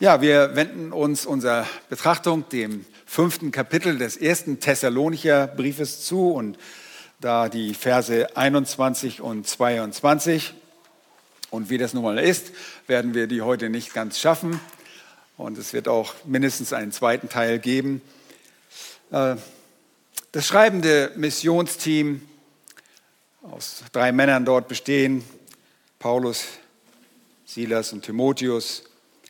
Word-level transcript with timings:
Ja, 0.00 0.20
wir 0.20 0.56
wenden 0.56 0.92
uns 0.92 1.24
unserer 1.24 1.68
Betrachtung 1.88 2.48
dem 2.48 2.84
fünften 3.06 3.52
Kapitel 3.52 3.96
des 3.96 4.16
ersten 4.16 4.58
Thessalonicher 4.58 5.46
Briefes 5.46 6.04
zu 6.04 6.32
und 6.32 6.58
da 7.20 7.48
die 7.48 7.74
Verse 7.74 8.36
21 8.36 9.20
und 9.20 9.46
22. 9.46 10.52
Und 11.50 11.70
wie 11.70 11.78
das 11.78 11.94
nun 11.94 12.02
mal 12.02 12.18
ist, 12.18 12.50
werden 12.88 13.14
wir 13.14 13.28
die 13.28 13.42
heute 13.42 13.70
nicht 13.70 13.94
ganz 13.94 14.18
schaffen. 14.18 14.58
Und 15.36 15.58
es 15.58 15.72
wird 15.72 15.86
auch 15.86 16.12
mindestens 16.24 16.72
einen 16.72 16.90
zweiten 16.90 17.28
Teil 17.28 17.60
geben. 17.60 18.02
Äh, 19.12 19.36
das 20.32 20.44
schreibende 20.44 21.12
Missionsteam 21.14 22.20
aus 23.42 23.84
drei 23.92 24.10
Männern 24.10 24.44
dort 24.44 24.66
bestehen, 24.66 25.22
Paulus, 26.00 26.46
Silas 27.44 27.92
und 27.92 28.04
Timotheus, 28.04 28.82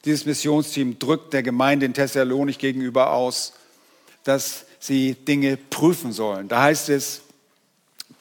dieses 0.04 0.26
Missionsteam 0.26 0.98
drückt 0.98 1.32
der 1.32 1.42
Gemeinde 1.42 1.86
in 1.86 1.94
Thessalonik 1.94 2.58
gegenüber 2.58 3.12
aus, 3.12 3.54
dass 4.24 4.66
sie 4.78 5.14
Dinge 5.14 5.56
prüfen 5.56 6.12
sollen. 6.12 6.48
Da 6.48 6.62
heißt 6.62 6.90
es, 6.90 7.22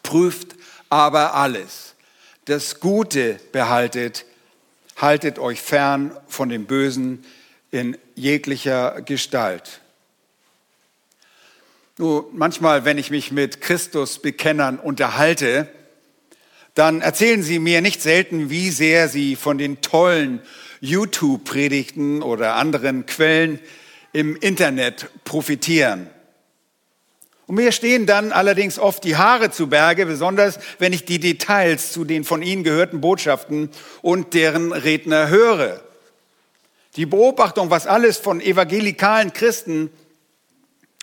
prüft 0.01 0.55
aber 0.89 1.33
alles. 1.35 1.95
Das 2.45 2.79
Gute 2.79 3.39
behaltet, 3.51 4.25
haltet 4.97 5.39
euch 5.39 5.61
fern 5.61 6.15
von 6.27 6.49
dem 6.49 6.65
Bösen 6.65 7.25
in 7.71 7.97
jeglicher 8.15 9.01
Gestalt. 9.01 9.81
Nur 11.97 12.29
manchmal, 12.33 12.85
wenn 12.85 12.97
ich 12.97 13.11
mich 13.11 13.31
mit 13.31 13.61
Christusbekennern 13.61 14.79
unterhalte, 14.79 15.67
dann 16.75 17.01
erzählen 17.01 17.43
sie 17.43 17.59
mir 17.59 17.81
nicht 17.81 18.01
selten, 18.01 18.49
wie 18.49 18.71
sehr 18.71 19.07
sie 19.09 19.35
von 19.35 19.57
den 19.57 19.81
tollen 19.81 20.41
YouTube-Predigten 20.83 22.21
oder 22.21 22.55
anderen 22.55 23.05
Quellen 23.05 23.59
im 24.11 24.35
Internet 24.35 25.09
profitieren. 25.23 26.09
Und 27.47 27.55
mir 27.55 27.71
stehen 27.71 28.05
dann 28.05 28.33
allerdings 28.33 28.77
oft 28.77 29.05
die 29.05 29.15
Haare 29.15 29.49
zu 29.49 29.67
Berge, 29.67 30.05
besonders 30.05 30.59
wenn 30.79 30.91
ich 30.91 31.05
die 31.05 31.19
Details 31.19 31.93
zu 31.93 32.03
den 32.03 32.25
von 32.25 32.41
Ihnen 32.41 32.65
gehörten 32.65 32.99
Botschaften 32.99 33.69
und 34.01 34.33
deren 34.33 34.73
Redner 34.73 35.29
höre. 35.29 35.81
Die 36.97 37.05
Beobachtung, 37.05 37.69
was 37.69 37.87
alles 37.87 38.17
von 38.17 38.41
evangelikalen 38.41 39.31
Christen 39.31 39.89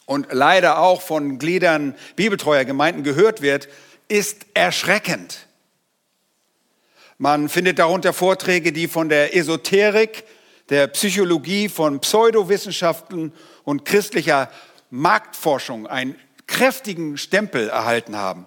und 0.05 0.28
leider 0.30 0.78
auch 0.80 1.00
von 1.00 1.38
Gliedern 1.38 1.94
bibeltreuer 2.16 2.66
Gemeinden 2.66 3.02
gehört 3.02 3.40
wird, 3.40 3.68
ist 4.08 4.44
erschreckend. 4.52 5.46
Man 7.22 7.50
findet 7.50 7.78
darunter 7.78 8.14
Vorträge, 8.14 8.72
die 8.72 8.88
von 8.88 9.10
der 9.10 9.36
Esoterik, 9.36 10.24
der 10.70 10.86
Psychologie, 10.86 11.68
von 11.68 12.00
Pseudowissenschaften 12.00 13.34
und 13.62 13.84
christlicher 13.84 14.50
Marktforschung 14.88 15.86
einen 15.86 16.18
kräftigen 16.46 17.18
Stempel 17.18 17.68
erhalten 17.68 18.16
haben. 18.16 18.46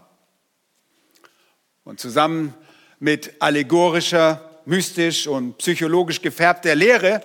Und 1.84 2.00
zusammen 2.00 2.56
mit 2.98 3.40
allegorischer, 3.44 4.50
mystisch 4.66 5.28
und 5.28 5.60
psychologisch 5.60 6.24
gefärbter 6.24 6.74
Lehre 6.74 7.22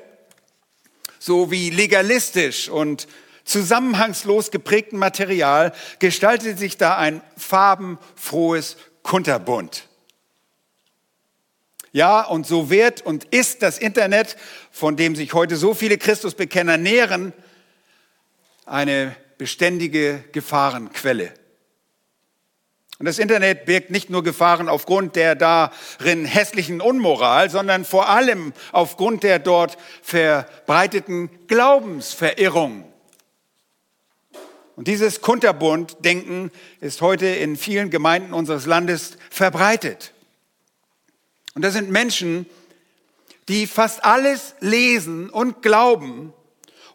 sowie 1.19 1.71
legalistisch 1.71 2.69
und 2.69 3.09
zusammenhangslos 3.45 4.51
geprägten 4.51 4.99
Material 4.99 5.73
gestaltet 5.99 6.59
sich 6.59 6.77
da 6.77 6.99
ein 6.99 7.23
farbenfrohes 7.39 8.77
Kunterbunt. 9.03 9.88
Ja, 11.93 12.23
und 12.23 12.47
so 12.47 12.71
wird 12.71 13.01
und 13.01 13.25
ist 13.25 13.63
das 13.63 13.79
Internet, 13.79 14.37
von 14.71 14.97
dem 14.97 15.17
sich 15.17 15.33
heute 15.33 15.57
so 15.57 15.75
viele 15.75 15.99
Christusbekenner 15.99 16.77
nähren, 16.77 17.33
eine 18.67 19.17
beständige 19.39 20.25
Gefahrenquelle. 20.33 21.33
Und 22.99 23.07
das 23.07 23.21
Internet 23.21 23.65
birgt 23.65 23.91
nicht 23.91 24.11
nur 24.11 24.25
Gefahren 24.25 24.69
aufgrund 24.69 25.15
der 25.15 25.37
darin 25.37 26.25
hässlichen 26.25 26.81
Unmoral, 26.81 27.49
sondern 27.49 27.85
vor 27.85 28.09
allem 28.09 28.53
aufgrund 28.73 29.23
der 29.23 29.39
dort 29.39 29.79
verbreiteten 30.03 31.31
Glaubensverirrung. 31.47 32.85
Und 34.75 34.89
dieses 34.89 35.21
Kunterbund-Denken 35.21 36.51
ist 36.81 37.01
heute 37.01 37.27
in 37.27 37.57
vielen 37.57 37.91
Gemeinden 37.91 38.33
unseres 38.33 38.67
Landes 38.67 39.17
verbreitet. 39.31 40.13
Und 41.59 41.63
das 41.63 41.75
sind 41.75 41.91
Menschen, 41.91 42.47
die 43.49 43.67
fast 43.67 44.05
alles 44.05 44.55
lesen 44.61 45.29
und 45.29 45.61
glauben. 45.61 46.33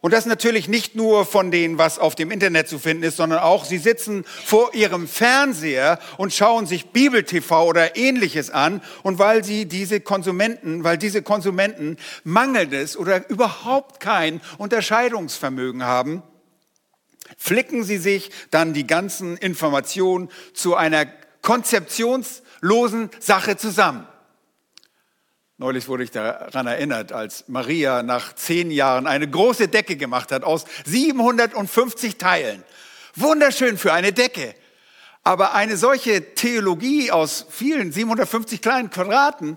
Und 0.00 0.14
das 0.14 0.24
natürlich 0.24 0.68
nicht 0.68 0.94
nur 0.94 1.26
von 1.26 1.50
denen, 1.50 1.76
was 1.76 1.98
auf 1.98 2.14
dem 2.14 2.30
Internet 2.30 2.66
zu 2.70 2.78
finden 2.78 3.02
ist, 3.02 3.18
sondern 3.18 3.40
auch, 3.40 3.66
sie 3.66 3.76
sitzen 3.76 4.24
vor 4.24 4.72
ihrem 4.72 5.06
Fernseher 5.06 5.98
und 6.16 6.32
schauen 6.32 6.64
sich 6.64 6.86
Bibel-TV 6.86 7.66
oder 7.66 7.94
ähnliches 7.98 8.48
an. 8.48 8.80
Und 9.02 9.18
weil 9.18 9.44
sie 9.44 9.66
diese 9.66 10.00
Konsumenten, 10.00 10.82
weil 10.82 10.96
diese 10.96 11.20
Konsumenten 11.20 11.98
mangelndes 12.22 12.96
oder 12.96 13.28
überhaupt 13.28 14.00
kein 14.00 14.40
Unterscheidungsvermögen 14.56 15.84
haben, 15.84 16.22
flicken 17.36 17.84
sie 17.84 17.98
sich 17.98 18.30
dann 18.50 18.72
die 18.72 18.86
ganzen 18.86 19.36
Informationen 19.36 20.30
zu 20.54 20.74
einer 20.74 21.04
konzeptionslosen 21.42 23.10
Sache 23.20 23.58
zusammen. 23.58 24.06
Neulich 25.56 25.86
wurde 25.86 26.02
ich 26.02 26.10
daran 26.10 26.66
erinnert, 26.66 27.12
als 27.12 27.44
Maria 27.46 28.02
nach 28.02 28.34
zehn 28.34 28.72
Jahren 28.72 29.06
eine 29.06 29.30
große 29.30 29.68
Decke 29.68 29.96
gemacht 29.96 30.32
hat 30.32 30.42
aus 30.42 30.64
750 30.84 32.18
Teilen. 32.18 32.64
Wunderschön 33.14 33.78
für 33.78 33.92
eine 33.92 34.12
Decke. 34.12 34.56
Aber 35.22 35.54
eine 35.54 35.76
solche 35.76 36.34
Theologie 36.34 37.12
aus 37.12 37.46
vielen 37.48 37.92
750 37.92 38.60
kleinen 38.60 38.90
Quadraten, 38.90 39.56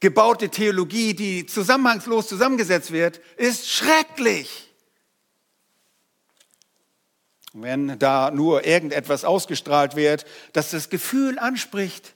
gebaute 0.00 0.48
Theologie, 0.48 1.12
die 1.12 1.44
zusammenhangslos 1.44 2.28
zusammengesetzt 2.28 2.90
wird, 2.90 3.20
ist 3.36 3.68
schrecklich. 3.68 4.72
Wenn 7.52 7.98
da 7.98 8.30
nur 8.30 8.66
irgendetwas 8.66 9.26
ausgestrahlt 9.26 9.96
wird, 9.96 10.24
das 10.54 10.70
das 10.70 10.88
Gefühl 10.88 11.38
anspricht, 11.38 12.15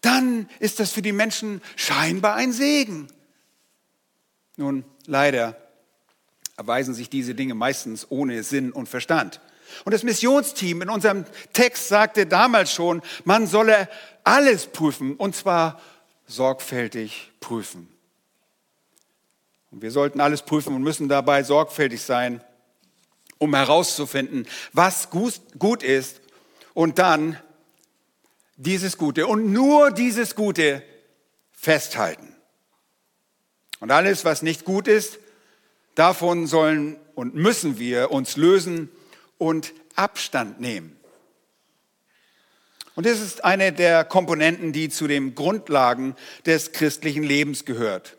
dann 0.00 0.48
ist 0.58 0.80
das 0.80 0.92
für 0.92 1.02
die 1.02 1.12
Menschen 1.12 1.60
scheinbar 1.76 2.34
ein 2.34 2.52
Segen. 2.52 3.08
Nun, 4.56 4.84
leider 5.06 5.56
erweisen 6.56 6.94
sich 6.94 7.08
diese 7.08 7.34
Dinge 7.34 7.54
meistens 7.54 8.06
ohne 8.10 8.42
Sinn 8.42 8.72
und 8.72 8.88
Verstand. 8.88 9.40
Und 9.84 9.92
das 9.92 10.02
Missionsteam 10.02 10.82
in 10.82 10.90
unserem 10.90 11.24
Text 11.52 11.88
sagte 11.88 12.26
damals 12.26 12.72
schon, 12.72 13.02
man 13.24 13.46
solle 13.46 13.88
alles 14.24 14.66
prüfen, 14.66 15.16
und 15.16 15.34
zwar 15.34 15.80
sorgfältig 16.26 17.30
prüfen. 17.40 17.88
Und 19.70 19.82
wir 19.82 19.90
sollten 19.90 20.20
alles 20.20 20.42
prüfen 20.42 20.74
und 20.74 20.82
müssen 20.82 21.08
dabei 21.08 21.42
sorgfältig 21.42 22.02
sein, 22.02 22.42
um 23.38 23.54
herauszufinden, 23.54 24.46
was 24.72 25.08
gut 25.10 25.82
ist 25.82 26.20
und 26.74 26.98
dann 26.98 27.38
dieses 28.60 28.98
Gute 28.98 29.26
und 29.26 29.52
nur 29.52 29.90
dieses 29.90 30.34
Gute 30.34 30.82
festhalten. 31.50 32.36
Und 33.80 33.90
alles, 33.90 34.26
was 34.26 34.42
nicht 34.42 34.66
gut 34.66 34.86
ist, 34.86 35.18
davon 35.94 36.46
sollen 36.46 36.98
und 37.14 37.34
müssen 37.34 37.78
wir 37.78 38.10
uns 38.10 38.36
lösen 38.36 38.90
und 39.38 39.72
Abstand 39.94 40.60
nehmen. 40.60 40.96
Und 42.96 43.06
das 43.06 43.20
ist 43.20 43.44
eine 43.44 43.72
der 43.72 44.04
Komponenten, 44.04 44.74
die 44.74 44.90
zu 44.90 45.06
den 45.06 45.34
Grundlagen 45.34 46.14
des 46.44 46.72
christlichen 46.72 47.22
Lebens 47.22 47.64
gehört. 47.64 48.18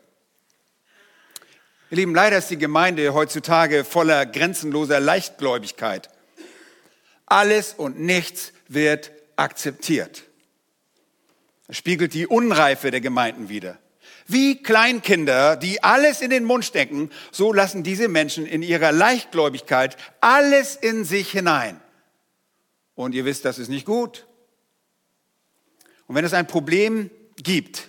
Ihr 1.90 1.98
Lieben, 1.98 2.16
leider 2.16 2.38
ist 2.38 2.50
die 2.50 2.58
Gemeinde 2.58 3.14
heutzutage 3.14 3.84
voller 3.84 4.26
grenzenloser 4.26 4.98
Leichtgläubigkeit. 4.98 6.10
Alles 7.26 7.74
und 7.74 8.00
nichts 8.00 8.52
wird 8.66 9.12
akzeptiert 9.36 10.24
spiegelt 11.72 12.14
die 12.14 12.26
Unreife 12.26 12.90
der 12.90 13.00
Gemeinden 13.00 13.48
wider. 13.48 13.78
Wie 14.26 14.62
Kleinkinder, 14.62 15.56
die 15.56 15.82
alles 15.82 16.20
in 16.20 16.30
den 16.30 16.44
Mund 16.44 16.64
stecken, 16.64 17.10
so 17.32 17.52
lassen 17.52 17.82
diese 17.82 18.08
Menschen 18.08 18.46
in 18.46 18.62
ihrer 18.62 18.92
Leichtgläubigkeit 18.92 19.96
alles 20.20 20.76
in 20.76 21.04
sich 21.04 21.32
hinein. 21.32 21.80
Und 22.94 23.14
ihr 23.14 23.24
wisst, 23.24 23.44
das 23.44 23.58
ist 23.58 23.68
nicht 23.68 23.86
gut. 23.86 24.26
Und 26.06 26.14
wenn 26.14 26.24
es 26.24 26.34
ein 26.34 26.46
Problem 26.46 27.10
gibt, 27.36 27.88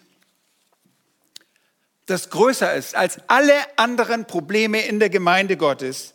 das 2.06 2.29
größer 2.29 2.74
ist 2.74 2.95
als 2.95 3.19
alle 3.27 3.53
anderen 3.77 4.25
Probleme 4.25 4.86
in 4.86 5.00
der 5.00 5.09
Gemeinde 5.09 5.56
Gottes, 5.56 6.13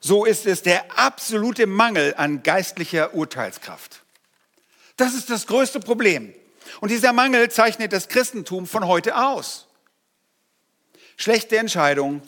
so 0.00 0.24
ist 0.24 0.46
es 0.46 0.62
der 0.62 0.98
absolute 0.98 1.66
Mangel 1.66 2.14
an 2.16 2.42
geistlicher 2.42 3.14
Urteilskraft. 3.14 4.02
Das 4.96 5.14
ist 5.14 5.30
das 5.30 5.46
größte 5.46 5.80
Problem. 5.80 6.34
Und 6.80 6.90
dieser 6.90 7.12
Mangel 7.12 7.50
zeichnet 7.50 7.92
das 7.92 8.08
Christentum 8.08 8.66
von 8.66 8.86
heute 8.86 9.16
aus. 9.16 9.66
Schlechte 11.16 11.56
Entscheidungen, 11.56 12.22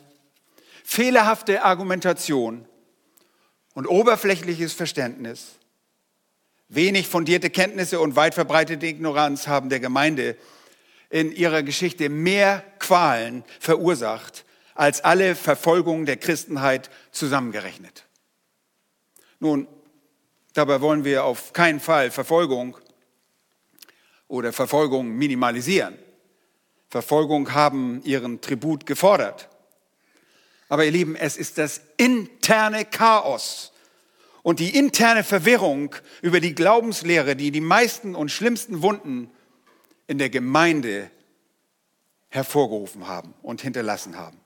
fehlerhafte 0.85 1.63
Argumentation 1.63 2.67
und 3.75 3.87
oberflächliches 3.87 4.73
Verständnis, 4.73 5.57
wenig 6.69 7.09
fundierte 7.09 7.51
Kenntnisse 7.51 8.01
und 8.01 8.17
weit 8.17 8.35
verbreitete 8.35 8.87
Ignoranz 8.87 9.47
haben 9.47 9.69
der 9.69 9.81
Gemeinde 9.81 10.37
in 11.11 11.33
ihrer 11.33 11.63
Geschichte 11.63 12.09
mehr 12.09 12.65
Qualen 12.79 13.45
verursacht 13.61 14.45
als 14.75 15.03
alle 15.03 15.35
Verfolgungen 15.35 16.07
der 16.07 16.17
Christenheit 16.17 16.91
zusammengerechnet. 17.11 18.05
Nun, 19.41 19.67
dabei 20.55 20.81
wollen 20.81 21.05
wir 21.05 21.25
auf 21.25 21.53
keinen 21.53 21.81
Fall 21.81 22.11
Verfolgung 22.11 22.77
oder 24.29 24.53
Verfolgung 24.53 25.09
minimalisieren. 25.09 25.99
Verfolgung 26.89 27.53
haben 27.53 28.03
ihren 28.05 28.41
Tribut 28.41 28.87
gefordert. 28.87 29.49
Aber 30.69 30.85
ihr 30.85 30.91
Lieben, 30.91 31.17
es 31.17 31.37
ist 31.37 31.59
das 31.59 31.81
interne 31.97 32.85
Chaos 32.85 33.73
und 34.43 34.61
die 34.61 34.77
interne 34.77 35.25
Verwirrung 35.25 35.95
über 36.23 36.41
die 36.41 36.55
Glaubenslehre, 36.55 37.37
die 37.37 37.51
die 37.51 37.61
meisten 37.61 38.15
und 38.15 38.31
schlimmsten 38.31 38.83
Wunden 38.83 39.31
in 40.07 40.19
der 40.19 40.31
Gemeinde 40.31 41.11
hervorgerufen 42.29 43.07
haben 43.07 43.35
und 43.43 43.63
hinterlassen 43.63 44.17
haben. 44.17 44.39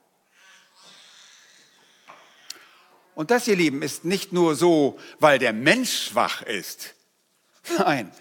Und 3.15 3.31
das, 3.31 3.47
ihr 3.47 3.55
Lieben, 3.55 3.81
ist 3.81 4.05
nicht 4.05 4.33
nur 4.33 4.55
so, 4.55 4.97
weil 5.19 5.39
der 5.39 5.53
Mensch 5.53 6.07
schwach 6.07 6.41
ist. 6.41 6.95
Nein, 7.77 8.11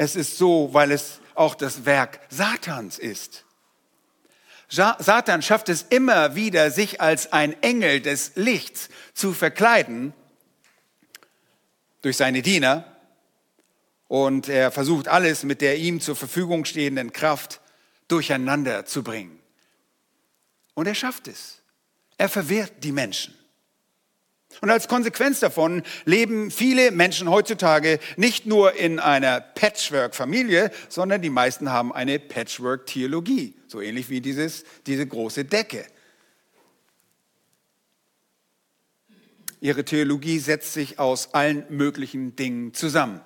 es 0.00 0.16
ist 0.16 0.38
so, 0.38 0.70
weil 0.72 0.92
es 0.92 1.20
auch 1.34 1.54
das 1.54 1.84
Werk 1.84 2.20
Satans 2.30 2.98
ist. 2.98 3.44
Satan 4.70 5.42
schafft 5.42 5.68
es 5.68 5.82
immer 5.82 6.34
wieder, 6.34 6.70
sich 6.70 7.02
als 7.02 7.34
ein 7.34 7.62
Engel 7.62 8.00
des 8.00 8.32
Lichts 8.34 8.88
zu 9.12 9.34
verkleiden 9.34 10.14
durch 12.00 12.16
seine 12.16 12.40
Diener. 12.40 12.96
Und 14.08 14.48
er 14.48 14.70
versucht 14.70 15.06
alles 15.06 15.42
mit 15.42 15.60
der 15.60 15.76
ihm 15.76 16.00
zur 16.00 16.16
Verfügung 16.16 16.64
stehenden 16.64 17.12
Kraft 17.12 17.60
durcheinander 18.08 18.86
zu 18.86 19.02
bringen. 19.02 19.38
Und 20.72 20.86
er 20.86 20.94
schafft 20.94 21.28
es. 21.28 21.60
Er 22.16 22.30
verwehrt 22.30 22.72
die 22.84 22.92
Menschen. 22.92 23.34
Und 24.60 24.70
als 24.70 24.88
Konsequenz 24.88 25.40
davon 25.40 25.82
leben 26.04 26.50
viele 26.50 26.90
Menschen 26.90 27.30
heutzutage 27.30 27.98
nicht 28.16 28.46
nur 28.46 28.74
in 28.74 28.98
einer 28.98 29.40
Patchwork-Familie, 29.40 30.70
sondern 30.88 31.22
die 31.22 31.30
meisten 31.30 31.70
haben 31.70 31.92
eine 31.92 32.18
Patchwork-Theologie, 32.18 33.54
so 33.66 33.80
ähnlich 33.80 34.10
wie 34.10 34.20
dieses, 34.20 34.64
diese 34.86 35.06
große 35.06 35.44
Decke. 35.44 35.86
Ihre 39.60 39.84
Theologie 39.84 40.38
setzt 40.38 40.72
sich 40.72 40.98
aus 40.98 41.34
allen 41.34 41.64
möglichen 41.68 42.36
Dingen 42.36 42.72
zusammen. 42.74 43.20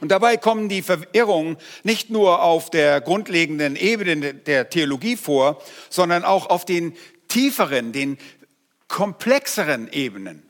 Und 0.00 0.08
dabei 0.10 0.36
kommen 0.36 0.68
die 0.68 0.82
Verirrungen 0.82 1.56
nicht 1.82 2.10
nur 2.10 2.42
auf 2.42 2.68
der 2.68 3.00
grundlegenden 3.00 3.76
Ebene 3.76 4.34
der 4.34 4.68
Theologie 4.68 5.16
vor, 5.16 5.62
sondern 5.88 6.24
auch 6.24 6.50
auf 6.50 6.64
den 6.64 6.94
tieferen, 7.28 7.92
den 7.92 8.18
komplexeren 8.94 9.92
Ebenen. 9.92 10.44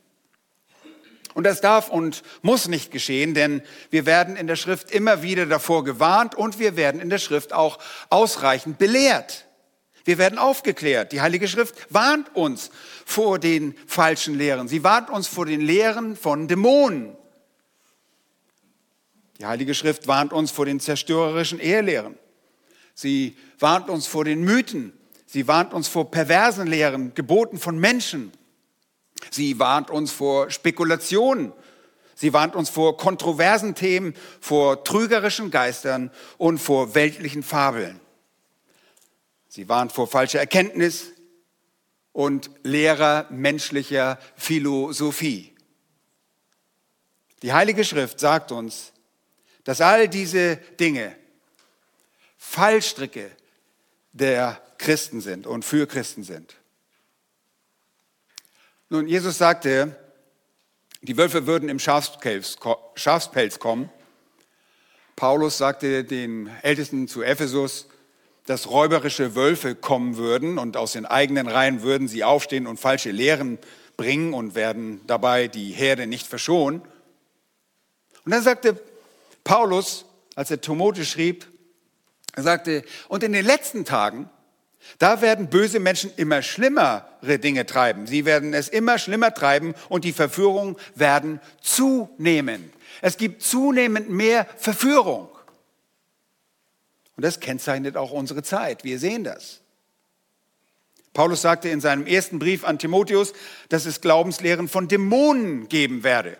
Und 1.32 1.44
das 1.44 1.62
darf 1.62 1.88
und 1.88 2.22
muss 2.42 2.68
nicht 2.68 2.90
geschehen, 2.90 3.32
denn 3.32 3.62
wir 3.88 4.04
werden 4.04 4.36
in 4.36 4.46
der 4.46 4.56
Schrift 4.56 4.90
immer 4.90 5.22
wieder 5.22 5.46
davor 5.46 5.82
gewarnt 5.82 6.34
und 6.34 6.58
wir 6.58 6.76
werden 6.76 7.00
in 7.00 7.08
der 7.08 7.16
Schrift 7.16 7.54
auch 7.54 7.78
ausreichend 8.10 8.76
belehrt. 8.76 9.46
Wir 10.04 10.18
werden 10.18 10.38
aufgeklärt. 10.38 11.12
Die 11.12 11.22
Heilige 11.22 11.48
Schrift 11.48 11.74
warnt 11.88 12.36
uns 12.36 12.70
vor 13.06 13.38
den 13.38 13.74
falschen 13.86 14.36
Lehren. 14.36 14.68
Sie 14.68 14.84
warnt 14.84 15.08
uns 15.08 15.26
vor 15.26 15.46
den 15.46 15.62
Lehren 15.62 16.14
von 16.14 16.46
Dämonen. 16.46 17.16
Die 19.38 19.46
Heilige 19.46 19.74
Schrift 19.74 20.06
warnt 20.06 20.34
uns 20.34 20.50
vor 20.50 20.66
den 20.66 20.80
zerstörerischen 20.80 21.60
Ehelehren. 21.60 22.18
Sie 22.92 23.38
warnt 23.58 23.88
uns 23.88 24.06
vor 24.06 24.26
den 24.26 24.44
Mythen 24.44 24.92
Sie 25.34 25.48
warnt 25.48 25.74
uns 25.74 25.88
vor 25.88 26.12
perversen 26.12 26.68
Lehren, 26.68 27.12
geboten 27.12 27.58
von 27.58 27.76
Menschen. 27.76 28.30
Sie 29.32 29.58
warnt 29.58 29.90
uns 29.90 30.12
vor 30.12 30.48
Spekulationen. 30.48 31.52
Sie 32.14 32.32
warnt 32.32 32.54
uns 32.54 32.70
vor 32.70 32.96
kontroversen 32.96 33.74
Themen, 33.74 34.14
vor 34.40 34.84
trügerischen 34.84 35.50
Geistern 35.50 36.12
und 36.38 36.58
vor 36.58 36.94
weltlichen 36.94 37.42
Fabeln. 37.42 37.98
Sie 39.48 39.68
warnt 39.68 39.90
vor 39.90 40.06
falscher 40.06 40.38
Erkenntnis 40.38 41.06
und 42.12 42.48
leerer 42.62 43.26
menschlicher 43.28 44.20
Philosophie. 44.36 45.52
Die 47.42 47.52
Heilige 47.52 47.82
Schrift 47.82 48.20
sagt 48.20 48.52
uns, 48.52 48.92
dass 49.64 49.80
all 49.80 50.06
diese 50.08 50.58
Dinge 50.78 51.16
Fallstricke 52.36 53.32
der 54.12 54.60
Christen 54.78 55.20
sind 55.20 55.46
und 55.46 55.64
für 55.64 55.86
Christen 55.86 56.24
sind. 56.24 56.56
Nun, 58.88 59.08
Jesus 59.08 59.38
sagte, 59.38 59.96
die 61.02 61.16
Wölfe 61.16 61.46
würden 61.46 61.68
im 61.68 61.78
Schafspelz 61.78 62.56
kommen. 63.58 63.90
Paulus 65.16 65.58
sagte 65.58 66.04
den 66.04 66.50
Ältesten 66.62 67.08
zu 67.08 67.22
Ephesus, 67.22 67.88
dass 68.46 68.68
räuberische 68.68 69.34
Wölfe 69.34 69.74
kommen 69.74 70.16
würden 70.16 70.58
und 70.58 70.76
aus 70.76 70.92
den 70.92 71.06
eigenen 71.06 71.48
Reihen 71.48 71.82
würden 71.82 72.08
sie 72.08 72.24
aufstehen 72.24 72.66
und 72.66 72.78
falsche 72.78 73.10
Lehren 73.10 73.58
bringen 73.96 74.34
und 74.34 74.54
werden 74.54 75.00
dabei 75.06 75.48
die 75.48 75.70
Herde 75.70 76.06
nicht 76.06 76.26
verschonen. 76.26 76.82
Und 78.24 78.32
dann 78.32 78.42
sagte 78.42 78.80
Paulus, 79.44 80.04
als 80.34 80.50
er 80.50 80.60
Timotheus 80.60 81.08
schrieb, 81.08 81.46
er 82.34 82.42
sagte, 82.42 82.84
und 83.08 83.22
in 83.22 83.32
den 83.32 83.44
letzten 83.44 83.84
Tagen 83.84 84.28
da 84.98 85.20
werden 85.20 85.48
böse 85.48 85.80
Menschen 85.80 86.12
immer 86.16 86.42
schlimmere 86.42 87.38
Dinge 87.38 87.66
treiben. 87.66 88.06
Sie 88.06 88.24
werden 88.24 88.54
es 88.54 88.68
immer 88.68 88.98
schlimmer 88.98 89.34
treiben 89.34 89.74
und 89.88 90.04
die 90.04 90.12
Verführungen 90.12 90.76
werden 90.94 91.40
zunehmen. 91.60 92.72
Es 93.00 93.16
gibt 93.16 93.42
zunehmend 93.42 94.10
mehr 94.10 94.46
Verführung. 94.56 95.28
Und 97.16 97.24
das 97.24 97.40
kennzeichnet 97.40 97.96
auch 97.96 98.10
unsere 98.10 98.42
Zeit. 98.42 98.84
Wir 98.84 98.98
sehen 98.98 99.24
das. 99.24 99.60
Paulus 101.12 101.42
sagte 101.42 101.68
in 101.68 101.80
seinem 101.80 102.06
ersten 102.06 102.40
Brief 102.40 102.64
an 102.64 102.78
Timotheus, 102.78 103.32
dass 103.68 103.86
es 103.86 104.00
Glaubenslehren 104.00 104.68
von 104.68 104.88
Dämonen 104.88 105.68
geben 105.68 106.02
werde. 106.02 106.36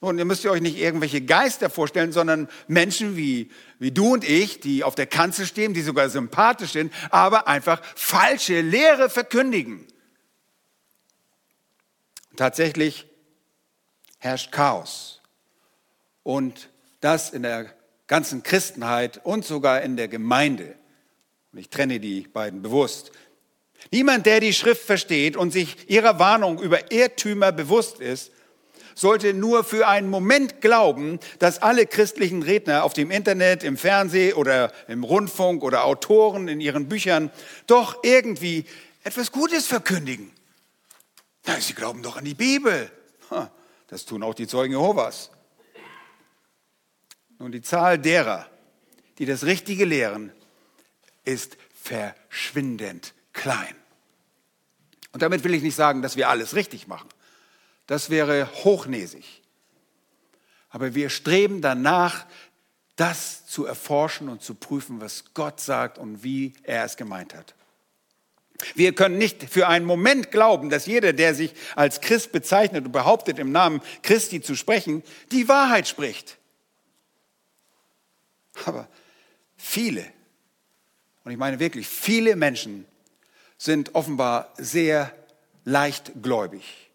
Und 0.00 0.18
ihr 0.18 0.24
müsst 0.24 0.46
euch 0.46 0.62
nicht 0.62 0.78
irgendwelche 0.78 1.20
Geister 1.20 1.68
vorstellen, 1.68 2.12
sondern 2.12 2.48
Menschen 2.68 3.18
wie, 3.18 3.50
wie 3.78 3.90
du 3.90 4.14
und 4.14 4.26
ich, 4.26 4.58
die 4.58 4.82
auf 4.82 4.94
der 4.94 5.06
Kanzel 5.06 5.46
stehen, 5.46 5.74
die 5.74 5.82
sogar 5.82 6.08
sympathisch 6.08 6.72
sind, 6.72 6.92
aber 7.10 7.46
einfach 7.46 7.82
falsche 7.94 8.62
Lehre 8.62 9.10
verkündigen. 9.10 9.86
Tatsächlich 12.36 13.06
herrscht 14.18 14.52
Chaos. 14.52 15.20
Und 16.22 16.70
das 17.00 17.30
in 17.30 17.42
der 17.42 17.74
ganzen 18.06 18.42
Christenheit 18.42 19.20
und 19.24 19.44
sogar 19.44 19.82
in 19.82 19.96
der 19.96 20.08
Gemeinde. 20.08 20.76
Und 21.52 21.58
ich 21.58 21.68
trenne 21.68 22.00
die 22.00 22.22
beiden 22.22 22.62
bewusst. 22.62 23.12
Niemand, 23.90 24.24
der 24.24 24.40
die 24.40 24.54
Schrift 24.54 24.82
versteht 24.82 25.36
und 25.36 25.50
sich 25.50 25.90
ihrer 25.90 26.18
Warnung 26.18 26.60
über 26.60 26.90
Irrtümer 26.90 27.52
bewusst 27.52 28.00
ist, 28.00 28.32
sollte 29.00 29.32
nur 29.32 29.64
für 29.64 29.88
einen 29.88 30.10
Moment 30.10 30.60
glauben, 30.60 31.20
dass 31.38 31.62
alle 31.62 31.86
christlichen 31.86 32.42
Redner 32.42 32.84
auf 32.84 32.92
dem 32.92 33.10
Internet, 33.10 33.64
im 33.64 33.78
Fernsehen 33.78 34.34
oder 34.34 34.72
im 34.88 35.04
Rundfunk 35.04 35.62
oder 35.62 35.84
Autoren 35.84 36.48
in 36.48 36.60
ihren 36.60 36.86
Büchern 36.86 37.30
doch 37.66 38.04
irgendwie 38.04 38.66
etwas 39.02 39.32
Gutes 39.32 39.66
verkündigen. 39.66 40.30
Na, 41.46 41.58
sie 41.58 41.72
glauben 41.72 42.02
doch 42.02 42.18
an 42.18 42.26
die 42.26 42.34
Bibel. 42.34 42.90
Das 43.88 44.04
tun 44.04 44.22
auch 44.22 44.34
die 44.34 44.46
Zeugen 44.46 44.74
Jehovas. 44.74 45.30
Nun, 47.38 47.52
die 47.52 47.62
Zahl 47.62 47.98
derer, 47.98 48.46
die 49.16 49.24
das 49.24 49.44
Richtige 49.44 49.86
lehren, 49.86 50.30
ist 51.24 51.56
verschwindend 51.72 53.14
klein. 53.32 53.74
Und 55.12 55.22
damit 55.22 55.42
will 55.42 55.54
ich 55.54 55.62
nicht 55.62 55.74
sagen, 55.74 56.02
dass 56.02 56.16
wir 56.16 56.28
alles 56.28 56.54
richtig 56.54 56.86
machen. 56.86 57.08
Das 57.90 58.08
wäre 58.08 58.48
hochnäsig. 58.62 59.42
Aber 60.68 60.94
wir 60.94 61.10
streben 61.10 61.60
danach, 61.60 62.24
das 62.94 63.46
zu 63.46 63.66
erforschen 63.66 64.28
und 64.28 64.42
zu 64.42 64.54
prüfen, 64.54 65.00
was 65.00 65.34
Gott 65.34 65.60
sagt 65.60 65.98
und 65.98 66.22
wie 66.22 66.52
er 66.62 66.84
es 66.84 66.96
gemeint 66.96 67.34
hat. 67.34 67.56
Wir 68.76 68.94
können 68.94 69.18
nicht 69.18 69.42
für 69.42 69.66
einen 69.66 69.86
Moment 69.86 70.30
glauben, 70.30 70.70
dass 70.70 70.86
jeder, 70.86 71.12
der 71.12 71.34
sich 71.34 71.52
als 71.74 72.00
Christ 72.00 72.30
bezeichnet 72.30 72.86
und 72.86 72.92
behauptet, 72.92 73.40
im 73.40 73.50
Namen 73.50 73.82
Christi 74.02 74.40
zu 74.40 74.54
sprechen, 74.54 75.02
die 75.32 75.48
Wahrheit 75.48 75.88
spricht. 75.88 76.38
Aber 78.66 78.86
viele, 79.56 80.06
und 81.24 81.32
ich 81.32 81.38
meine 81.38 81.58
wirklich 81.58 81.88
viele 81.88 82.36
Menschen, 82.36 82.86
sind 83.58 83.96
offenbar 83.96 84.54
sehr 84.58 85.12
leichtgläubig 85.64 86.89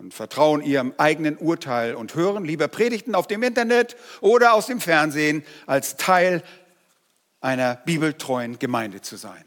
und 0.00 0.14
vertrauen 0.14 0.62
ihrem 0.62 0.94
eigenen 0.96 1.36
Urteil 1.36 1.94
und 1.94 2.14
hören 2.14 2.44
lieber 2.44 2.68
Predigten 2.68 3.14
auf 3.14 3.26
dem 3.26 3.42
Internet 3.42 3.96
oder 4.22 4.54
aus 4.54 4.66
dem 4.66 4.80
Fernsehen, 4.80 5.44
als 5.66 5.96
Teil 5.96 6.42
einer 7.42 7.76
bibeltreuen 7.76 8.58
Gemeinde 8.58 9.02
zu 9.02 9.16
sein. 9.16 9.44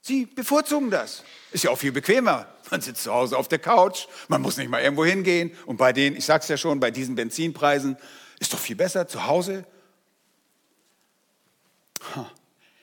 Sie 0.00 0.24
bevorzugen 0.24 0.90
das. 0.90 1.22
Ist 1.52 1.64
ja 1.64 1.70
auch 1.70 1.76
viel 1.78 1.92
bequemer. 1.92 2.46
Man 2.70 2.80
sitzt 2.80 3.02
zu 3.02 3.12
Hause 3.12 3.36
auf 3.36 3.46
der 3.46 3.58
Couch, 3.58 4.06
man 4.28 4.40
muss 4.40 4.56
nicht 4.56 4.70
mal 4.70 4.80
irgendwo 4.80 5.04
hingehen. 5.04 5.52
Und 5.66 5.76
bei 5.76 5.92
den, 5.92 6.16
ich 6.16 6.24
sag's 6.24 6.48
ja 6.48 6.56
schon, 6.56 6.80
bei 6.80 6.90
diesen 6.90 7.14
Benzinpreisen 7.14 7.98
ist 8.40 8.54
doch 8.54 8.58
viel 8.58 8.76
besser 8.76 9.06
zu 9.06 9.26
Hause. 9.26 9.66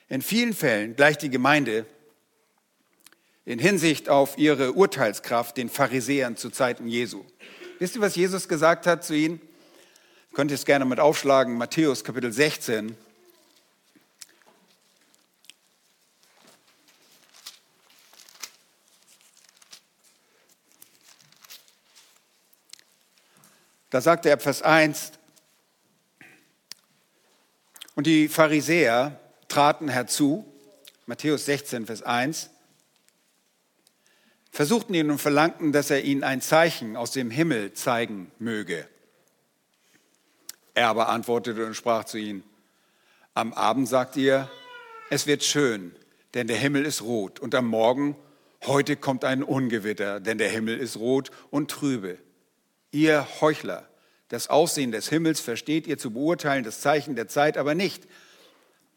In 0.08 0.22
vielen 0.22 0.54
Fällen 0.54 0.94
gleicht 0.94 1.22
die 1.22 1.30
Gemeinde 1.30 1.84
in 3.44 3.58
Hinsicht 3.58 4.08
auf 4.08 4.38
ihre 4.38 4.72
Urteilskraft 4.72 5.56
den 5.56 5.68
Pharisäern 5.68 6.36
zu 6.36 6.50
Zeiten 6.50 6.86
Jesu. 6.86 7.24
Wisst 7.78 7.96
ihr, 7.96 8.00
was 8.00 8.14
Jesus 8.14 8.48
gesagt 8.48 8.86
hat 8.86 9.04
zu 9.04 9.14
ihnen? 9.14 9.40
Könnt 10.32 10.50
ihr 10.50 10.54
es 10.54 10.64
gerne 10.64 10.84
mit 10.84 11.00
aufschlagen, 11.00 11.56
Matthäus 11.58 12.04
Kapitel 12.04 12.32
16. 12.32 12.96
Da 23.90 24.00
sagte 24.00 24.30
er 24.30 24.38
Vers 24.38 24.62
1, 24.62 25.12
und 27.94 28.06
die 28.06 28.28
Pharisäer 28.28 29.20
traten 29.48 29.88
herzu, 29.88 30.46
Matthäus 31.04 31.44
16, 31.44 31.84
Vers 31.84 32.02
1, 32.02 32.48
versuchten 34.52 34.92
ihn 34.94 35.10
und 35.10 35.18
verlangten, 35.18 35.72
dass 35.72 35.90
er 35.90 36.04
ihnen 36.04 36.22
ein 36.22 36.42
Zeichen 36.42 36.96
aus 36.96 37.10
dem 37.10 37.30
Himmel 37.30 37.72
zeigen 37.72 38.30
möge. 38.38 38.86
Er 40.74 40.88
aber 40.88 41.08
antwortete 41.08 41.66
und 41.66 41.74
sprach 41.74 42.04
zu 42.04 42.18
ihnen, 42.18 42.44
am 43.34 43.54
Abend 43.54 43.88
sagt 43.88 44.16
ihr, 44.16 44.50
es 45.10 45.26
wird 45.26 45.42
schön, 45.42 45.94
denn 46.34 46.46
der 46.46 46.56
Himmel 46.56 46.84
ist 46.84 47.02
rot, 47.02 47.40
und 47.40 47.54
am 47.54 47.66
Morgen, 47.66 48.14
heute 48.64 48.96
kommt 48.96 49.24
ein 49.24 49.42
Ungewitter, 49.42 50.20
denn 50.20 50.36
der 50.38 50.50
Himmel 50.50 50.78
ist 50.78 50.98
rot 50.98 51.30
und 51.50 51.70
trübe. 51.70 52.18
Ihr 52.90 53.26
Heuchler, 53.40 53.88
das 54.28 54.48
Aussehen 54.48 54.92
des 54.92 55.08
Himmels 55.08 55.40
versteht 55.40 55.86
ihr 55.86 55.96
zu 55.96 56.10
beurteilen, 56.10 56.64
das 56.64 56.80
Zeichen 56.80 57.16
der 57.16 57.28
Zeit 57.28 57.56
aber 57.56 57.74
nicht. 57.74 58.06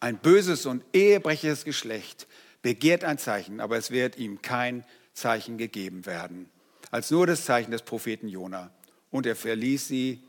Ein 0.01 0.17
böses 0.17 0.65
und 0.65 0.83
ehebreches 0.93 1.63
Geschlecht 1.63 2.27
begehrt 2.61 3.05
ein 3.05 3.17
Zeichen, 3.17 3.61
aber 3.61 3.77
es 3.77 3.91
wird 3.91 4.17
ihm 4.17 4.41
kein 4.41 4.83
Zeichen 5.15 5.57
gegeben 5.57 6.05
werden, 6.05 6.49
als 6.91 7.09
nur 7.09 7.25
das 7.25 7.45
Zeichen 7.45 7.71
des 7.71 7.81
Propheten 7.81 8.27
Jona. 8.27 8.69
Und 9.09 9.25
er 9.25 9.35
verließ 9.35 9.87
sie 9.87 10.21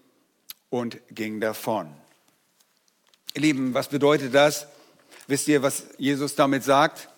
und 0.70 0.98
ging 1.10 1.40
davon. 1.40 1.92
Ihr 3.34 3.42
Lieben, 3.42 3.74
was 3.74 3.88
bedeutet 3.88 4.32
das? 4.34 4.66
Wisst 5.26 5.48
ihr, 5.48 5.60
was 5.62 5.86
Jesus 5.98 6.36
damit 6.36 6.62
sagt? 6.62 7.08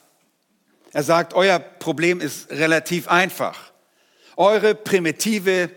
Er 0.93 1.03
sagt, 1.03 1.35
euer 1.35 1.59
Problem 1.59 2.21
ist 2.21 2.51
relativ 2.51 3.07
einfach. 3.09 3.71
Eure 4.37 4.75
primitive 4.75 5.71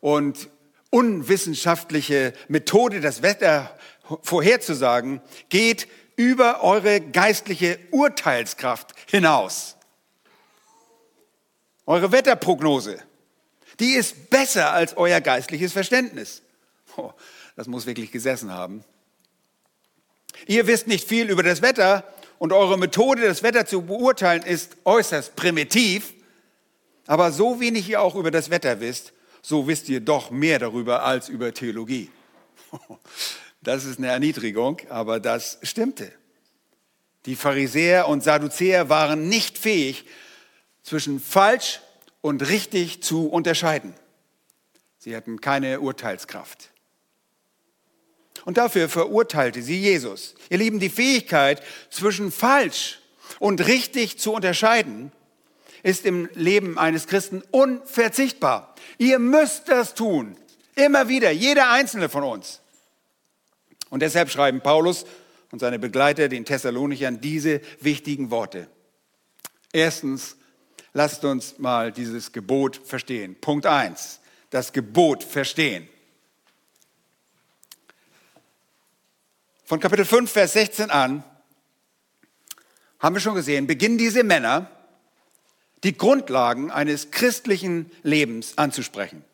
und 0.00 0.48
unwissenschaftliche 0.88 2.32
Methode, 2.48 3.00
das 3.00 3.20
Wetter 3.20 3.76
vorherzusagen, 4.22 5.20
geht 5.50 5.88
über 6.16 6.62
eure 6.62 7.00
geistliche 7.00 7.78
Urteilskraft 7.90 8.94
hinaus. 9.10 9.76
Eure 11.86 12.12
Wetterprognose, 12.12 12.98
die 13.78 13.92
ist 13.92 14.30
besser 14.30 14.72
als 14.72 14.96
euer 14.96 15.20
geistliches 15.20 15.72
Verständnis. 15.72 16.42
Oh, 16.96 17.12
das 17.56 17.66
muss 17.66 17.86
wirklich 17.86 18.12
gesessen 18.12 18.52
haben. 18.52 18.84
Ihr 20.46 20.66
wisst 20.66 20.86
nicht 20.86 21.08
viel 21.08 21.28
über 21.30 21.42
das 21.42 21.60
Wetter 21.60 22.04
und 22.38 22.52
eure 22.52 22.78
Methode, 22.78 23.22
das 23.22 23.42
Wetter 23.42 23.66
zu 23.66 23.82
beurteilen, 23.82 24.42
ist 24.42 24.76
äußerst 24.84 25.36
primitiv. 25.36 26.14
Aber 27.06 27.32
so 27.32 27.60
wenig 27.60 27.88
ihr 27.88 28.00
auch 28.00 28.14
über 28.14 28.30
das 28.30 28.50
Wetter 28.50 28.80
wisst, 28.80 29.12
so 29.42 29.66
wisst 29.66 29.88
ihr 29.88 30.00
doch 30.00 30.30
mehr 30.30 30.58
darüber 30.58 31.02
als 31.02 31.28
über 31.28 31.52
Theologie. 31.52 32.10
Das 33.60 33.84
ist 33.84 33.98
eine 33.98 34.08
Erniedrigung, 34.08 34.80
aber 34.88 35.20
das 35.20 35.58
stimmte. 35.62 36.12
Die 37.26 37.36
Pharisäer 37.36 38.08
und 38.08 38.22
Sadduzäer 38.22 38.88
waren 38.88 39.28
nicht 39.28 39.58
fähig, 39.58 40.04
zwischen 40.84 41.18
falsch 41.18 41.80
und 42.20 42.48
richtig 42.48 43.02
zu 43.02 43.26
unterscheiden. 43.28 43.94
Sie 44.98 45.16
hatten 45.16 45.40
keine 45.40 45.80
Urteilskraft. 45.80 46.70
Und 48.44 48.58
dafür 48.58 48.88
verurteilte 48.88 49.62
sie 49.62 49.80
Jesus. 49.80 50.34
Ihr 50.50 50.58
Lieben, 50.58 50.78
die 50.78 50.90
Fähigkeit 50.90 51.62
zwischen 51.90 52.30
falsch 52.30 53.00
und 53.38 53.66
richtig 53.66 54.18
zu 54.18 54.32
unterscheiden, 54.32 55.10
ist 55.82 56.06
im 56.06 56.28
Leben 56.34 56.78
eines 56.78 57.06
Christen 57.06 57.42
unverzichtbar. 57.50 58.74
Ihr 58.98 59.18
müsst 59.18 59.68
das 59.68 59.94
tun. 59.94 60.36
Immer 60.76 61.08
wieder, 61.08 61.30
jeder 61.30 61.70
einzelne 61.70 62.08
von 62.08 62.24
uns. 62.24 62.60
Und 63.90 64.00
deshalb 64.00 64.30
schreiben 64.30 64.60
Paulus 64.60 65.04
und 65.50 65.60
seine 65.60 65.78
Begleiter 65.78 66.28
den 66.28 66.44
Thessalonichern 66.44 67.20
diese 67.20 67.60
wichtigen 67.80 68.30
Worte. 68.30 68.66
Erstens, 69.72 70.36
lasst 70.94 71.24
uns 71.24 71.58
mal 71.58 71.92
dieses 71.92 72.32
Gebot 72.32 72.80
verstehen. 72.84 73.36
Punkt 73.40 73.66
eins: 73.66 74.20
das 74.50 74.72
Gebot 74.72 75.22
verstehen. 75.22 75.88
Von 79.66 79.80
Kapitel 79.80 80.04
5, 80.04 80.30
Vers 80.30 80.52
16 80.54 80.90
an 80.90 81.24
haben 83.00 83.14
wir 83.14 83.20
schon 83.20 83.34
gesehen, 83.34 83.66
beginnen 83.66 83.98
diese 83.98 84.24
Männer, 84.24 84.70
die 85.82 85.96
Grundlagen 85.96 86.70
eines 86.70 87.10
christlichen 87.10 87.90
Lebens 88.02 88.56
anzusprechen. 88.56 89.24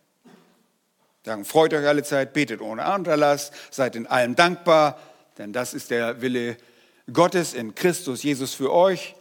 Sagen, 1.25 1.45
freut 1.45 1.75
euch 1.75 1.87
alle 1.87 2.03
Zeit, 2.03 2.33
betet 2.33 2.61
ohne 2.61 2.93
Unterlass, 2.93 3.53
seid 3.71 3.95
in 3.95 4.07
allem 4.07 4.35
dankbar, 4.35 4.99
denn 5.39 5.53
das 5.53 5.75
ist 5.75 5.91
der 5.91 6.23
Wille 6.23 6.57
Gottes 7.13 7.55
in 7.55 7.75
Christus 7.75 8.23
Jesus 8.23 8.55
für 8.55 8.73
euch. 8.73 9.15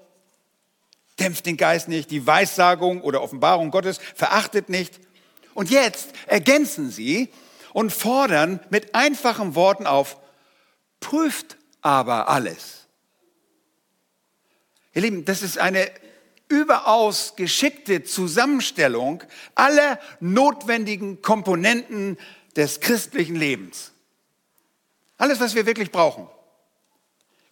Dämpft 1.20 1.46
den 1.46 1.58
Geist 1.58 1.88
nicht, 1.88 2.12
die 2.12 2.26
Weissagung 2.26 3.02
oder 3.02 3.22
Offenbarung 3.22 3.72
Gottes 3.72 4.00
verachtet 4.16 4.70
nicht. 4.70 5.00
Und 5.54 5.70
jetzt 5.70 6.10
ergänzen 6.28 6.90
sie 6.90 7.30
und 7.74 7.92
fordern 7.92 8.60
mit 8.70 8.96
einfachen 8.96 9.56
Worten 9.56 9.86
auf, 9.86 10.18
prüft 11.00 11.58
aber 11.82 12.30
alles. 12.30 12.88
Ihr 14.94 15.04
Lieben, 15.04 15.26
das 15.26 15.42
ist 15.42 15.58
eine 15.58 15.90
überaus 16.48 17.36
geschickte 17.36 18.04
Zusammenstellung 18.04 19.24
aller 19.56 20.00
notwendigen 20.20 21.22
Komponenten 21.22 22.18
des 22.56 22.80
christlichen 22.80 23.36
Lebens. 23.36 23.92
Alles, 25.18 25.40
was 25.40 25.54
wir 25.54 25.66
wirklich 25.66 25.92
brauchen. 25.92 26.28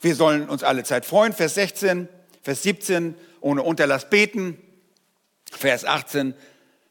Wir 0.02 0.16
sollen 0.16 0.50
uns 0.50 0.64
alle 0.64 0.84
Zeit 0.84 1.06
freuen, 1.06 1.34
Vers 1.34 1.56
16, 1.56 2.08
Vers 2.42 2.64
17, 2.64 3.16
ohne 3.42 3.64
Unterlass 3.64 4.10
beten, 4.10 4.58
Vers 5.52 5.86
18, 5.86 6.34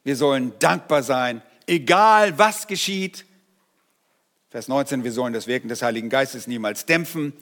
wir 0.04 0.16
sollen 0.16 0.52
dankbar 0.58 1.02
sein, 1.02 1.42
egal 1.66 2.38
was 2.38 2.66
geschieht. 2.66 3.24
Vers 4.50 4.68
19, 4.68 5.04
wir 5.04 5.12
sollen 5.12 5.32
das 5.32 5.46
Wirken 5.46 5.68
des 5.68 5.82
Heiligen 5.82 6.08
Geistes 6.08 6.46
niemals 6.46 6.86
dämpfen. 6.86 7.32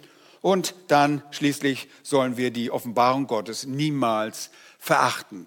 Und 0.40 0.74
dann 0.88 1.22
schließlich 1.30 1.88
sollen 2.02 2.36
wir 2.36 2.50
die 2.50 2.70
Offenbarung 2.70 3.26
Gottes 3.26 3.66
niemals 3.66 4.50
verachten. 4.78 5.46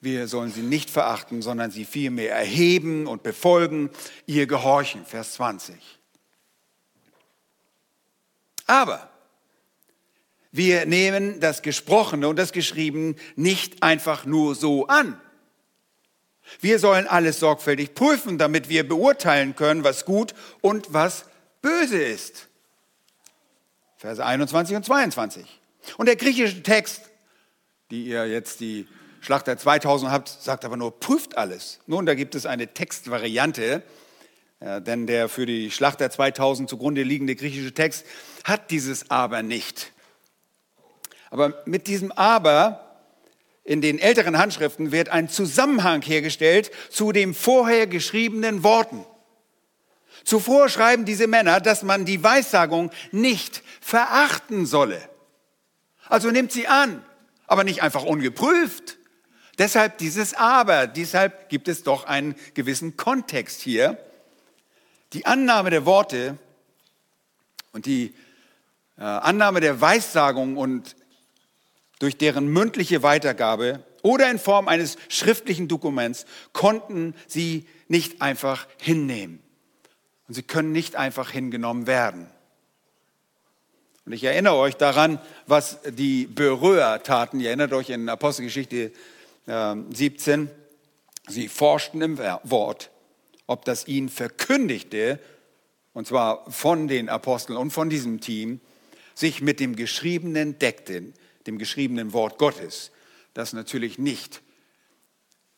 Wir 0.00 0.26
sollen 0.26 0.52
sie 0.52 0.62
nicht 0.62 0.90
verachten, 0.90 1.42
sondern 1.42 1.70
sie 1.70 1.84
vielmehr 1.84 2.34
erheben 2.34 3.06
und 3.06 3.22
befolgen, 3.22 3.90
ihr 4.26 4.46
gehorchen. 4.48 5.06
Vers 5.06 5.34
20. 5.34 5.76
Aber 8.66 9.11
wir 10.52 10.84
nehmen 10.84 11.40
das 11.40 11.62
Gesprochene 11.62 12.28
und 12.28 12.36
das 12.36 12.52
Geschriebene 12.52 13.14
nicht 13.36 13.82
einfach 13.82 14.26
nur 14.26 14.54
so 14.54 14.86
an. 14.86 15.18
Wir 16.60 16.78
sollen 16.78 17.06
alles 17.06 17.40
sorgfältig 17.40 17.94
prüfen, 17.94 18.36
damit 18.36 18.68
wir 18.68 18.86
beurteilen 18.86 19.56
können, 19.56 19.82
was 19.82 20.04
gut 20.04 20.34
und 20.60 20.92
was 20.92 21.24
böse 21.62 22.02
ist. 22.02 22.48
Verse 23.96 24.24
21 24.24 24.76
und 24.76 24.84
22. 24.84 25.46
Und 25.96 26.06
der 26.06 26.16
griechische 26.16 26.62
Text, 26.62 27.10
die 27.90 28.04
ihr 28.04 28.26
jetzt 28.26 28.60
die 28.60 28.86
Schlachter 29.22 29.56
2000 29.56 30.10
habt, 30.10 30.28
sagt 30.28 30.64
aber 30.64 30.76
nur, 30.76 30.98
prüft 30.98 31.38
alles. 31.38 31.78
Nun, 31.86 32.04
da 32.04 32.14
gibt 32.14 32.34
es 32.34 32.44
eine 32.44 32.74
Textvariante, 32.74 33.82
ja, 34.60 34.80
denn 34.80 35.06
der 35.06 35.28
für 35.28 35.46
die 35.46 35.70
Schlachter 35.70 36.10
2000 36.10 36.68
zugrunde 36.68 37.04
liegende 37.04 37.36
griechische 37.36 37.72
Text 37.72 38.04
hat 38.44 38.70
dieses 38.70 39.10
Aber 39.10 39.42
nicht. 39.42 39.92
Aber 41.32 41.62
mit 41.64 41.86
diesem 41.86 42.12
Aber 42.12 42.98
in 43.64 43.80
den 43.80 43.98
älteren 43.98 44.36
Handschriften 44.36 44.92
wird 44.92 45.08
ein 45.08 45.30
Zusammenhang 45.30 46.02
hergestellt 46.02 46.70
zu 46.90 47.10
den 47.10 47.32
vorher 47.32 47.86
geschriebenen 47.86 48.62
Worten. 48.62 49.06
Zuvor 50.24 50.68
schreiben 50.68 51.06
diese 51.06 51.26
Männer, 51.26 51.60
dass 51.60 51.82
man 51.82 52.04
die 52.04 52.22
Weissagung 52.22 52.90
nicht 53.12 53.62
verachten 53.80 54.66
solle. 54.66 55.00
Also 56.06 56.30
nimmt 56.30 56.52
sie 56.52 56.68
an, 56.68 57.02
aber 57.46 57.64
nicht 57.64 57.82
einfach 57.82 58.04
ungeprüft. 58.04 58.98
Deshalb 59.56 59.96
dieses 59.96 60.34
Aber, 60.34 60.86
deshalb 60.86 61.48
gibt 61.48 61.66
es 61.68 61.82
doch 61.82 62.04
einen 62.04 62.34
gewissen 62.52 62.98
Kontext 62.98 63.62
hier. 63.62 63.96
Die 65.14 65.24
Annahme 65.24 65.70
der 65.70 65.86
Worte 65.86 66.36
und 67.72 67.86
die 67.86 68.12
äh, 68.98 69.02
Annahme 69.02 69.60
der 69.60 69.80
Weissagung 69.80 70.58
und 70.58 70.94
durch 72.02 72.16
deren 72.16 72.48
mündliche 72.48 73.04
Weitergabe 73.04 73.84
oder 74.02 74.28
in 74.28 74.40
Form 74.40 74.66
eines 74.66 74.96
schriftlichen 75.08 75.68
Dokuments 75.68 76.26
konnten 76.52 77.14
sie 77.28 77.64
nicht 77.86 78.20
einfach 78.20 78.66
hinnehmen. 78.80 79.38
Und 80.26 80.34
sie 80.34 80.42
können 80.42 80.72
nicht 80.72 80.96
einfach 80.96 81.30
hingenommen 81.30 81.86
werden. 81.86 82.26
Und 84.04 84.14
ich 84.14 84.24
erinnere 84.24 84.56
euch 84.56 84.74
daran, 84.74 85.20
was 85.46 85.78
die 85.88 86.26
Beröer 86.26 87.04
taten. 87.04 87.38
Ihr 87.38 87.50
erinnert 87.50 87.72
euch 87.72 87.90
in 87.90 88.08
Apostelgeschichte 88.08 88.90
17. 89.46 90.46
Äh, 90.46 90.50
sie 91.28 91.46
forschten 91.46 92.02
im 92.02 92.18
Wort, 92.18 92.90
ob 93.46 93.64
das 93.64 93.86
ihnen 93.86 94.08
verkündigte, 94.08 95.20
und 95.92 96.08
zwar 96.08 96.50
von 96.50 96.88
den 96.88 97.08
Aposteln 97.08 97.56
und 97.56 97.70
von 97.70 97.90
diesem 97.90 98.20
Team, 98.20 98.60
sich 99.14 99.40
mit 99.40 99.60
dem 99.60 99.76
Geschriebenen 99.76 100.58
deckten, 100.58 101.14
dem 101.46 101.58
geschriebenen 101.58 102.12
Wort 102.12 102.38
Gottes, 102.38 102.90
das 103.34 103.52
natürlich 103.52 103.98
nicht 103.98 104.42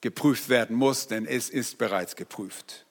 geprüft 0.01 0.49
werden 0.49 0.77
muss, 0.77 1.09
denn 1.09 1.27
es 1.27 1.49
ist 1.49 1.79
bereits 1.79 2.17
geprüft. 2.17 2.85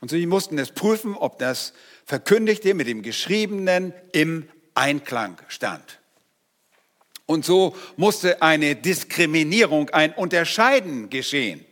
Und 0.00 0.10
sie 0.10 0.24
mussten 0.26 0.58
es 0.58 0.72
prüfen, 0.72 1.14
ob 1.14 1.38
das 1.38 1.74
Verkündigte 2.06 2.74
mit 2.74 2.86
dem 2.86 3.02
Geschriebenen 3.02 3.92
im 4.12 4.48
Einklang 4.74 5.40
stand. 5.48 6.00
Und 7.26 7.44
so 7.44 7.76
musste 7.96 8.42
eine 8.42 8.74
Diskriminierung, 8.74 9.90
ein 9.90 10.14
Unterscheiden 10.14 11.10
geschehen. 11.10 11.64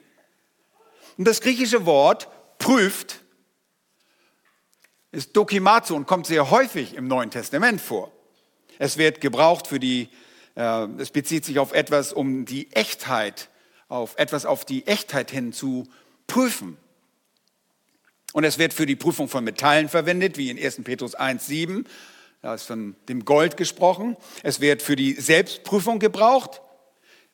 Und 1.16 1.26
das 1.26 1.40
griechische 1.40 1.84
Wort 1.86 2.28
prüft 2.58 3.20
ist 5.10 5.34
dokimazo 5.36 5.96
und 5.96 6.06
kommt 6.06 6.26
sehr 6.26 6.50
häufig 6.50 6.94
im 6.94 7.08
Neuen 7.08 7.30
Testament 7.30 7.80
vor. 7.80 8.12
Es 8.78 8.96
wird 8.96 9.20
gebraucht 9.20 9.66
für 9.66 9.78
die, 9.78 10.08
äh, 10.54 10.86
es 10.98 11.10
bezieht 11.10 11.44
sich 11.44 11.58
auf 11.58 11.72
etwas, 11.72 12.12
um 12.12 12.44
die 12.44 12.70
Echtheit, 12.72 13.48
auf 13.88 14.16
etwas 14.18 14.46
auf 14.46 14.64
die 14.64 14.86
Echtheit 14.86 15.30
hin 15.30 15.52
zu 15.52 15.86
prüfen. 16.26 16.76
Und 18.32 18.44
es 18.44 18.58
wird 18.58 18.74
für 18.74 18.86
die 18.86 18.96
Prüfung 18.96 19.28
von 19.28 19.42
Metallen 19.42 19.88
verwendet, 19.88 20.36
wie 20.36 20.50
in 20.50 20.58
1. 20.58 20.84
Petrus 20.84 21.16
1,7. 21.16 21.84
Da 22.42 22.54
ist 22.54 22.64
von 22.64 22.94
dem 23.08 23.24
Gold 23.24 23.56
gesprochen. 23.56 24.16
Es 24.42 24.60
wird 24.60 24.82
für 24.82 24.96
die 24.96 25.14
Selbstprüfung 25.14 25.98
gebraucht, 25.98 26.60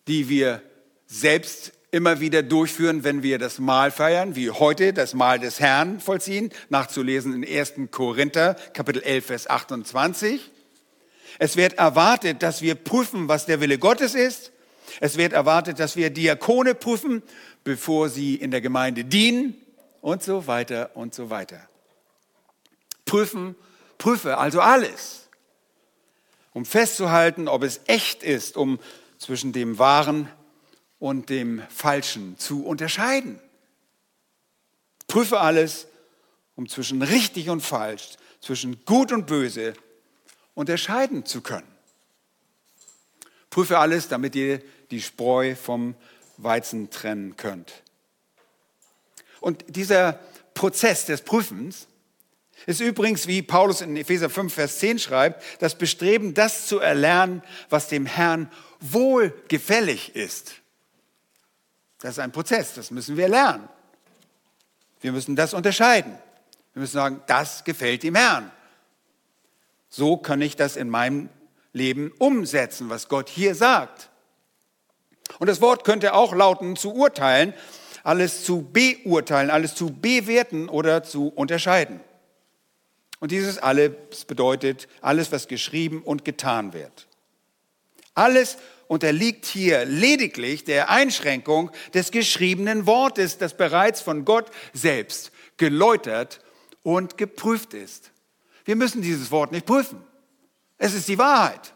die 0.08 0.28
wir 0.28 0.62
selbst 1.06 1.72
immer 1.90 2.20
wieder 2.20 2.42
durchführen, 2.42 3.04
wenn 3.04 3.22
wir 3.22 3.38
das 3.38 3.58
Mahl 3.58 3.90
feiern, 3.90 4.34
wie 4.34 4.50
heute 4.50 4.92
das 4.92 5.14
Mahl 5.14 5.38
des 5.38 5.60
Herrn 5.60 6.00
vollziehen, 6.00 6.50
nachzulesen 6.68 7.34
in 7.34 7.58
1. 7.58 7.74
Korinther, 7.90 8.56
Kapitel 8.72 9.02
11, 9.02 9.26
Vers 9.26 9.50
28. 9.50 10.50
Es 11.38 11.56
wird 11.56 11.74
erwartet, 11.74 12.42
dass 12.42 12.62
wir 12.62 12.74
prüfen, 12.74 13.28
was 13.28 13.46
der 13.46 13.60
Wille 13.60 13.78
Gottes 13.78 14.14
ist. 14.14 14.52
Es 15.00 15.16
wird 15.16 15.32
erwartet, 15.32 15.80
dass 15.80 15.96
wir 15.96 16.10
Diakone 16.10 16.74
prüfen, 16.74 17.22
bevor 17.64 18.08
sie 18.08 18.36
in 18.36 18.50
der 18.50 18.60
Gemeinde 18.60 19.04
dienen 19.04 19.54
und 20.00 20.22
so 20.22 20.46
weiter 20.46 20.90
und 20.94 21.14
so 21.14 21.30
weiter. 21.30 21.68
Prüfen, 23.04 23.56
prüfe 23.98 24.38
also 24.38 24.60
alles, 24.60 25.28
um 26.52 26.64
festzuhalten, 26.64 27.48
ob 27.48 27.62
es 27.62 27.80
echt 27.86 28.22
ist, 28.22 28.56
um 28.56 28.78
zwischen 29.18 29.52
dem 29.52 29.78
Wahren 29.78 30.28
und 30.98 31.30
dem 31.30 31.62
Falschen 31.68 32.38
zu 32.38 32.64
unterscheiden. 32.64 33.40
Prüfe 35.06 35.40
alles, 35.40 35.86
um 36.54 36.68
zwischen 36.68 37.02
richtig 37.02 37.50
und 37.50 37.60
falsch, 37.60 38.16
zwischen 38.40 38.84
gut 38.84 39.12
und 39.12 39.26
böse 39.26 39.74
unterscheiden 40.54 41.26
zu 41.26 41.40
können. 41.40 41.68
Prüfe 43.50 43.78
alles, 43.78 44.08
damit 44.08 44.34
ihr 44.34 44.62
die 44.90 45.00
Spreu 45.00 45.54
vom 45.54 45.94
Weizen 46.36 46.90
trennen 46.90 47.36
könnt. 47.36 47.72
Und 49.40 49.64
dieser 49.68 50.18
Prozess 50.54 51.06
des 51.06 51.22
Prüfens 51.22 51.86
ist 52.66 52.80
übrigens, 52.80 53.26
wie 53.26 53.42
Paulus 53.42 53.80
in 53.80 53.96
Epheser 53.96 54.30
5, 54.30 54.52
Vers 54.52 54.78
10 54.78 54.98
schreibt, 54.98 55.42
das 55.60 55.76
Bestreben, 55.76 56.34
das 56.34 56.66
zu 56.66 56.78
erlernen, 56.78 57.42
was 57.68 57.88
dem 57.88 58.06
Herrn 58.06 58.50
wohlgefällig 58.80 60.16
ist. 60.16 60.54
Das 62.00 62.12
ist 62.12 62.18
ein 62.18 62.32
Prozess, 62.32 62.74
das 62.74 62.90
müssen 62.90 63.16
wir 63.16 63.28
lernen. 63.28 63.68
Wir 65.00 65.12
müssen 65.12 65.36
das 65.36 65.52
unterscheiden. 65.52 66.18
Wir 66.72 66.80
müssen 66.80 66.94
sagen, 66.94 67.22
das 67.26 67.64
gefällt 67.64 68.02
dem 68.02 68.14
Herrn. 68.14 68.50
So 69.96 70.16
kann 70.16 70.42
ich 70.42 70.56
das 70.56 70.74
in 70.74 70.90
meinem 70.90 71.28
Leben 71.72 72.10
umsetzen, 72.18 72.90
was 72.90 73.08
Gott 73.08 73.28
hier 73.28 73.54
sagt. 73.54 74.10
Und 75.38 75.46
das 75.46 75.60
Wort 75.60 75.84
könnte 75.84 76.14
auch 76.14 76.34
lauten, 76.34 76.74
zu 76.74 76.92
urteilen, 76.92 77.54
alles 78.02 78.42
zu 78.42 78.62
beurteilen, 78.72 79.50
alles 79.50 79.76
zu 79.76 79.92
bewerten 79.92 80.68
oder 80.68 81.04
zu 81.04 81.28
unterscheiden. 81.28 82.00
Und 83.20 83.30
dieses 83.30 83.58
alles 83.58 84.24
bedeutet 84.26 84.88
alles, 85.00 85.30
was 85.30 85.46
geschrieben 85.46 86.02
und 86.02 86.24
getan 86.24 86.72
wird. 86.72 87.06
Alles 88.14 88.56
unterliegt 88.88 89.46
hier 89.46 89.84
lediglich 89.84 90.64
der 90.64 90.90
Einschränkung 90.90 91.70
des 91.94 92.10
geschriebenen 92.10 92.86
Wortes, 92.86 93.38
das 93.38 93.56
bereits 93.56 94.00
von 94.00 94.24
Gott 94.24 94.50
selbst 94.72 95.30
geläutert 95.56 96.40
und 96.82 97.16
geprüft 97.16 97.74
ist. 97.74 98.10
Wir 98.64 98.76
müssen 98.76 99.02
dieses 99.02 99.30
Wort 99.30 99.52
nicht 99.52 99.66
prüfen. 99.66 100.02
Es 100.78 100.94
ist 100.94 101.08
die 101.08 101.18
Wahrheit. 101.18 101.74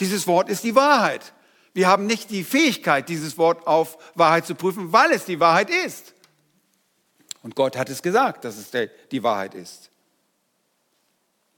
Dieses 0.00 0.26
Wort 0.26 0.48
ist 0.48 0.64
die 0.64 0.74
Wahrheit. 0.74 1.32
Wir 1.74 1.88
haben 1.88 2.06
nicht 2.06 2.30
die 2.30 2.44
Fähigkeit, 2.44 3.08
dieses 3.08 3.38
Wort 3.38 3.66
auf 3.66 3.96
Wahrheit 4.14 4.46
zu 4.46 4.54
prüfen, 4.54 4.92
weil 4.92 5.12
es 5.12 5.24
die 5.24 5.40
Wahrheit 5.40 5.70
ist. 5.70 6.14
Und 7.42 7.54
Gott 7.56 7.76
hat 7.76 7.88
es 7.88 8.02
gesagt, 8.02 8.44
dass 8.44 8.56
es 8.56 8.70
die 9.10 9.22
Wahrheit 9.22 9.54
ist. 9.54 9.90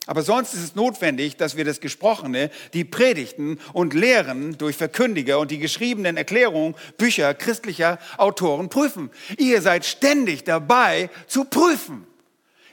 Aber 0.06 0.22
sonst 0.22 0.52
ist 0.52 0.62
es 0.62 0.74
notwendig, 0.74 1.36
dass 1.36 1.56
wir 1.56 1.64
das 1.64 1.80
Gesprochene, 1.80 2.50
die 2.74 2.84
Predigten 2.84 3.58
und 3.72 3.94
Lehren 3.94 4.58
durch 4.58 4.76
Verkündiger 4.76 5.38
und 5.38 5.50
die 5.50 5.58
geschriebenen 5.58 6.18
Erklärungen, 6.18 6.74
Bücher 6.98 7.32
christlicher 7.32 7.98
Autoren 8.18 8.68
prüfen. 8.68 9.10
Ihr 9.38 9.62
seid 9.62 9.86
ständig 9.86 10.44
dabei 10.44 11.08
zu 11.26 11.44
prüfen. 11.46 12.06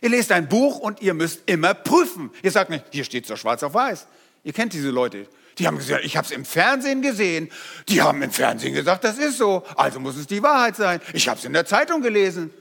Ihr 0.01 0.09
lest 0.09 0.31
ein 0.31 0.49
Buch 0.49 0.79
und 0.79 1.01
ihr 1.01 1.13
müsst 1.13 1.41
immer 1.45 1.75
prüfen. 1.75 2.31
Ihr 2.41 2.51
sagt 2.51 2.71
nicht, 2.71 2.85
hier 2.91 3.03
steht 3.03 3.25
es 3.25 3.29
doch 3.29 3.37
schwarz 3.37 3.61
auf 3.61 3.75
weiß. 3.75 4.07
Ihr 4.43 4.53
kennt 4.53 4.73
diese 4.73 4.89
Leute. 4.89 5.27
Die 5.59 5.67
haben 5.67 5.77
gesagt, 5.77 6.03
ich 6.03 6.17
habe 6.17 6.25
es 6.25 6.31
im 6.31 6.43
Fernsehen 6.43 7.03
gesehen. 7.03 7.51
Die 7.87 8.01
haben 8.01 8.21
im 8.23 8.31
Fernsehen 8.31 8.73
gesagt, 8.73 9.03
das 9.03 9.19
ist 9.19 9.37
so. 9.37 9.63
Also 9.75 9.99
muss 9.99 10.17
es 10.17 10.25
die 10.25 10.41
Wahrheit 10.41 10.75
sein. 10.75 10.99
Ich 11.13 11.27
habe 11.27 11.37
es 11.37 11.45
in 11.45 11.53
der 11.53 11.65
Zeitung 11.65 12.01
gelesen. 12.01 12.51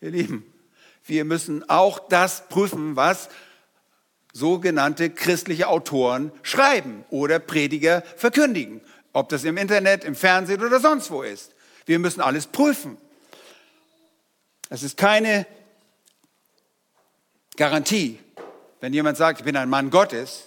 Ihr 0.00 0.10
Lieben, 0.10 0.46
wir 1.04 1.24
müssen 1.24 1.68
auch 1.68 1.98
das 2.08 2.48
prüfen, 2.48 2.94
was 2.94 3.28
sogenannte 4.32 5.10
christliche 5.10 5.66
Autoren 5.66 6.30
schreiben 6.42 7.04
oder 7.10 7.40
Prediger 7.40 8.02
verkündigen. 8.16 8.80
Ob 9.12 9.30
das 9.30 9.42
im 9.42 9.56
Internet, 9.56 10.04
im 10.04 10.14
Fernsehen 10.14 10.62
oder 10.62 10.78
sonst 10.78 11.10
wo 11.10 11.22
ist. 11.22 11.54
Wir 11.86 11.98
müssen 11.98 12.20
alles 12.20 12.46
prüfen. 12.46 12.98
Es 14.68 14.84
ist 14.84 14.96
keine 14.96 15.46
Garantie, 17.58 18.20
wenn 18.80 18.92
jemand 18.92 19.18
sagt, 19.18 19.40
ich 19.40 19.44
bin 19.44 19.56
ein 19.56 19.68
Mann 19.68 19.90
Gottes, 19.90 20.44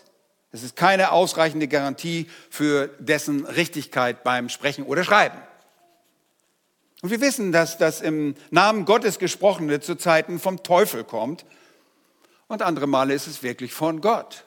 es 0.54 0.64
ist 0.64 0.78
keine 0.78 1.12
ausreichende 1.12 1.68
Garantie 1.68 2.30
für 2.50 2.88
dessen 3.00 3.46
Richtigkeit 3.46 4.24
beim 4.24 4.48
Sprechen 4.48 4.86
oder 4.86 5.04
Schreiben. 5.04 5.38
Und 7.02 7.10
wir 7.10 7.20
wissen, 7.20 7.52
dass 7.52 7.78
das 7.78 8.00
im 8.00 8.36
Namen 8.50 8.86
Gottes 8.86 9.20
gesprochene 9.20 9.82
zu 9.82 9.96
Zeiten 9.96 10.40
vom 10.40 10.64
Teufel 10.64 11.04
kommt 11.04 11.46
und 12.48 12.62
andere 12.62 12.88
Male 12.88 13.14
ist 13.14 13.28
es 13.28 13.44
wirklich 13.44 13.74
von 13.74 14.00
Gott. 14.00 14.46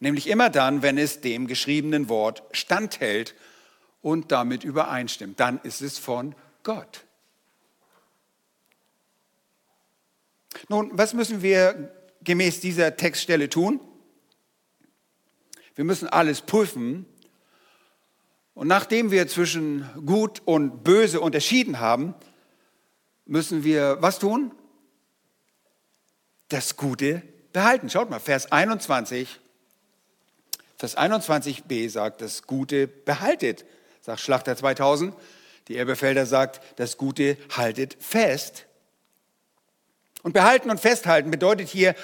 Nämlich 0.00 0.26
immer 0.26 0.48
dann, 0.48 0.80
wenn 0.80 0.96
es 0.96 1.20
dem 1.20 1.46
geschriebenen 1.46 2.08
Wort 2.08 2.42
standhält 2.52 3.34
und 4.00 4.32
damit 4.32 4.64
übereinstimmt. 4.64 5.38
Dann 5.38 5.60
ist 5.64 5.82
es 5.82 5.98
von 5.98 6.34
Gott. 6.62 7.03
Nun, 10.68 10.90
was 10.92 11.12
müssen 11.12 11.42
wir 11.42 11.92
gemäß 12.22 12.60
dieser 12.60 12.96
Textstelle 12.96 13.50
tun? 13.50 13.80
Wir 15.74 15.84
müssen 15.84 16.08
alles 16.08 16.40
prüfen 16.40 17.06
Und 18.54 18.68
nachdem 18.68 19.10
wir 19.10 19.26
zwischen 19.26 19.88
gut 20.06 20.40
und 20.44 20.84
böse 20.84 21.20
unterschieden 21.20 21.80
haben, 21.80 22.14
müssen 23.26 23.64
wir 23.64 24.00
was 24.00 24.18
tun? 24.20 24.52
Das 26.48 26.76
Gute 26.76 27.22
behalten. 27.52 27.90
Schaut 27.90 28.10
mal, 28.10 28.20
Vers 28.20 28.52
21. 28.52 29.40
Vers 30.76 30.96
21b 30.96 31.88
sagt, 31.88 32.20
das 32.20 32.44
Gute 32.44 32.86
behaltet, 32.86 33.64
sagt 34.00 34.20
Schlachter 34.20 34.56
2000. 34.56 35.14
Die 35.68 35.76
Elberfelder 35.76 36.26
sagt, 36.26 36.60
das 36.78 36.96
Gute 36.96 37.36
haltet 37.50 37.96
fest. 37.98 38.66
Und 40.24 40.32
behalten 40.32 40.70
und 40.70 40.80
festhalten 40.80 41.30
bedeutet 41.30 41.68
hier 41.68 41.94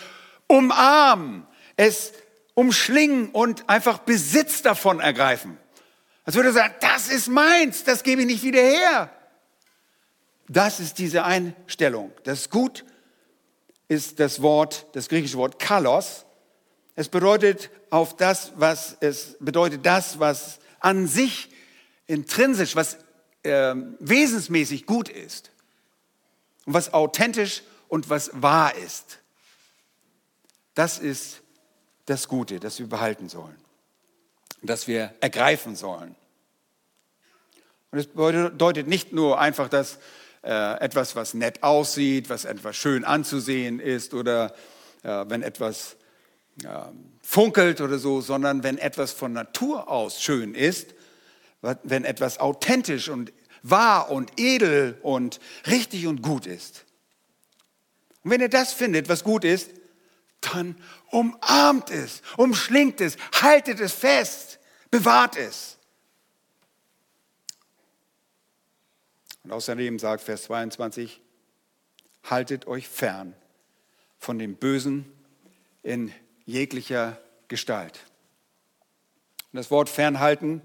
umarmen, 0.47 1.47
es 1.77 2.13
umschlingen 2.55 3.31
und 3.31 3.69
einfach 3.69 3.99
Besitz 3.99 4.63
davon 4.63 5.01
ergreifen. 5.01 5.59
Als 6.25 6.37
würde 6.37 6.51
er 6.51 6.53
sagen, 6.53 6.75
das 6.81 7.09
ist 7.09 7.27
meins, 7.27 7.83
das 7.83 8.05
gebe 8.05 8.21
ich 8.21 8.27
nicht 8.27 8.45
wieder 8.45 8.61
her. 8.61 9.11
Das 10.49 10.79
ist 10.79 10.99
diese 10.99 11.25
Einstellung. 11.25 12.13
Das 12.25 12.51
Gut 12.51 12.85
ist 13.89 14.21
das 14.21 14.43
Wort, 14.43 14.87
das 14.93 15.09
griechische 15.09 15.39
Wort 15.39 15.59
kalos. 15.59 16.27
Es 16.95 17.09
bedeutet 17.09 17.71
auf 17.89 18.17
das, 18.17 18.53
was 18.57 18.97
es 19.01 19.37
bedeutet 19.41 19.87
das, 19.87 20.21
was 20.21 20.59
an 20.81 21.07
sich 21.07 21.51
intrinsisch, 22.07 22.77
was 22.77 22.99
äh, 23.43 23.75
wesensmäßig 23.99 24.87
gut 24.87 25.09
ist 25.09 25.51
und 26.67 26.75
was 26.75 26.93
authentisch 26.93 27.63
und 27.91 28.09
was 28.09 28.31
wahr 28.33 28.75
ist. 28.77 29.19
Das 30.75 30.99
ist 30.99 31.43
das 32.07 32.29
Gute, 32.29 32.59
das 32.59 32.79
wir 32.79 32.89
behalten 32.89 33.29
sollen, 33.29 33.57
das 34.63 34.89
wir 34.89 35.13
ergreifen 35.21 35.77
sollen. 35.77 36.15
Und 37.91 37.99
es 37.99 38.07
bedeutet 38.07 38.87
nicht 38.87 39.13
nur 39.13 39.39
einfach, 39.39 39.69
dass 39.69 39.99
äh, 40.43 40.81
etwas, 40.81 41.17
was 41.17 41.35
nett 41.35 41.63
aussieht, 41.63 42.31
was 42.31 42.45
etwas 42.45 42.77
schön 42.77 43.05
anzusehen 43.05 43.81
ist 43.81 44.15
oder 44.15 44.55
äh, 45.03 45.25
wenn 45.27 45.43
etwas 45.43 45.97
äh, 46.63 46.69
funkelt 47.23 47.81
oder 47.81 47.99
so, 47.99 48.21
sondern 48.21 48.63
wenn 48.63 48.79
etwas 48.79 49.13
von 49.13 49.33
Natur 49.33 49.89
aus 49.91 50.23
schön 50.23 50.55
ist, 50.55 50.95
wenn 51.83 52.05
etwas 52.05 52.39
authentisch 52.39 53.09
und 53.09 53.33
wahr 53.63 54.11
und 54.11 54.41
edel 54.41 54.97
und 55.03 55.41
richtig 55.67 56.07
und 56.07 56.23
gut 56.23 56.47
ist. 56.47 56.87
Und 58.23 58.31
wenn 58.31 58.41
ihr 58.41 58.49
das 58.49 58.73
findet, 58.73 59.09
was 59.09 59.25
gut 59.25 59.45
ist, 59.45 59.71
dann 60.41 60.77
umarmt 61.11 61.91
es, 61.91 62.23
umschlingt 62.37 63.01
es, 63.01 63.17
haltet 63.33 63.81
es 63.81 63.93
fest, 63.93 64.59
bewahrt 64.91 65.37
es. 65.37 65.79
Und 69.45 69.53
außerdem 69.53 69.99
sagt 69.99 70.23
Vers 70.23 70.45
22, 70.45 71.21
haltet 72.25 72.67
euch 72.67 72.89
fern 72.89 73.35
von 74.19 74.39
dem 74.39 74.57
Bösen 74.57 75.11
in 75.83 76.13
jeglicher 76.45 77.21
Gestalt. 77.49 78.01
Und 79.53 79.57
das 79.57 79.71
Wort 79.71 79.89
fernhalten, 79.89 80.63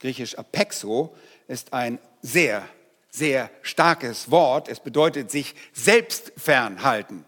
griechisch 0.00 0.36
apexo, 0.38 1.14
ist 1.46 1.72
ein 1.72 1.98
sehr, 2.22 2.68
sehr 3.10 3.50
starkes 3.62 4.30
Wort. 4.30 4.68
Es 4.68 4.80
bedeutet 4.80 5.30
sich 5.30 5.54
selbst 5.72 6.32
fernhalten. 6.36 7.24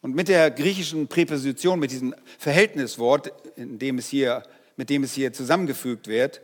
Und 0.00 0.14
mit 0.14 0.28
der 0.28 0.50
griechischen 0.50 1.06
Präposition, 1.06 1.78
mit 1.78 1.92
diesem 1.92 2.14
Verhältniswort, 2.38 3.32
in 3.56 3.78
dem 3.78 3.98
es 3.98 4.08
hier, 4.08 4.42
mit 4.76 4.90
dem 4.90 5.04
es 5.04 5.12
hier 5.12 5.32
zusammengefügt 5.32 6.08
wird, 6.08 6.40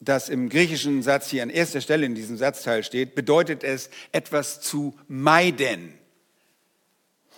das 0.00 0.28
im 0.28 0.48
griechischen 0.48 1.02
Satz 1.04 1.30
hier 1.30 1.44
an 1.44 1.50
erster 1.50 1.80
Stelle 1.80 2.04
in 2.04 2.16
diesem 2.16 2.36
Satzteil 2.36 2.82
steht, 2.82 3.14
bedeutet 3.14 3.62
es, 3.62 3.88
etwas 4.10 4.60
zu 4.60 4.98
meiden. 5.06 5.94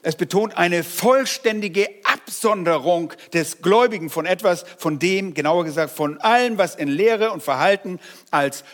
Es 0.03 0.17
betont 0.17 0.57
eine 0.57 0.83
vollständige 0.83 1.89
Absonderung 2.05 3.13
des 3.33 3.61
Gläubigen 3.61 4.11
von 4.11 4.27
etwas, 4.27 4.65
von 4.79 4.99
dem, 4.99 5.35
genauer 5.35 5.65
gesagt, 5.65 5.95
von 5.95 6.19
allem, 6.19 6.59
was 6.59 6.75
in 6.75 6.89
Lehre 6.89 7.33
und 7.33 7.43
Verhalten 7.43 8.01
als 8.31 8.65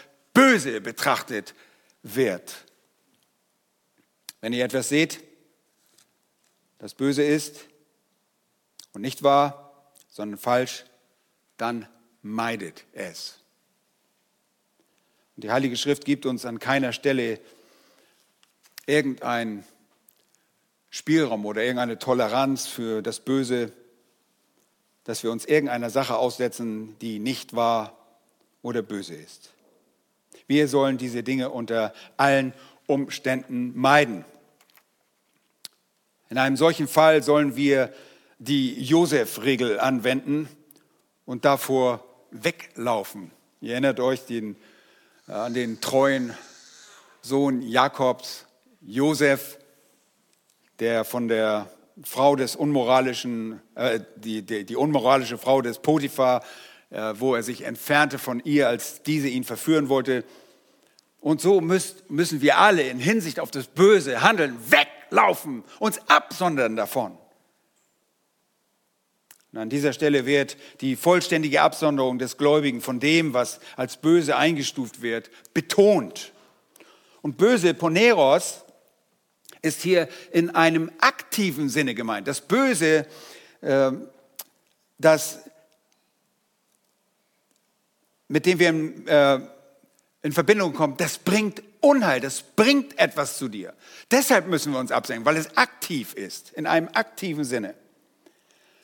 böse 0.41 0.81
betrachtet 0.81 1.55
wird. 2.03 2.65
Wenn 4.41 4.55
ihr 4.55 4.65
etwas 4.65 4.89
seht, 4.89 5.21
das 6.79 6.95
böse 6.95 7.23
ist 7.23 7.67
und 8.95 9.03
nicht 9.03 9.23
wahr, 9.23 9.93
sondern 10.09 10.39
falsch, 10.39 10.87
dann 11.59 11.87
meidet 12.23 12.85
es. 12.95 13.41
Und 15.37 15.45
die 15.45 15.51
Heilige 15.51 15.77
Schrift 15.77 16.07
gibt 16.07 16.25
uns 16.25 16.47
an 16.47 16.59
keiner 16.59 16.95
Stelle 16.95 17.39
irgendein 18.87 19.63
Spielraum 20.89 21.45
oder 21.45 21.63
irgendeine 21.63 21.99
Toleranz 21.99 22.67
für 22.67 23.03
das 23.03 23.21
Böse, 23.21 23.73
dass 25.05 25.23
wir 25.23 25.33
uns 25.33 25.45
irgendeiner 25.45 25.91
Sache 25.91 26.17
aussetzen, 26.17 26.99
die 27.01 27.19
nicht 27.19 27.55
wahr 27.55 27.95
oder 28.63 28.81
böse 28.81 29.15
ist. 29.15 29.51
Wir 30.51 30.67
sollen 30.67 30.99
diese 30.99 31.23
Dinge 31.23 31.51
unter 31.51 31.95
allen 32.17 32.53
Umständen 32.89 33.73
meiden. 33.79 34.25
In 36.29 36.39
einem 36.39 36.57
solchen 36.57 36.89
Fall 36.89 37.23
sollen 37.23 37.55
wir 37.55 37.93
die 38.41 38.83
Josef-Regel 38.83 39.79
anwenden 39.79 40.49
und 41.25 41.45
davor 41.45 42.05
weglaufen. 42.33 43.31
Ihr 43.61 43.75
erinnert 43.75 44.01
euch 44.01 44.27
den, 44.27 44.57
äh, 45.29 45.35
an 45.35 45.55
den 45.55 45.81
treuen 45.81 46.37
Sohn 47.23 47.63
Jakobs, 47.63 48.45
Josef, 48.81 49.57
der 50.81 51.05
von 51.05 51.29
der 51.29 51.71
Frau 52.03 52.35
des 52.35 52.57
unmoralischen, 52.57 53.63
äh, 53.77 54.01
die, 54.17 54.43
die, 54.43 54.65
die, 54.65 54.75
unmoralische 54.75 55.39
Frau 55.39 55.63
des 55.63 55.79
Potiphar, 55.79 56.43
wo 56.91 57.35
er 57.35 57.43
sich 57.43 57.63
entfernte 57.63 58.19
von 58.19 58.41
ihr, 58.45 58.69
als 58.69 59.03
diese 59.03 59.29
ihn 59.29 59.45
verführen 59.45 59.89
wollte. 59.89 60.25
Und 61.21 61.41
so 61.41 61.61
müsst, 61.61 62.11
müssen 62.11 62.41
wir 62.41 62.59
alle 62.59 62.83
in 62.83 62.99
Hinsicht 62.99 63.41
auf 63.41 63.51
das 63.51 63.67
böse 63.67 64.23
Handeln 64.23 64.57
weg 64.71 64.89
laufen, 65.11 65.65
uns 65.79 65.99
absondern 66.09 66.77
davon. 66.77 67.17
Und 69.53 69.59
an 69.59 69.69
dieser 69.69 69.93
Stelle 69.93 70.27
wird 70.27 70.57
die 70.81 70.95
vollständige 70.95 71.63
Absonderung 71.63 72.19
des 72.19 72.37
Gläubigen 72.37 72.81
von 72.81 73.01
dem, 73.01 73.35
was 73.35 73.59
als 73.77 73.97
böse 73.97 74.37
eingestuft 74.37 75.03
wird, 75.03 75.31
betont. 75.55 76.33
Und 77.21 77.37
böse 77.37 77.75
Poneros 77.75 78.65
ist 79.63 79.83
hier 79.83 80.09
in 80.33 80.51
einem 80.51 80.91
aktiven 81.01 81.69
Sinne 81.69 81.95
gemeint. 81.95 82.29
Das 82.29 82.41
Böse, 82.41 83.07
äh, 83.61 83.91
das, 84.99 85.50
mit 88.31 88.47
dem 88.47 88.61
wir 88.61 88.69
äh, 89.09 89.41
in 90.23 90.33
Verbindung 90.33 90.73
kommen, 90.73 90.97
das 90.97 91.19
bringt 91.19 91.63
Unheil, 91.81 92.21
das 92.21 92.43
bringt 92.43 92.97
etwas 92.97 93.39
zu 93.39 93.49
dir. 93.49 93.75
Deshalb 94.11 94.47
müssen 94.47 94.73
wir 94.73 94.79
uns 94.79 94.93
absenken, 94.93 95.25
weil 95.25 95.37
es 95.37 95.57
aktiv 95.57 96.15
ist, 96.15 96.53
in 96.53 96.67
einem 96.67 96.89
aktiven 96.93 97.43
Sinne. 97.45 97.75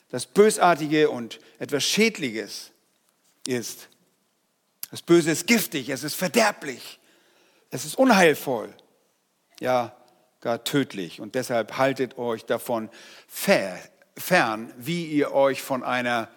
Das 0.08 0.26
Bösartige 0.26 1.10
und 1.10 1.38
etwas 1.60 1.84
Schädliches 1.84 2.72
ist. 3.46 3.88
Das 4.90 5.02
Böse 5.02 5.30
ist 5.30 5.46
giftig, 5.46 5.90
es 5.90 6.02
ist 6.02 6.14
verderblich, 6.14 6.98
es 7.70 7.84
ist 7.84 7.96
unheilvoll, 7.96 8.74
ja, 9.60 9.96
gar 10.40 10.64
tödlich. 10.64 11.20
Und 11.20 11.36
deshalb 11.36 11.76
haltet 11.76 12.18
euch 12.18 12.46
davon 12.46 12.90
fern, 13.28 14.72
wie 14.76 15.06
ihr 15.06 15.32
euch 15.32 15.62
von 15.62 15.84
einer 15.84 16.28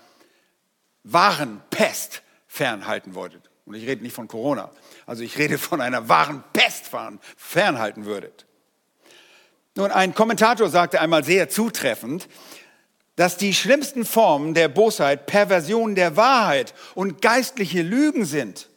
wahren 1.04 1.62
Pest 1.72 2.22
fernhalten 2.50 3.16
wolltet. 3.16 3.50
Und 3.66 3.76
ich 3.76 3.88
rede 3.88 4.02
nicht 4.02 4.16
von 4.16 4.28
Corona. 4.28 4.72
Also 5.06 5.24
ich 5.24 5.38
rede 5.38 5.58
von 5.58 5.80
einer 5.80 6.10
wahren 6.10 6.44
Pest 6.52 6.90
fernhalten 7.38 8.06
würdet. 8.06 8.46
Nun, 9.76 9.92
ein 9.92 10.14
Kommentator 10.14 10.68
sagte 10.68 11.00
einmal 11.00 11.24
sehr 11.24 11.48
zutreffend, 11.48 12.28
dass 13.16 13.38
die 13.38 13.54
schlimmsten 13.54 14.04
Formen 14.04 14.54
der 14.54 14.68
Bosheit 14.68 15.28
Perversionen 15.28 15.96
der 15.96 16.18
Wahrheit 16.18 16.74
und 16.96 17.22
geistliche 17.22 17.84
Lügen 17.84 18.26
sind, 18.26 18.70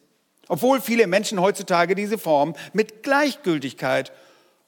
obwohl 0.47 0.79
viele 0.79 1.07
Menschen 1.07 1.41
heutzutage 1.41 1.95
diese 1.95 2.17
Form 2.17 2.55
mit 2.73 3.03
Gleichgültigkeit 3.03 4.11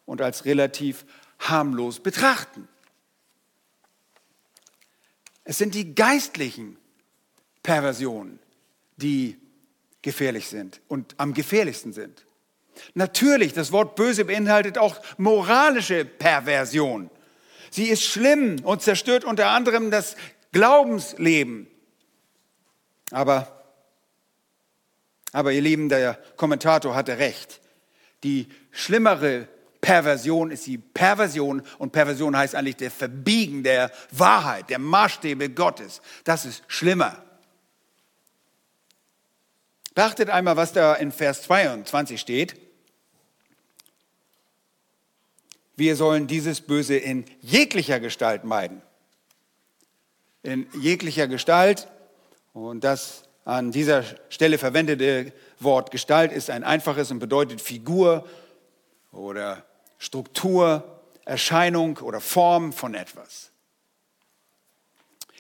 und 0.06 0.22
als 0.22 0.46
relativ 0.46 1.06
harmlos 1.40 2.00
betrachten. 2.00 2.68
Es 5.44 5.60
sind 5.60 5.76
die 5.76 5.94
geistlichen 5.94 6.78
Perversionen, 7.62 8.40
die 8.98 9.38
gefährlich 10.02 10.48
sind 10.48 10.82
und 10.88 11.16
am 11.18 11.34
gefährlichsten 11.34 11.94
sind. 11.94 12.26
Natürlich, 12.94 13.54
das 13.54 13.72
Wort 13.72 13.96
böse 13.96 14.26
beinhaltet 14.26 14.78
auch 14.78 15.02
moralische 15.18 16.06
Perversion. 16.06 17.10
Sie 17.72 17.86
ist 17.86 18.04
schlimm 18.04 18.58
und 18.64 18.82
zerstört 18.82 19.24
unter 19.26 19.48
anderem 19.48 19.92
das 19.92 20.16
Glaubensleben. 20.52 21.68
Aber, 23.12 23.66
aber 25.32 25.52
ihr 25.52 25.62
Lieben, 25.62 25.90
der 25.90 26.16
Kommentator 26.38 26.96
hatte 26.96 27.18
recht. 27.18 27.60
Die 28.24 28.48
schlimmere 28.72 29.48
Perversion 29.82 30.52
ist 30.52 30.66
die 30.68 30.78
Perversion 30.78 31.62
und 31.78 31.92
Perversion 31.92 32.36
heißt 32.36 32.56
eigentlich 32.56 32.78
der 32.78 32.92
Verbiegen 32.92 33.64
der 33.64 33.92
Wahrheit, 34.12 34.70
der 34.70 34.80
Maßstäbe 34.80 35.50
Gottes. 35.50 36.02
Das 36.24 36.46
ist 36.46 36.64
schlimmer. 36.68 37.25
Beachtet 39.96 40.30
einmal, 40.30 40.58
was 40.58 40.74
da 40.74 40.94
in 40.94 41.14
Vers 41.14 41.44
22 41.44 42.20
steht. 42.20 42.58
Wir 45.78 45.96
sollen 45.96 46.28
dieses 46.28 46.60
Böse 46.60 46.98
in 46.98 47.24
jeglicher 47.40 48.02
Gestalt 48.02 48.44
meiden. 48.44 48.82
In 50.44 50.68
jeglicher 50.82 51.30
Gestalt. 51.30 51.88
Und 52.52 52.84
das 52.84 53.24
an 53.46 53.72
dieser 53.72 54.04
Stelle 54.28 54.58
verwendete 54.58 55.32
Wort 55.60 55.92
Gestalt 55.92 56.34
ist 56.34 56.50
ein 56.50 56.66
einfaches 56.66 57.10
und 57.12 57.20
bedeutet 57.20 57.62
Figur 57.62 58.28
oder 59.14 59.66
Struktur, 59.98 60.84
Erscheinung 61.24 62.00
oder 62.00 62.20
Form 62.20 62.74
von 62.74 62.96
etwas. 62.96 63.52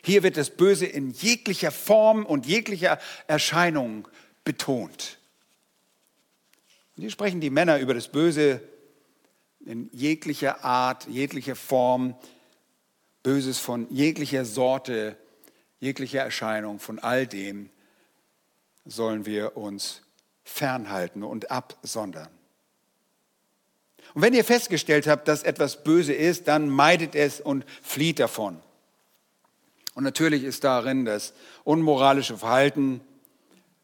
Hier 0.01 0.23
wird 0.23 0.37
das 0.37 0.51
Böse 0.51 0.85
in 0.85 1.11
jeglicher 1.11 1.71
Form 1.71 2.25
und 2.25 2.45
jeglicher 2.45 2.99
Erscheinung 3.27 4.07
betont. 4.45 5.17
hier 6.95 7.09
sprechen 7.09 7.41
die 7.41 7.49
Männer 7.49 7.79
über 7.79 7.93
das 7.93 8.07
Böse 8.07 8.61
in 9.65 9.89
jeglicher 9.91 10.63
Art, 10.63 11.07
jeglicher 11.07 11.55
Form, 11.55 12.15
Böses 13.23 13.57
von 13.57 13.87
jeglicher 13.89 14.45
Sorte, 14.45 15.17
jeglicher 15.79 16.21
Erscheinung, 16.21 16.79
von 16.79 16.99
all 16.99 17.25
dem 17.25 17.71
sollen 18.85 19.25
wir 19.25 19.57
uns 19.57 20.03
fernhalten 20.43 21.23
und 21.23 21.49
absondern. 21.49 22.29
Und 24.13 24.21
wenn 24.21 24.35
ihr 24.35 24.45
festgestellt 24.45 25.07
habt, 25.07 25.27
dass 25.27 25.41
etwas 25.41 25.83
böse 25.83 26.13
ist, 26.13 26.47
dann 26.47 26.69
meidet 26.69 27.15
es 27.15 27.41
und 27.41 27.65
flieht 27.81 28.19
davon. 28.19 28.61
Und 29.95 30.03
natürlich 30.03 30.43
ist 30.43 30.63
darin 30.63 31.03
das 31.03 31.33
unmoralische 31.63 32.37
Verhalten 32.37 33.01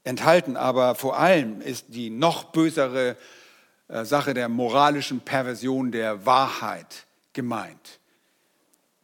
enthalten, 0.03 0.57
aber 0.57 0.95
vor 0.95 1.17
allem 1.17 1.61
ist 1.61 1.87
die 1.89 2.09
noch 2.09 2.45
bösere 2.45 3.17
äh, 3.87 4.05
Sache 4.05 4.33
der 4.33 4.49
moralischen 4.49 5.21
Perversion 5.21 5.91
der 5.91 6.25
Wahrheit 6.25 7.05
gemeint, 7.33 7.99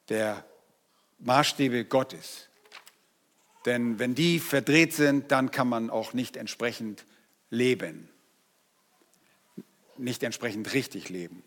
der 0.09 0.43
Maßstäbe 1.19 1.85
Gottes. 1.85 2.47
Denn 3.65 3.99
wenn 3.99 4.15
die 4.15 4.39
verdreht 4.39 4.93
sind, 4.93 5.31
dann 5.31 5.51
kann 5.51 5.67
man 5.67 5.89
auch 5.89 6.13
nicht 6.13 6.37
entsprechend 6.37 7.05
leben, 7.49 8.09
nicht 9.97 10.23
entsprechend 10.23 10.73
richtig 10.73 11.09
leben. 11.09 11.43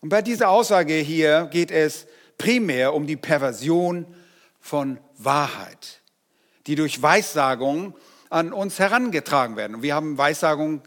Und 0.00 0.08
bei 0.08 0.22
dieser 0.22 0.48
Aussage 0.48 0.94
hier 0.94 1.48
geht 1.52 1.70
es 1.70 2.06
primär 2.38 2.94
um 2.94 3.06
die 3.06 3.16
Perversion 3.16 4.06
von 4.60 4.98
Wahrheit, 5.18 5.99
die 6.70 6.76
durch 6.76 7.02
Weissagung 7.02 7.94
an 8.28 8.52
uns 8.52 8.78
herangetragen 8.78 9.56
werden. 9.56 9.82
Wir 9.82 9.96
haben 9.96 10.16
Weissagung 10.16 10.82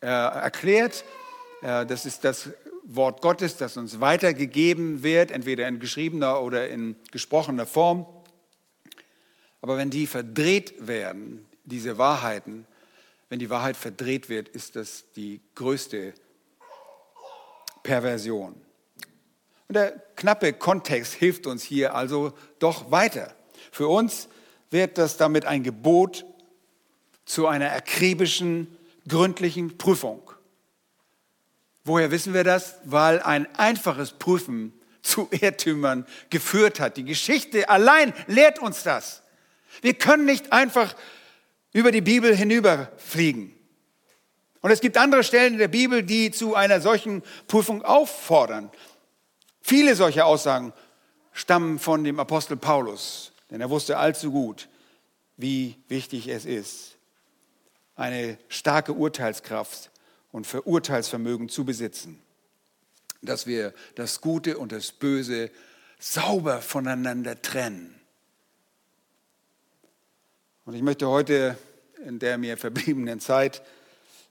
äh, 0.00 0.06
erklärt. 0.06 1.04
Äh, 1.62 1.86
das 1.86 2.06
ist 2.06 2.24
das 2.24 2.50
Wort 2.82 3.22
Gottes, 3.22 3.56
das 3.56 3.76
uns 3.76 4.00
weitergegeben 4.00 5.04
wird, 5.04 5.30
entweder 5.30 5.68
in 5.68 5.78
geschriebener 5.78 6.42
oder 6.42 6.68
in 6.68 6.96
gesprochener 7.12 7.66
Form. 7.66 8.04
Aber 9.60 9.76
wenn 9.76 9.90
die 9.90 10.08
verdreht 10.08 10.88
werden, 10.88 11.46
diese 11.62 11.98
Wahrheiten, 11.98 12.66
wenn 13.28 13.38
die 13.38 13.48
Wahrheit 13.48 13.76
verdreht 13.76 14.28
wird, 14.28 14.48
ist 14.48 14.74
das 14.74 15.04
die 15.14 15.40
größte 15.54 16.14
Perversion. 17.84 18.56
Und 19.68 19.74
der 19.74 19.92
knappe 20.16 20.52
Kontext 20.52 21.14
hilft 21.14 21.46
uns 21.46 21.62
hier 21.62 21.94
also 21.94 22.32
doch 22.58 22.90
weiter. 22.90 23.36
Für 23.70 23.86
uns 23.86 24.26
wird 24.72 24.98
das 24.98 25.16
damit 25.16 25.44
ein 25.44 25.62
Gebot 25.62 26.24
zu 27.24 27.46
einer 27.46 27.72
akribischen 27.72 28.76
gründlichen 29.06 29.78
Prüfung. 29.78 30.30
Woher 31.84 32.10
wissen 32.10 32.34
wir 32.34 32.44
das? 32.44 32.76
Weil 32.84 33.20
ein 33.20 33.52
einfaches 33.56 34.12
Prüfen 34.12 34.72
zu 35.02 35.28
Irrtümern 35.30 36.06
geführt 36.30 36.80
hat. 36.80 36.96
Die 36.96 37.04
Geschichte 37.04 37.68
allein 37.68 38.12
lehrt 38.26 38.58
uns 38.58 38.82
das. 38.82 39.22
Wir 39.80 39.94
können 39.94 40.24
nicht 40.24 40.52
einfach 40.52 40.94
über 41.72 41.90
die 41.90 42.02
Bibel 42.02 42.34
hinüberfliegen. 42.36 43.54
Und 44.60 44.70
es 44.70 44.80
gibt 44.80 44.96
andere 44.96 45.24
Stellen 45.24 45.54
in 45.54 45.58
der 45.58 45.68
Bibel, 45.68 46.02
die 46.02 46.30
zu 46.30 46.54
einer 46.54 46.80
solchen 46.80 47.22
Prüfung 47.48 47.84
auffordern. 47.84 48.70
Viele 49.60 49.96
solcher 49.96 50.26
Aussagen 50.26 50.72
stammen 51.32 51.78
von 51.78 52.04
dem 52.04 52.20
Apostel 52.20 52.56
Paulus, 52.56 53.31
denn 53.52 53.60
er 53.60 53.68
wusste 53.68 53.98
allzu 53.98 54.32
gut, 54.32 54.70
wie 55.36 55.76
wichtig 55.86 56.26
es 56.28 56.46
ist, 56.46 56.96
eine 57.94 58.38
starke 58.48 58.94
Urteilskraft 58.94 59.90
und 60.32 60.46
Verurteilsvermögen 60.46 61.50
zu 61.50 61.66
besitzen, 61.66 62.18
dass 63.20 63.46
wir 63.46 63.74
das 63.94 64.22
Gute 64.22 64.56
und 64.56 64.72
das 64.72 64.90
Böse 64.90 65.50
sauber 65.98 66.62
voneinander 66.62 67.42
trennen. 67.42 67.94
Und 70.64 70.72
ich 70.72 70.82
möchte 70.82 71.06
heute 71.08 71.58
in 72.06 72.18
der 72.18 72.38
mir 72.38 72.56
verbliebenen 72.56 73.20
Zeit 73.20 73.62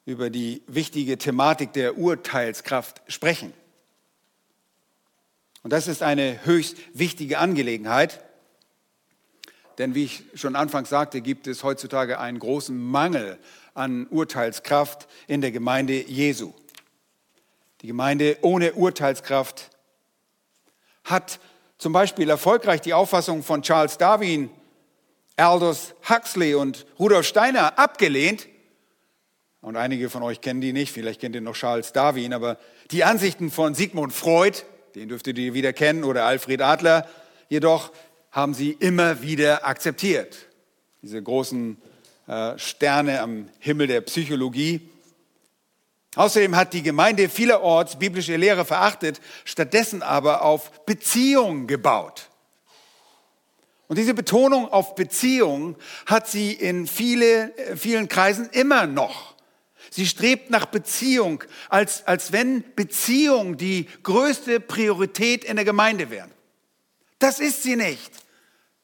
über 0.03 0.31
die 0.31 0.63
wichtige 0.65 1.19
Thematik 1.19 1.73
der 1.73 1.95
Urteilskraft 1.99 3.03
sprechen. 3.07 3.53
Und 5.61 5.71
das 5.71 5.87
ist 5.87 6.01
eine 6.01 6.43
höchst 6.43 6.77
wichtige 6.93 7.37
Angelegenheit, 7.37 8.19
denn 9.81 9.95
wie 9.95 10.03
ich 10.03 10.23
schon 10.35 10.55
anfangs 10.55 10.89
sagte, 10.89 11.21
gibt 11.21 11.47
es 11.47 11.63
heutzutage 11.63 12.19
einen 12.19 12.37
großen 12.37 12.77
Mangel 12.77 13.39
an 13.73 14.05
Urteilskraft 14.11 15.07
in 15.25 15.41
der 15.41 15.51
Gemeinde 15.51 15.93
Jesu. 15.93 16.53
Die 17.81 17.87
Gemeinde 17.87 18.37
ohne 18.41 18.73
Urteilskraft 18.73 19.71
hat 21.03 21.39
zum 21.79 21.93
Beispiel 21.93 22.29
erfolgreich 22.29 22.81
die 22.81 22.93
Auffassung 22.93 23.41
von 23.41 23.63
Charles 23.63 23.97
Darwin, 23.97 24.51
Aldous 25.35 25.95
Huxley 26.07 26.53
und 26.53 26.85
Rudolf 26.99 27.25
Steiner 27.25 27.79
abgelehnt. 27.79 28.47
Und 29.61 29.77
einige 29.77 30.11
von 30.11 30.21
euch 30.21 30.41
kennen 30.41 30.61
die 30.61 30.73
nicht, 30.73 30.93
vielleicht 30.93 31.19
kennt 31.19 31.33
ihr 31.33 31.41
noch 31.41 31.55
Charles 31.55 31.91
Darwin, 31.91 32.35
aber 32.35 32.59
die 32.91 33.03
Ansichten 33.03 33.49
von 33.49 33.73
Sigmund 33.73 34.13
Freud, 34.13 34.59
den 34.93 35.09
dürftet 35.09 35.39
ihr 35.39 35.55
wieder 35.55 35.73
kennen, 35.73 36.03
oder 36.03 36.25
Alfred 36.25 36.61
Adler, 36.61 37.09
jedoch 37.49 37.91
haben 38.31 38.53
sie 38.53 38.71
immer 38.71 39.21
wieder 39.21 39.65
akzeptiert. 39.65 40.37
Diese 41.01 41.21
großen 41.21 41.77
äh, 42.27 42.57
Sterne 42.57 43.21
am 43.21 43.49
Himmel 43.59 43.87
der 43.87 44.01
Psychologie. 44.01 44.89
Außerdem 46.15 46.55
hat 46.55 46.73
die 46.73 46.83
Gemeinde 46.83 47.29
vielerorts 47.29 47.97
biblische 47.97 48.35
Lehre 48.35 48.65
verachtet, 48.65 49.21
stattdessen 49.45 50.01
aber 50.01 50.43
auf 50.43 50.85
Beziehung 50.85 51.67
gebaut. 51.67 52.29
Und 53.87 53.97
diese 53.97 54.13
Betonung 54.13 54.71
auf 54.71 54.95
Beziehung 54.95 55.75
hat 56.05 56.27
sie 56.27 56.53
in 56.53 56.87
viele, 56.87 57.55
äh, 57.57 57.75
vielen 57.75 58.07
Kreisen 58.07 58.49
immer 58.51 58.87
noch. 58.87 59.35
Sie 59.89 60.07
strebt 60.07 60.49
nach 60.49 60.67
Beziehung, 60.67 61.43
als, 61.67 62.07
als 62.07 62.31
wenn 62.31 62.63
Beziehung 62.75 63.57
die 63.57 63.89
größte 64.03 64.61
Priorität 64.61 65.43
in 65.43 65.57
der 65.57 65.65
Gemeinde 65.65 66.09
wäre. 66.09 66.29
Das 67.19 67.41
ist 67.41 67.63
sie 67.63 67.75
nicht. 67.75 68.20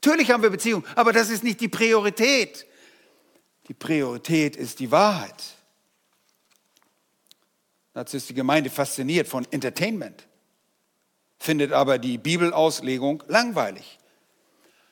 Natürlich 0.07 0.31
haben 0.31 0.41
wir 0.41 0.49
Beziehung, 0.49 0.85
aber 0.95 1.11
das 1.11 1.29
ist 1.29 1.43
nicht 1.43 1.59
die 1.59 1.67
Priorität. 1.67 2.65
Die 3.67 3.73
Priorität 3.73 4.55
ist 4.55 4.79
die 4.79 4.89
Wahrheit. 4.89 5.43
Dazu 7.91 8.15
ist 8.15 8.29
die 8.29 8.33
Gemeinde 8.33 8.69
fasziniert 8.69 9.27
von 9.27 9.45
Entertainment, 9.51 10.25
findet 11.39 11.73
aber 11.73 11.97
die 11.97 12.17
Bibelauslegung 12.17 13.21
langweilig. 13.27 13.99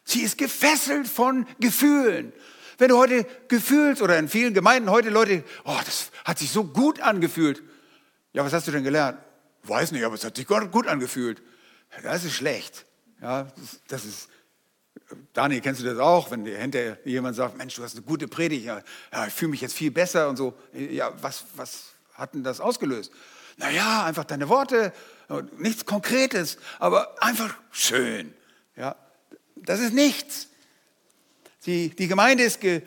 Sie 0.03 0.19
ist 0.19 0.37
gefesselt 0.37 1.07
von 1.07 1.47
Gefühlen. 1.61 2.33
Wenn 2.77 2.89
du 2.89 2.97
heute 2.97 3.25
gefühlst 3.47 4.01
oder 4.01 4.19
in 4.19 4.27
vielen 4.27 4.53
Gemeinden 4.53 4.89
heute 4.89 5.11
Leute, 5.11 5.45
oh, 5.63 5.79
das 5.85 6.11
hat 6.25 6.39
sich 6.39 6.51
so 6.51 6.65
gut 6.65 6.99
angefühlt. 6.99 7.63
Ja, 8.33 8.43
was 8.43 8.51
hast 8.51 8.67
du 8.67 8.73
denn 8.73 8.83
gelernt? 8.83 9.17
Weiß 9.63 9.93
nicht, 9.93 10.03
aber 10.03 10.15
es 10.15 10.25
hat 10.25 10.35
sich 10.35 10.45
gut 10.45 10.87
angefühlt. 10.87 11.41
Das 12.03 12.25
ist 12.25 12.33
schlecht. 12.33 12.85
Ja, 13.21 13.47
das 13.87 14.03
ist 14.03 14.27
Daniel, 15.33 15.61
kennst 15.61 15.81
du 15.81 15.85
das 15.85 15.99
auch, 15.99 16.31
wenn 16.31 16.45
dir 16.45 16.57
hinterher 16.57 16.97
jemand 17.05 17.35
sagt, 17.35 17.57
Mensch, 17.57 17.75
du 17.75 17.83
hast 17.83 17.95
eine 17.95 18.05
gute 18.05 18.27
Predigt, 18.27 18.65
ja, 18.65 18.81
ich 19.27 19.33
fühle 19.33 19.51
mich 19.51 19.61
jetzt 19.61 19.75
viel 19.75 19.91
besser 19.91 20.29
und 20.29 20.37
so. 20.37 20.53
Ja, 20.73 21.13
was, 21.21 21.45
was 21.55 21.93
hat 22.13 22.33
denn 22.33 22.43
das 22.43 22.59
ausgelöst? 22.59 23.11
Naja, 23.57 24.05
einfach 24.05 24.25
deine 24.25 24.49
Worte, 24.49 24.91
nichts 25.57 25.85
Konkretes, 25.85 26.57
aber 26.79 27.21
einfach 27.23 27.55
schön. 27.71 28.33
Ja, 28.75 28.95
das 29.55 29.79
ist 29.79 29.93
nichts. 29.93 30.49
Die, 31.65 31.89
die 31.89 32.07
Gemeinde 32.07 32.43
ist, 32.43 32.59
ge, 32.59 32.81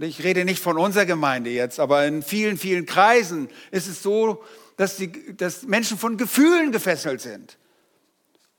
ich 0.00 0.22
rede 0.22 0.44
nicht 0.44 0.62
von 0.62 0.78
unserer 0.78 1.06
Gemeinde 1.06 1.50
jetzt, 1.50 1.80
aber 1.80 2.06
in 2.06 2.22
vielen, 2.22 2.56
vielen 2.56 2.86
Kreisen 2.86 3.48
ist 3.70 3.88
es 3.88 4.02
so, 4.02 4.44
dass, 4.76 4.96
die, 4.96 5.36
dass 5.36 5.64
Menschen 5.64 5.98
von 5.98 6.16
Gefühlen 6.16 6.72
gefesselt 6.72 7.20
sind. 7.20 7.58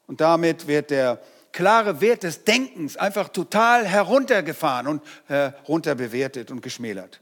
Und 0.05 0.21
damit 0.21 0.67
wird 0.67 0.91
der 0.91 1.21
klare 1.53 2.01
Wert 2.01 2.23
des 2.23 2.43
Denkens 2.43 2.97
einfach 2.97 3.29
total 3.29 3.85
heruntergefahren 3.85 4.87
und 4.87 5.01
herunterbewertet 5.27 6.51
und 6.51 6.61
geschmälert. 6.61 7.21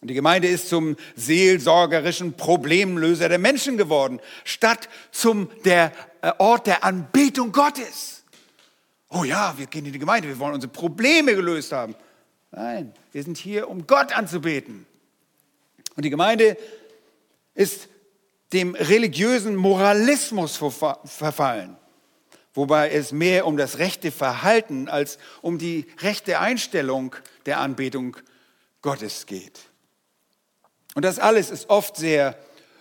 Und 0.00 0.08
die 0.08 0.14
Gemeinde 0.14 0.48
ist 0.48 0.68
zum 0.68 0.96
seelsorgerischen 1.16 2.34
Problemlöser 2.34 3.28
der 3.28 3.38
Menschen 3.38 3.76
geworden, 3.76 4.20
statt 4.44 4.88
zum 5.10 5.50
der 5.64 5.92
äh, 6.22 6.32
Ort 6.38 6.68
der 6.68 6.84
Anbetung 6.84 7.50
Gottes. 7.50 8.22
Oh 9.10 9.24
ja, 9.24 9.54
wir 9.56 9.66
gehen 9.66 9.86
in 9.86 9.92
die 9.92 9.98
Gemeinde, 9.98 10.28
wir 10.28 10.38
wollen 10.38 10.54
unsere 10.54 10.72
Probleme 10.72 11.34
gelöst 11.34 11.72
haben. 11.72 11.96
Nein, 12.52 12.94
wir 13.12 13.22
sind 13.22 13.38
hier, 13.38 13.68
um 13.68 13.86
Gott 13.86 14.16
anzubeten. 14.16 14.86
Und 15.96 16.04
die 16.04 16.10
Gemeinde 16.10 16.56
ist 17.54 17.88
dem 18.52 18.74
religiösen 18.74 19.56
Moralismus 19.56 20.56
verfallen, 20.56 21.76
wobei 22.58 22.90
es 22.90 23.12
mehr 23.12 23.46
um 23.46 23.56
das 23.56 23.78
rechte 23.78 24.10
Verhalten 24.10 24.88
als 24.88 25.18
um 25.42 25.58
die 25.58 25.86
rechte 26.00 26.40
Einstellung 26.40 27.14
der 27.46 27.60
Anbetung 27.60 28.16
Gottes 28.82 29.26
geht. 29.26 29.60
Und 30.96 31.04
das 31.04 31.20
alles 31.20 31.50
ist 31.50 31.70
oft 31.70 31.96
sehr 31.96 32.36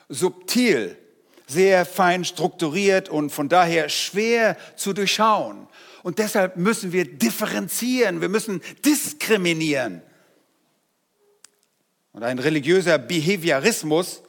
subtil, 0.10 0.98
sehr 1.46 1.86
fein 1.86 2.26
strukturiert 2.26 3.08
und 3.08 3.30
von 3.30 3.50
daher 3.50 3.90
schwer 3.90 4.58
zu 4.76 4.94
durchschauen. 4.94 5.68
Und 6.02 6.18
deshalb 6.18 6.58
müssen 6.58 6.92
wir 6.92 7.06
differenzieren, 7.06 8.20
wir 8.20 8.30
müssen 8.30 8.62
diskriminieren. 8.84 10.02
Und 12.13 12.24
ein 12.24 12.40
religiöser 12.40 12.98
Behaviorismus, 12.98 14.24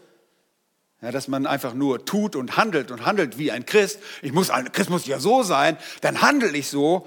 ja, 1.00 1.12
dass 1.12 1.28
man 1.28 1.46
einfach 1.46 1.74
nur 1.74 2.04
tut 2.04 2.34
und 2.34 2.56
handelt 2.56 2.90
und 2.90 3.06
handelt 3.06 3.38
wie 3.38 3.52
ein 3.52 3.66
Christ, 3.66 4.00
ich 4.22 4.32
muss, 4.32 4.50
ein 4.50 4.72
Christ 4.72 4.90
muss 4.90 5.06
ja 5.06 5.20
so 5.20 5.42
sein, 5.42 5.76
dann 6.00 6.22
handle 6.22 6.56
ich 6.56 6.68
so, 6.68 7.06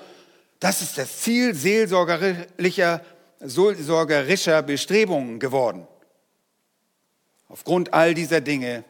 das 0.59 0.81
ist 0.81 0.97
das 0.97 1.19
Ziel 1.19 1.53
seelsorgerlicher, 1.55 3.03
seelsorgerischer 3.39 4.61
Bestrebungen 4.61 5.39
geworden. 5.39 5.87
Aufgrund 7.49 7.93
all 7.93 8.13
dieser 8.13 8.39
Dinge, 8.39 8.85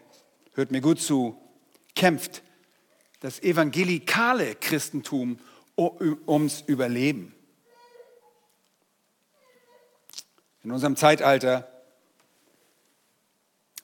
hört 0.53 0.71
mir 0.71 0.81
gut 0.81 1.01
zu, 1.01 1.35
kämpft 1.95 2.43
das 3.21 3.41
evangelikale 3.41 4.55
Christentum 4.55 5.39
ums 5.77 6.61
Überleben. 6.67 7.33
In 10.63 10.71
unserem 10.71 10.95
Zeitalter 10.95 11.67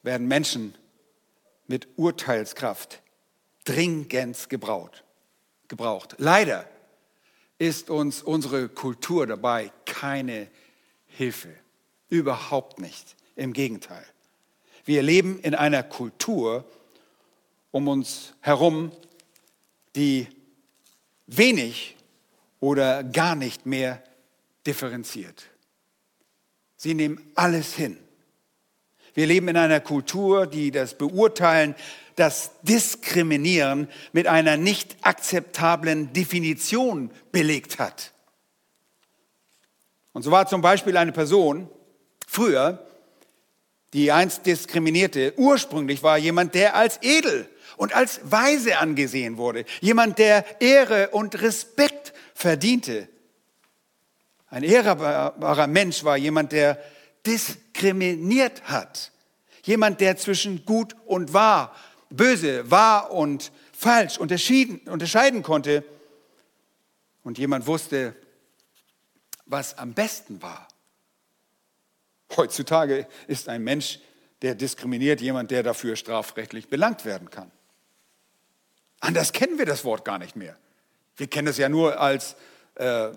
werden 0.03 0.27
Menschen 0.27 0.75
mit 1.67 1.87
Urteilskraft 1.97 3.01
dringend 3.63 4.49
gebraucht. 4.49 5.03
gebraucht. 5.67 6.15
Leider 6.17 6.67
ist 7.57 7.89
uns 7.89 8.21
unsere 8.21 8.69
Kultur 8.69 9.27
dabei 9.27 9.71
keine 9.85 10.47
Hilfe. 11.07 11.53
Überhaupt 12.09 12.79
nicht. 12.79 13.15
Im 13.35 13.53
Gegenteil. 13.53 14.05
Wir 14.85 15.03
leben 15.03 15.39
in 15.41 15.53
einer 15.53 15.83
Kultur 15.83 16.65
um 17.71 17.87
uns 17.87 18.33
herum, 18.39 18.91
die 19.95 20.27
wenig 21.27 21.95
oder 22.59 23.03
gar 23.03 23.35
nicht 23.35 23.65
mehr 23.65 24.01
differenziert. 24.65 25.45
Sie 26.77 26.93
nehmen 26.93 27.31
alles 27.35 27.73
hin. 27.75 27.97
Wir 29.17 29.25
leben 29.25 29.47
in 29.47 29.57
einer 29.57 29.79
Kultur, 29.79 30.45
die 30.45 30.69
das 30.69 30.93
Beurteilen, 30.93 31.73
das 32.17 32.51
Diskriminieren 32.61 33.87
mit 34.13 34.27
einer 34.27 34.57
nicht 34.57 34.95
akzeptablen 35.01 36.13
Definition 36.13 37.09
belegt 37.31 37.79
hat. 37.79 38.13
Und 40.13 40.21
so 40.21 40.29
war 40.29 40.45
zum 40.45 40.61
Beispiel 40.61 40.95
eine 40.97 41.13
Person 41.13 41.67
früher 42.27 42.85
die 43.93 44.11
einst 44.11 44.45
diskriminierte, 44.45 45.33
ursprünglich 45.37 46.03
war 46.03 46.19
jemand, 46.19 46.53
der 46.53 46.75
als 46.75 46.99
edel 47.01 47.49
und 47.75 47.95
als 47.95 48.19
weise 48.23 48.77
angesehen 48.77 49.37
wurde, 49.37 49.65
jemand, 49.81 50.19
der 50.19 50.45
Ehre 50.61 51.09
und 51.09 51.41
Respekt 51.41 52.13
verdiente. 52.35 53.09
Ein 54.47 54.61
ehrbarer 54.61 55.65
Mensch 55.65 56.03
war 56.03 56.17
jemand, 56.17 56.51
der 56.51 56.77
diskriminiert 57.27 58.63
hat, 58.63 59.11
jemand, 59.63 60.01
der 60.01 60.17
zwischen 60.17 60.65
gut 60.65 60.95
und 61.05 61.33
wahr, 61.33 61.75
böse, 62.09 62.71
wahr 62.71 63.11
und 63.11 63.51
falsch 63.73 64.17
unterscheiden 64.17 65.43
konnte 65.43 65.83
und 67.23 67.37
jemand 67.37 67.67
wusste, 67.67 68.15
was 69.45 69.77
am 69.77 69.93
besten 69.93 70.41
war. 70.41 70.67
Heutzutage 72.35 73.07
ist 73.27 73.49
ein 73.49 73.63
Mensch, 73.63 73.99
der 74.41 74.55
diskriminiert, 74.55 75.21
jemand, 75.21 75.51
der 75.51 75.63
dafür 75.63 75.95
strafrechtlich 75.95 76.69
belangt 76.69 77.05
werden 77.05 77.29
kann. 77.29 77.51
Anders 78.99 79.31
kennen 79.33 79.57
wir 79.57 79.65
das 79.65 79.85
Wort 79.85 80.05
gar 80.05 80.17
nicht 80.17 80.35
mehr. 80.35 80.57
Wir 81.15 81.27
kennen 81.27 81.47
es 81.47 81.57
ja 81.57 81.69
nur 81.69 81.99
als 81.99 82.35
äh, 82.75 83.11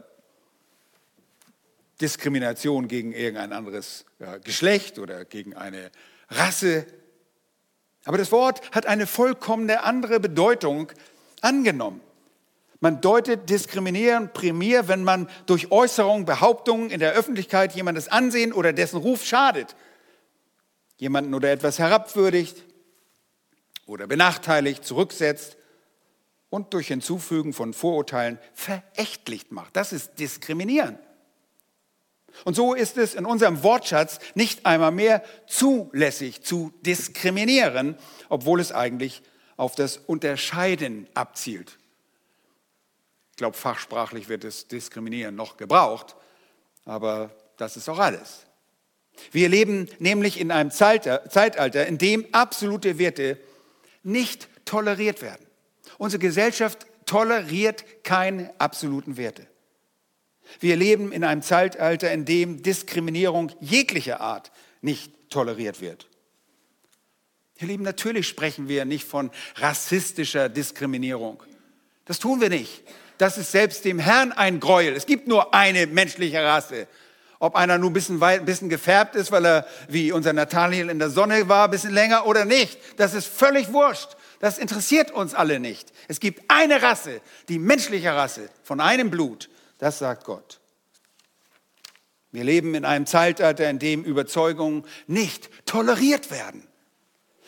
Diskrimination 2.00 2.88
gegen 2.88 3.12
irgendein 3.12 3.52
anderes 3.52 4.04
Geschlecht 4.44 4.98
oder 4.98 5.24
gegen 5.24 5.54
eine 5.54 5.90
Rasse. 6.28 6.86
Aber 8.04 8.18
das 8.18 8.32
Wort 8.32 8.74
hat 8.74 8.86
eine 8.86 9.06
vollkommene 9.06 9.82
andere 9.82 10.20
Bedeutung 10.20 10.90
angenommen. 11.40 12.00
Man 12.82 13.02
deutet 13.02 13.50
Diskriminieren 13.50 14.32
primär, 14.32 14.88
wenn 14.88 15.04
man 15.04 15.28
durch 15.44 15.70
Äußerungen, 15.70 16.24
Behauptungen 16.24 16.88
in 16.88 16.98
der 16.98 17.12
Öffentlichkeit 17.12 17.74
jemandes 17.74 18.08
Ansehen 18.08 18.54
oder 18.54 18.72
dessen 18.72 18.96
Ruf 18.96 19.24
schadet, 19.24 19.76
jemanden 20.96 21.34
oder 21.34 21.52
etwas 21.52 21.78
herabwürdigt 21.78 22.64
oder 23.84 24.06
benachteiligt, 24.06 24.84
zurücksetzt 24.84 25.58
und 26.48 26.72
durch 26.72 26.88
Hinzufügen 26.88 27.52
von 27.52 27.74
Vorurteilen 27.74 28.38
verächtlich 28.54 29.50
macht. 29.50 29.76
Das 29.76 29.92
ist 29.92 30.18
Diskriminieren. 30.18 30.98
Und 32.44 32.54
so 32.54 32.74
ist 32.74 32.96
es 32.96 33.14
in 33.14 33.26
unserem 33.26 33.62
Wortschatz 33.62 34.18
nicht 34.34 34.66
einmal 34.66 34.92
mehr 34.92 35.22
zulässig 35.46 36.42
zu 36.42 36.72
diskriminieren, 36.82 37.96
obwohl 38.28 38.60
es 38.60 38.72
eigentlich 38.72 39.22
auf 39.56 39.74
das 39.74 39.96
Unterscheiden 39.98 41.06
abzielt 41.14 41.78
glaube, 43.40 43.56
fachsprachlich 43.56 44.28
wird 44.28 44.44
es 44.44 44.68
diskriminieren 44.68 45.34
noch 45.34 45.56
gebraucht, 45.56 46.14
aber 46.84 47.30
das 47.56 47.78
ist 47.78 47.88
auch 47.88 47.98
alles. 47.98 48.44
Wir 49.32 49.48
leben 49.48 49.88
nämlich 49.98 50.38
in 50.38 50.50
einem 50.50 50.70
Zeitalter, 50.70 51.86
in 51.86 51.96
dem 51.96 52.26
absolute 52.32 52.98
Werte 52.98 53.38
nicht 54.02 54.48
toleriert 54.66 55.22
werden. 55.22 55.46
Unsere 55.96 56.20
Gesellschaft 56.20 56.86
toleriert 57.06 58.04
keine 58.04 58.52
absoluten 58.60 59.16
Werte. 59.16 59.46
Wir 60.58 60.76
leben 60.76 61.12
in 61.12 61.24
einem 61.24 61.42
Zeitalter, 61.42 62.10
in 62.12 62.24
dem 62.24 62.62
Diskriminierung 62.62 63.52
jeglicher 63.60 64.20
Art 64.20 64.50
nicht 64.80 65.12
toleriert 65.30 65.80
wird. 65.80 66.08
Ihr 67.60 67.68
Lieben, 67.68 67.84
natürlich 67.84 68.26
sprechen 68.26 68.68
wir 68.68 68.84
nicht 68.84 69.06
von 69.06 69.30
rassistischer 69.56 70.48
Diskriminierung. 70.48 71.42
Das 72.06 72.18
tun 72.18 72.40
wir 72.40 72.48
nicht 72.48 72.82
das 73.20 73.36
ist 73.36 73.52
selbst 73.52 73.84
dem 73.84 73.98
Herrn 73.98 74.32
ein 74.32 74.60
Gräuel. 74.60 74.96
Es 74.96 75.04
gibt 75.04 75.28
nur 75.28 75.52
eine 75.52 75.86
menschliche 75.86 76.42
Rasse. 76.42 76.88
Ob 77.38 77.54
einer 77.54 77.76
nur 77.76 77.90
ein 77.90 77.92
bisschen, 77.92 78.22
ein 78.22 78.46
bisschen 78.46 78.70
gefärbt 78.70 79.14
ist, 79.14 79.30
weil 79.30 79.44
er 79.44 79.66
wie 79.88 80.10
unser 80.10 80.32
Nathaniel 80.32 80.88
in 80.88 80.98
der 80.98 81.10
Sonne 81.10 81.48
war, 81.48 81.66
ein 81.66 81.70
bisschen 81.70 81.92
länger 81.92 82.26
oder 82.26 82.46
nicht, 82.46 82.78
das 82.96 83.12
ist 83.12 83.26
völlig 83.26 83.72
wurscht. 83.74 84.16
Das 84.40 84.56
interessiert 84.56 85.10
uns 85.10 85.34
alle 85.34 85.60
nicht. 85.60 85.92
Es 86.08 86.18
gibt 86.18 86.50
eine 86.50 86.82
Rasse, 86.82 87.20
die 87.50 87.58
menschliche 87.58 88.14
Rasse 88.14 88.48
von 88.62 88.80
einem 88.80 89.10
Blut. 89.10 89.50
Das 89.80 89.98
sagt 89.98 90.24
Gott. 90.24 90.60
Wir 92.32 92.44
leben 92.44 92.74
in 92.74 92.84
einem 92.84 93.06
Zeitalter, 93.06 93.68
in 93.68 93.78
dem 93.78 94.04
Überzeugungen 94.04 94.84
nicht 95.06 95.50
toleriert 95.66 96.30
werden. 96.30 96.68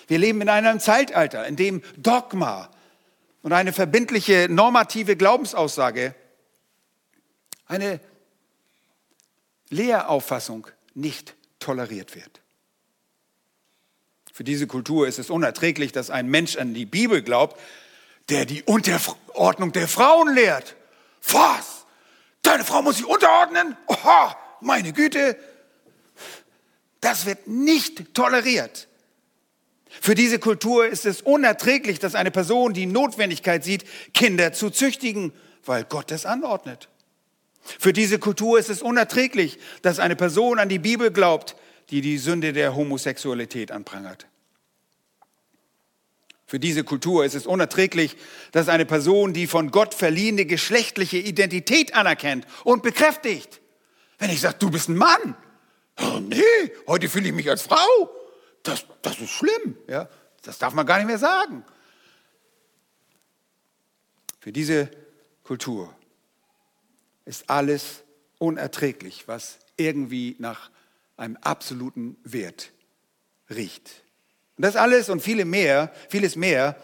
Wir 0.08 0.18
leben 0.18 0.40
in 0.40 0.48
einem 0.48 0.80
Zeitalter, 0.80 1.46
in 1.46 1.56
dem 1.56 1.82
Dogma 1.98 2.70
und 3.42 3.52
eine 3.52 3.72
verbindliche 3.72 4.48
normative 4.50 5.14
Glaubensaussage, 5.14 6.14
eine 7.66 8.00
Lehrauffassung 9.68 10.66
nicht 10.94 11.34
toleriert 11.60 12.14
wird. 12.14 12.40
Für 14.32 14.44
diese 14.44 14.66
Kultur 14.66 15.06
ist 15.06 15.18
es 15.18 15.28
unerträglich, 15.28 15.92
dass 15.92 16.08
ein 16.08 16.28
Mensch 16.28 16.56
an 16.56 16.72
die 16.72 16.86
Bibel 16.86 17.22
glaubt, 17.22 17.60
der 18.30 18.46
die 18.46 18.62
Unterordnung 18.62 19.72
der 19.72 19.86
Frauen 19.86 20.34
lehrt. 20.34 20.76
Was? 21.30 21.81
Seine 22.52 22.64
Frau 22.64 22.82
muss 22.82 22.98
sich 22.98 23.06
unterordnen. 23.06 23.78
Oha, 23.86 24.36
meine 24.60 24.92
Güte. 24.92 25.38
Das 27.00 27.24
wird 27.24 27.46
nicht 27.46 28.14
toleriert. 28.14 28.88
Für 29.88 30.14
diese 30.14 30.38
Kultur 30.38 30.86
ist 30.86 31.06
es 31.06 31.22
unerträglich, 31.22 31.98
dass 31.98 32.14
eine 32.14 32.30
Person 32.30 32.74
die 32.74 32.84
Notwendigkeit 32.84 33.64
sieht, 33.64 33.86
Kinder 34.12 34.52
zu 34.52 34.68
züchtigen, 34.68 35.32
weil 35.64 35.84
Gott 35.84 36.12
es 36.12 36.26
anordnet. 36.26 36.90
Für 37.62 37.94
diese 37.94 38.18
Kultur 38.18 38.58
ist 38.58 38.68
es 38.68 38.82
unerträglich, 38.82 39.58
dass 39.80 39.98
eine 39.98 40.16
Person 40.16 40.58
an 40.58 40.68
die 40.68 40.78
Bibel 40.78 41.10
glaubt, 41.10 41.56
die 41.88 42.02
die 42.02 42.18
Sünde 42.18 42.52
der 42.52 42.76
Homosexualität 42.76 43.72
anprangert. 43.72 44.26
Für 46.52 46.60
diese 46.60 46.84
Kultur 46.84 47.24
ist 47.24 47.34
es 47.34 47.46
unerträglich, 47.46 48.14
dass 48.50 48.68
eine 48.68 48.84
Person 48.84 49.32
die 49.32 49.46
von 49.46 49.70
Gott 49.70 49.94
verliehene 49.94 50.44
geschlechtliche 50.44 51.16
Identität 51.16 51.94
anerkennt 51.94 52.46
und 52.62 52.82
bekräftigt. 52.82 53.62
Wenn 54.18 54.28
ich 54.28 54.42
sage, 54.42 54.56
du 54.58 54.70
bist 54.70 54.90
ein 54.90 54.96
Mann, 54.96 55.34
oh 55.98 56.20
nee, 56.20 56.42
heute 56.86 57.08
fühle 57.08 57.28
ich 57.28 57.32
mich 57.32 57.48
als 57.48 57.62
Frau, 57.62 58.10
das, 58.64 58.84
das 59.00 59.18
ist 59.18 59.30
schlimm. 59.30 59.78
Ja? 59.88 60.10
Das 60.42 60.58
darf 60.58 60.74
man 60.74 60.84
gar 60.84 60.98
nicht 60.98 61.06
mehr 61.06 61.16
sagen. 61.16 61.64
Für 64.38 64.52
diese 64.52 64.90
Kultur 65.44 65.96
ist 67.24 67.48
alles 67.48 68.02
unerträglich, 68.36 69.26
was 69.26 69.58
irgendwie 69.78 70.36
nach 70.38 70.70
einem 71.16 71.38
absoluten 71.38 72.18
Wert 72.24 72.72
riecht. 73.48 74.01
Und 74.56 74.64
das 74.64 74.76
alles 74.76 75.08
und 75.08 75.20
viele 75.20 75.44
mehr, 75.44 75.92
vieles 76.08 76.36
mehr 76.36 76.76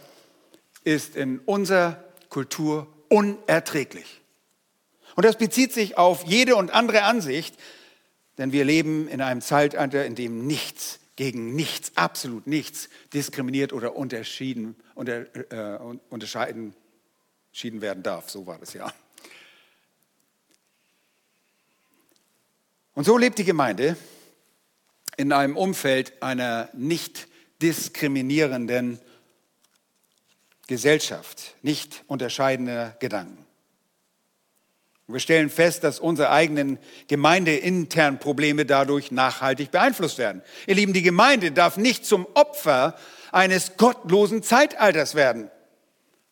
ist 0.84 1.16
in 1.16 1.38
unserer 1.40 2.02
Kultur 2.28 2.86
unerträglich. 3.08 4.20
Und 5.16 5.24
das 5.24 5.36
bezieht 5.36 5.72
sich 5.72 5.98
auf 5.98 6.24
jede 6.24 6.56
und 6.56 6.70
andere 6.70 7.02
Ansicht, 7.02 7.54
denn 8.38 8.52
wir 8.52 8.64
leben 8.64 9.08
in 9.08 9.20
einem 9.20 9.40
Zeitalter, 9.40 10.06
in 10.06 10.14
dem 10.14 10.46
nichts 10.46 11.00
gegen 11.16 11.56
nichts, 11.56 11.92
absolut 11.96 12.46
nichts 12.46 12.88
diskriminiert 13.12 13.72
oder 13.72 13.96
unterschieden, 13.96 14.76
unter, 14.94 15.26
äh, 15.52 15.78
unterscheiden 16.10 16.74
entschieden 17.48 17.80
werden 17.80 18.04
darf. 18.04 18.30
So 18.30 18.46
war 18.46 18.58
das 18.58 18.72
ja. 18.72 18.92
Und 22.94 23.04
so 23.04 23.18
lebt 23.18 23.38
die 23.38 23.44
Gemeinde 23.44 23.96
in 25.16 25.32
einem 25.32 25.56
Umfeld 25.56 26.22
einer 26.22 26.68
nicht 26.72 27.27
diskriminierenden 27.62 29.00
Gesellschaft, 30.66 31.56
nicht 31.62 32.04
unterscheidender 32.06 32.96
Gedanken. 33.00 33.46
Wir 35.10 35.20
stellen 35.20 35.48
fest, 35.48 35.84
dass 35.84 36.00
unsere 36.00 36.28
eigenen 36.30 36.78
gemeindeinternen 37.08 38.20
Probleme 38.20 38.66
dadurch 38.66 39.10
nachhaltig 39.10 39.70
beeinflusst 39.70 40.18
werden. 40.18 40.42
Ihr 40.66 40.74
Lieben, 40.74 40.92
die 40.92 41.02
Gemeinde 41.02 41.50
darf 41.50 41.78
nicht 41.78 42.04
zum 42.04 42.26
Opfer 42.34 42.94
eines 43.32 43.78
gottlosen 43.78 44.42
Zeitalters 44.42 45.14
werden. 45.14 45.50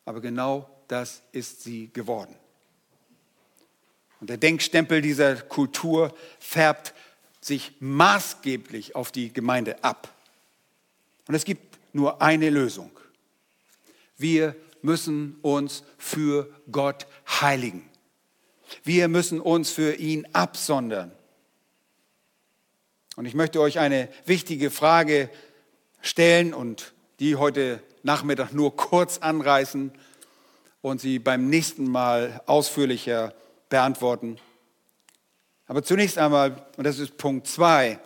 Aber 0.05 0.20
genau 0.20 0.68
das 0.89 1.22
ist 1.33 1.62
sie 1.62 1.91
geworden. 1.91 2.37
Und 4.20 4.29
der 4.29 4.37
Denkstempel 4.37 5.01
dieser 5.01 5.37
Kultur 5.37 6.14
färbt 6.39 6.93
sich 7.41 7.72
maßgeblich 7.81 8.95
auf 8.95 9.11
die 9.11 9.33
Gemeinde 9.33 9.83
ab. 9.83 10.12
Und 11.29 11.35
es 11.35 11.45
gibt 11.45 11.79
nur 11.93 12.22
eine 12.22 12.51
Lösung. 12.51 12.91
Wir 14.16 14.55
müssen 14.83 15.37
uns 15.43 15.83
für 15.99 16.49
Gott 16.70 17.07
heiligen. 17.41 17.89
Wir 18.85 19.09
müssen 19.09 19.41
uns 19.41 19.70
für 19.70 19.95
ihn 19.95 20.27
absondern. 20.33 21.12
Und 23.16 23.27
ich 23.27 23.35
möchte 23.35 23.61
euch 23.61 23.79
eine 23.79 24.09
wichtige 24.27 24.70
Frage 24.70 25.31
stellen 26.01 26.55
und 26.55 26.93
die 27.18 27.37
heute 27.37 27.83
Nachmittag 28.03 28.53
nur 28.53 28.77
kurz 28.77 29.18
anreißen 29.18 29.91
und 30.83 31.01
sie 31.01 31.18
beim 31.18 31.49
nächsten 31.49 31.91
Mal 31.91 32.43
ausführlicher 32.47 33.35
beantworten. 33.68 34.39
Aber 35.66 35.83
zunächst 35.83 36.18
einmal, 36.18 36.64
und 36.77 36.85
das 36.85 36.99
ist 36.99 37.16
Punkt 37.16 37.49
zwei, 37.49 37.99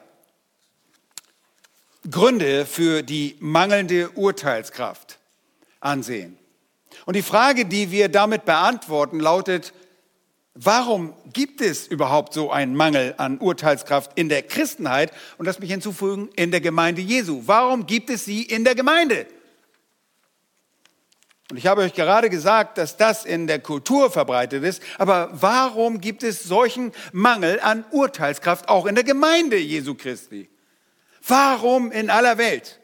Gründe 2.09 2.65
für 2.65 3.03
die 3.03 3.37
mangelnde 3.41 4.11
Urteilskraft 4.11 5.19
ansehen. 5.81 6.39
Und 7.07 7.17
die 7.17 7.23
Frage, 7.23 7.67
die 7.67 7.91
wir 7.91 8.09
damit 8.09 8.45
beantworten, 8.45 9.21
lautet, 9.21 9.73
warum 10.55 11.15
gibt 11.33 11.61
es 11.61 11.87
überhaupt 11.87 12.35
so 12.35 12.51
einen 12.51 12.75
Mangel 12.75 13.15
an 13.19 13.39
Urteilskraft 13.39 14.13
in 14.17 14.29
der 14.29 14.43
Christenheit? 14.43 15.13
Und 15.39 15.47
lass 15.47 15.59
mich 15.59 15.71
hinzufügen, 15.71 16.31
in 16.37 16.51
der 16.51 16.61
Gemeinde 16.61 17.03
Jesu. 17.03 17.43
Warum 17.47 17.87
gibt 17.87 18.11
es 18.11 18.25
sie 18.25 18.43
in 18.43 18.65
der 18.65 18.75
Gemeinde? 18.75 19.27
Und 21.51 21.57
ich 21.57 21.67
habe 21.67 21.83
euch 21.83 21.95
gerade 21.95 22.31
gesagt, 22.31 22.79
dass 22.79 22.97
das 22.97 23.25
in 23.25 23.47
der 23.49 23.59
Kultur 23.59 24.11
verbreitet 24.11 24.63
ist. 24.63 24.83
Aber 24.99 25.31
warum 25.33 26.01
gibt 26.01 26.23
es 26.23 26.45
solchen 26.45 26.93
Mangel 27.13 27.59
an 27.61 27.85
Urteilskraft 27.91 28.69
auch 28.69 28.87
in 28.87 28.95
der 28.95 29.05
Gemeinde 29.05 29.57
Jesu 29.57 29.95
Christi? 29.95 30.49
Warum 31.27 31.93
in 31.93 32.11
aller 32.11 32.39
Welt? 32.39 32.81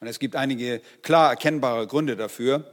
Und 0.00 0.08
es 0.08 0.18
gibt 0.18 0.36
einige 0.36 0.80
klar 1.02 1.30
erkennbare 1.30 1.86
Gründe 1.86 2.16
dafür, 2.16 2.70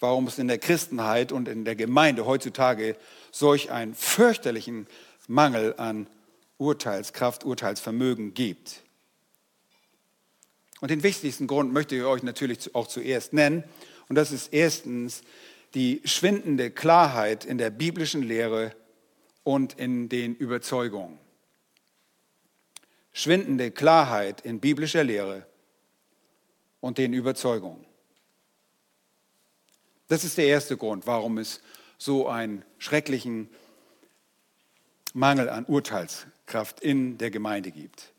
warum 0.00 0.26
es 0.26 0.38
in 0.38 0.48
der 0.48 0.58
Christenheit 0.58 1.32
und 1.32 1.48
in 1.48 1.64
der 1.64 1.76
Gemeinde 1.76 2.26
heutzutage 2.26 2.96
solch 3.30 3.70
einen 3.70 3.94
fürchterlichen 3.94 4.86
Mangel 5.26 5.74
an 5.78 6.06
Urteilskraft, 6.58 7.44
Urteilsvermögen 7.44 8.34
gibt. 8.34 8.82
Und 10.80 10.90
den 10.90 11.02
wichtigsten 11.02 11.46
Grund 11.46 11.72
möchte 11.72 11.96
ich 11.96 12.02
euch 12.02 12.22
natürlich 12.22 12.74
auch 12.74 12.86
zuerst 12.86 13.32
nennen. 13.32 13.64
Und 14.08 14.16
das 14.16 14.32
ist 14.32 14.52
erstens 14.52 15.22
die 15.74 16.02
schwindende 16.04 16.70
Klarheit 16.70 17.44
in 17.44 17.58
der 17.58 17.70
biblischen 17.70 18.22
Lehre 18.22 18.72
und 19.42 19.78
in 19.78 20.08
den 20.08 20.34
Überzeugungen. 20.34 21.18
Schwindende 23.14 23.70
Klarheit 23.70 24.42
in 24.42 24.60
biblischer 24.60 25.04
Lehre 25.04 25.46
und 26.80 26.98
den 26.98 27.14
Überzeugungen. 27.14 27.86
Das 30.08 30.24
ist 30.24 30.36
der 30.36 30.46
erste 30.46 30.76
Grund, 30.76 31.06
warum 31.06 31.38
es 31.38 31.60
so 31.96 32.28
einen 32.28 32.64
schrecklichen 32.78 33.48
Mangel 35.14 35.48
an 35.48 35.64
Urteilskraft 35.64 36.80
in 36.80 37.16
der 37.16 37.30
Gemeinde 37.30 37.70
gibt. 37.70 38.12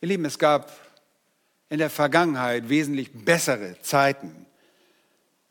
Ihr 0.00 0.08
Lieben, 0.08 0.24
es 0.24 0.38
gab 0.38 0.76
in 1.68 1.78
der 1.78 1.90
Vergangenheit 1.90 2.68
wesentlich 2.68 3.12
bessere 3.12 3.80
Zeiten 3.82 4.46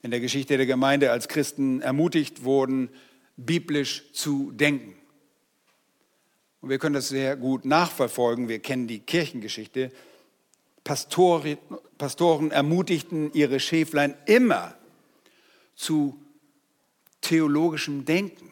in 0.02 0.12
der 0.12 0.20
Geschichte 0.20 0.58
der 0.58 0.66
Gemeinde, 0.66 1.12
als 1.12 1.30
Christen 1.30 1.82
ermutigt 1.82 2.44
wurden, 2.44 2.90
biblisch 3.38 4.12
zu 4.12 4.52
denken. 4.52 4.99
Und 6.62 6.70
wir 6.70 6.78
können 6.78 6.96
das 6.96 7.10
sehr 7.10 7.36
gut 7.36 7.66
nachverfolgen. 7.66 8.48
Wir 8.48 8.60
kennen 8.60 8.88
die 8.88 9.00
Kirchengeschichte. 9.00 9.92
Pastoren, 10.84 11.58
Pastoren 11.98 12.52
ermutigten 12.52 13.32
ihre 13.34 13.60
Schäflein 13.60 14.16
immer 14.26 14.76
zu 15.76 16.20
theologischem 17.22 18.06
Denken, 18.06 18.52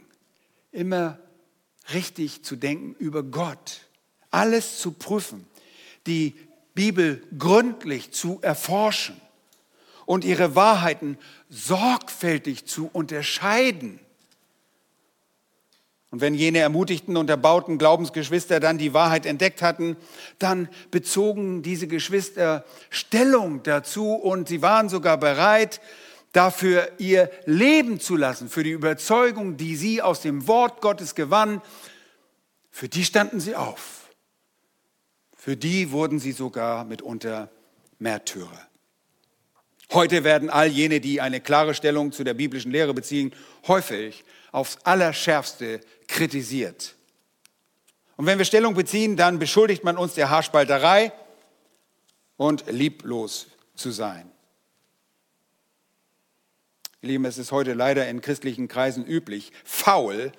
immer 0.71 1.19
richtig 1.93 2.43
zu 2.43 2.55
denken 2.55 2.95
über 2.99 3.23
Gott, 3.23 3.81
alles 4.29 4.79
zu 4.79 4.91
prüfen 4.91 5.47
die 6.07 6.35
Bibel 6.73 7.21
gründlich 7.37 8.11
zu 8.11 8.39
erforschen 8.41 9.19
und 10.05 10.23
ihre 10.23 10.55
Wahrheiten 10.55 11.17
sorgfältig 11.49 12.65
zu 12.65 12.89
unterscheiden. 12.91 13.99
Und 16.09 16.21
wenn 16.21 16.33
jene 16.33 16.59
ermutigten 16.59 17.17
und 17.17 17.29
erbauten 17.29 17.77
Glaubensgeschwister 17.77 18.59
dann 18.59 18.77
die 18.77 18.93
Wahrheit 18.93 19.25
entdeckt 19.25 19.61
hatten, 19.61 19.97
dann 20.39 20.69
bezogen 20.89 21.63
diese 21.63 21.87
Geschwister 21.87 22.63
Stellung 22.89 23.61
dazu 23.63 24.13
und 24.13 24.47
sie 24.47 24.61
waren 24.61 24.87
sogar 24.87 25.17
bereit, 25.17 25.81
dafür 26.31 26.89
ihr 26.97 27.29
Leben 27.45 27.99
zu 27.99 28.15
lassen, 28.15 28.47
für 28.47 28.63
die 28.63 28.71
Überzeugung, 28.71 29.57
die 29.57 29.75
sie 29.75 30.01
aus 30.01 30.21
dem 30.21 30.47
Wort 30.47 30.81
Gottes 30.81 31.13
gewannen. 31.13 31.61
Für 32.69 32.87
die 32.87 33.03
standen 33.03 33.39
sie 33.39 33.55
auf. 33.55 34.09
Für 35.35 35.57
die 35.57 35.91
wurden 35.91 36.19
sie 36.19 36.31
sogar 36.31 36.85
mitunter 36.85 37.49
Märtyrer. 37.99 38.67
Heute 39.93 40.23
werden 40.23 40.49
all 40.49 40.67
jene, 40.67 40.99
die 40.99 41.21
eine 41.21 41.39
klare 41.39 41.73
Stellung 41.73 42.11
zu 42.11 42.23
der 42.23 42.33
biblischen 42.33 42.71
Lehre 42.71 42.93
beziehen, 42.93 43.33
häufig 43.67 44.25
aufs 44.51 44.77
Allerschärfste 44.83 45.79
kritisiert. 46.07 46.95
Und 48.15 48.25
wenn 48.25 48.37
wir 48.37 48.45
Stellung 48.45 48.73
beziehen, 48.73 49.15
dann 49.15 49.39
beschuldigt 49.39 49.83
man 49.83 49.97
uns 49.97 50.15
der 50.15 50.29
Haarspalterei 50.29 51.11
und 52.35 52.65
lieblos 52.67 53.47
zu 53.75 53.91
sein. 53.91 54.31
Lieben, 57.01 57.25
es 57.25 57.37
ist 57.37 57.51
heute 57.51 57.73
leider 57.73 58.07
in 58.07 58.21
christlichen 58.21 58.67
Kreisen 58.67 59.05
üblich, 59.05 59.51
faul 59.63 60.31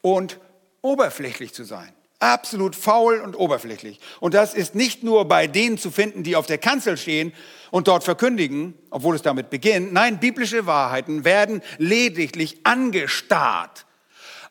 und 0.00 0.38
oberflächlich 0.80 1.52
zu 1.52 1.64
sein. 1.64 1.92
Absolut 2.20 2.76
faul 2.76 3.20
und 3.20 3.34
oberflächlich. 3.34 4.00
Und 4.20 4.34
das 4.34 4.54
ist 4.54 4.74
nicht 4.74 5.02
nur 5.02 5.26
bei 5.26 5.46
denen 5.46 5.76
zu 5.76 5.90
finden, 5.90 6.22
die 6.22 6.36
auf 6.36 6.46
der 6.46 6.58
Kanzel 6.58 6.96
stehen 6.96 7.34
und 7.70 7.88
dort 7.88 8.04
verkündigen, 8.04 8.74
obwohl 8.90 9.16
es 9.16 9.22
damit 9.22 9.50
beginnt. 9.50 9.92
Nein, 9.92 10.20
biblische 10.20 10.66
Wahrheiten 10.66 11.24
werden 11.24 11.62
lediglich 11.78 12.58
angestarrt, 12.64 13.84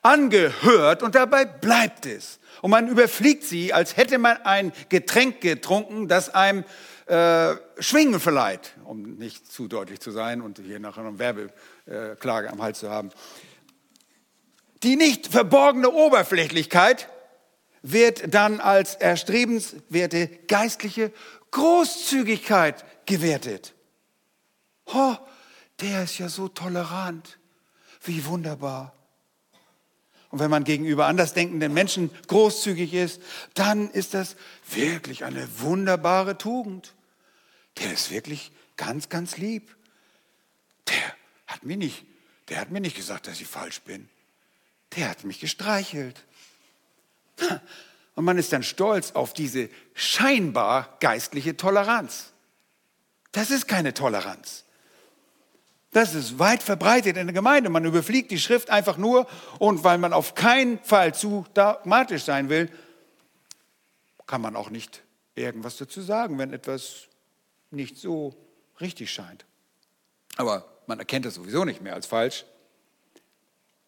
angehört 0.03 1.01
und 1.01 1.15
dabei 1.15 1.45
bleibt 1.45 2.05
es. 2.05 2.39
Und 2.61 2.71
man 2.71 2.87
überfliegt 2.87 3.43
sie, 3.43 3.73
als 3.73 3.97
hätte 3.97 4.17
man 4.17 4.37
ein 4.43 4.71
Getränk 4.89 5.41
getrunken, 5.41 6.07
das 6.07 6.29
einem 6.29 6.63
äh, 7.07 7.55
Schwingen 7.79 8.19
verleiht, 8.19 8.75
um 8.85 9.15
nicht 9.15 9.51
zu 9.51 9.67
deutlich 9.67 9.99
zu 9.99 10.11
sein 10.11 10.41
und 10.41 10.59
hier 10.59 10.79
nachher 10.79 11.03
eine 11.05 11.19
Werbeklage 11.19 12.49
am 12.49 12.61
Hals 12.61 12.79
zu 12.79 12.89
haben. 12.89 13.09
Die 14.83 14.97
nicht 14.97 15.27
verborgene 15.27 15.89
Oberflächlichkeit 15.89 17.09
wird 17.81 18.33
dann 18.33 18.59
als 18.59 18.95
erstrebenswerte 18.95 20.27
geistliche 20.47 21.11
Großzügigkeit 21.51 22.83
gewertet. 23.05 23.73
Oh, 24.85 25.15
der 25.81 26.03
ist 26.03 26.17
ja 26.17 26.29
so 26.29 26.47
tolerant. 26.47 27.37
Wie 28.01 28.25
wunderbar. 28.25 28.93
Und 30.33 30.39
wenn 30.39 30.49
man 30.49 30.63
gegenüber 30.63 31.05
andersdenkenden 31.05 31.71
Menschen 31.75 32.09
großzügig 32.25 32.95
ist, 32.95 33.21
dann 33.53 33.91
ist 33.91 34.15
das 34.15 34.35
wirklich 34.67 35.25
eine 35.25 35.47
wunderbare 35.59 36.39
Tugend. 36.39 36.95
Der 37.77 37.93
ist 37.93 38.09
wirklich 38.09 38.51
ganz, 38.75 39.09
ganz 39.09 39.37
lieb. 39.37 39.75
Der 40.87 41.15
hat 41.45 41.63
mir 41.63 41.77
nicht, 41.77 42.03
der 42.49 42.59
hat 42.59 42.71
mir 42.71 42.81
nicht 42.81 42.95
gesagt, 42.95 43.27
dass 43.27 43.39
ich 43.41 43.47
falsch 43.47 43.81
bin. 43.81 44.09
Der 44.95 45.07
hat 45.07 45.23
mich 45.23 45.39
gestreichelt. 45.39 46.25
Und 48.15 48.25
man 48.25 48.39
ist 48.39 48.53
dann 48.53 48.63
stolz 48.63 49.11
auf 49.11 49.33
diese 49.35 49.69
scheinbar 49.93 50.97
geistliche 50.99 51.55
Toleranz. 51.57 52.33
Das 53.33 53.51
ist 53.51 53.67
keine 53.67 53.93
Toleranz. 53.93 54.62
Das 55.93 56.15
ist 56.15 56.39
weit 56.39 56.63
verbreitet 56.63 57.17
in 57.17 57.27
der 57.27 57.33
Gemeinde. 57.33 57.69
Man 57.69 57.85
überfliegt 57.85 58.31
die 58.31 58.39
Schrift 58.39 58.69
einfach 58.69 58.97
nur 58.97 59.27
und 59.59 59.83
weil 59.83 59.99
man 59.99 60.11
auf 60.11 60.33
keinen 60.33 60.79
Fall 60.79 61.13
zu 61.13 61.45
dogmatisch 61.53 62.23
sein 62.23 62.49
will, 62.49 62.69
kann 64.25 64.41
man 64.41 64.55
auch 64.55 64.71
nicht 64.71 65.03
irgendwas 65.35 65.77
dazu 65.77 66.01
sagen, 66.01 66.39
wenn 66.39 66.51
etwas 66.51 67.07
nicht 67.69 67.97
so 67.97 68.35
richtig 68.81 69.11
scheint. 69.11 69.45
Aber 70.37 70.65
man 70.87 70.99
erkennt 70.99 71.25
es 71.27 71.35
sowieso 71.35 71.63
nicht 71.63 71.81
mehr 71.81 71.93
als 71.93 72.07
falsch. 72.07 72.45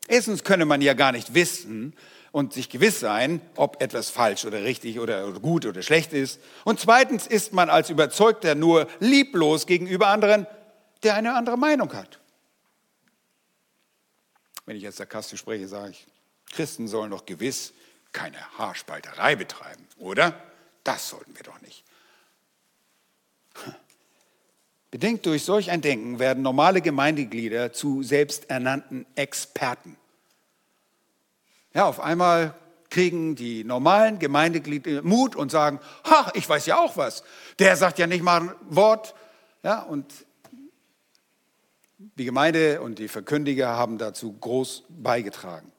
Erstens 0.08 0.44
könne 0.44 0.66
man 0.66 0.82
ja 0.82 0.94
gar 0.94 1.12
nicht 1.12 1.34
wissen 1.34 1.94
und 2.32 2.54
sich 2.54 2.70
gewiss 2.70 3.00
sein, 3.00 3.42
ob 3.56 3.82
etwas 3.82 4.12
falsch 4.12 4.46
oder 4.46 4.64
richtig 4.64 5.00
oder 5.00 5.32
gut 5.34 5.66
oder 5.66 5.82
schlecht 5.82 6.14
ist. 6.14 6.40
Und 6.64 6.80
zweitens 6.80 7.26
ist 7.26 7.54
man 7.54 7.70
als 7.72 7.90
Überzeugter 7.90 8.54
nur 8.54 8.88
lieblos 9.00 9.66
gegenüber 9.66 10.08
anderen, 10.08 10.46
der 11.06 11.16
eine 11.16 11.36
andere 11.36 11.58
Meinung 11.58 11.94
hat. 11.94 12.20
Wenn 14.66 14.76
ich 14.76 14.84
jetzt 14.84 14.98
sarkastisch 14.98 15.40
spreche, 15.40 15.68
sage 15.68 15.92
ich, 15.92 16.08
Christen 16.52 16.88
sollen 16.88 17.12
doch 17.12 17.26
gewiss 17.26 17.74
keine 18.12 18.40
Haarspalterei 18.58 19.36
betreiben, 19.36 19.88
oder? 19.98 20.42
Das 20.84 21.10
sollten 21.10 21.36
wir 21.36 21.44
doch 21.44 21.62
nicht. 21.62 21.84
Bedingt 24.92 25.26
durch 25.26 25.44
solch 25.44 25.72
ein 25.72 25.82
Denken 25.82 26.20
werden 26.20 26.42
normale 26.42 26.82
Gemeindeglieder 26.82 27.74
zu 27.74 28.02
selbsternannten 28.02 29.06
Experten. 29.16 29.98
Ja, 31.74 31.86
auf 31.86 32.00
einmal 32.00 32.56
kriegen 32.90 33.36
die 33.36 33.66
normalen 33.66 34.20
Gemeindeglieder 34.20 35.02
Mut 35.02 35.36
und 35.36 35.52
sagen, 35.52 35.82
ha, 36.06 36.32
ich 36.34 36.48
weiß 36.48 36.66
ja 36.68 36.78
auch 36.78 36.96
was. 36.96 37.24
Der 37.60 37.76
sagt 37.76 38.00
ja 38.00 38.08
nicht 38.08 38.24
mal 38.24 38.42
ein 38.42 38.56
Wort. 38.70 39.14
Ja, 39.64 39.82
und 39.82 40.06
die 41.98 42.26
Gemeinde 42.26 42.82
und 42.82 43.00
die 43.00 43.08
Verkündiger 43.08 43.70
haben 43.70 43.98
dazu 43.98 44.34
groß 44.34 44.84
beigetragen. 44.90 45.72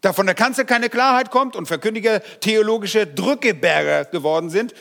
Da 0.00 0.12
von 0.12 0.26
der 0.26 0.34
Kanzel 0.34 0.66
keine 0.66 0.90
Klarheit 0.90 1.30
kommt 1.30 1.56
und 1.56 1.66
Verkündiger 1.66 2.20
theologische 2.40 3.06
Drückeberger 3.06 4.04
geworden 4.04 4.50
sind 4.50 4.74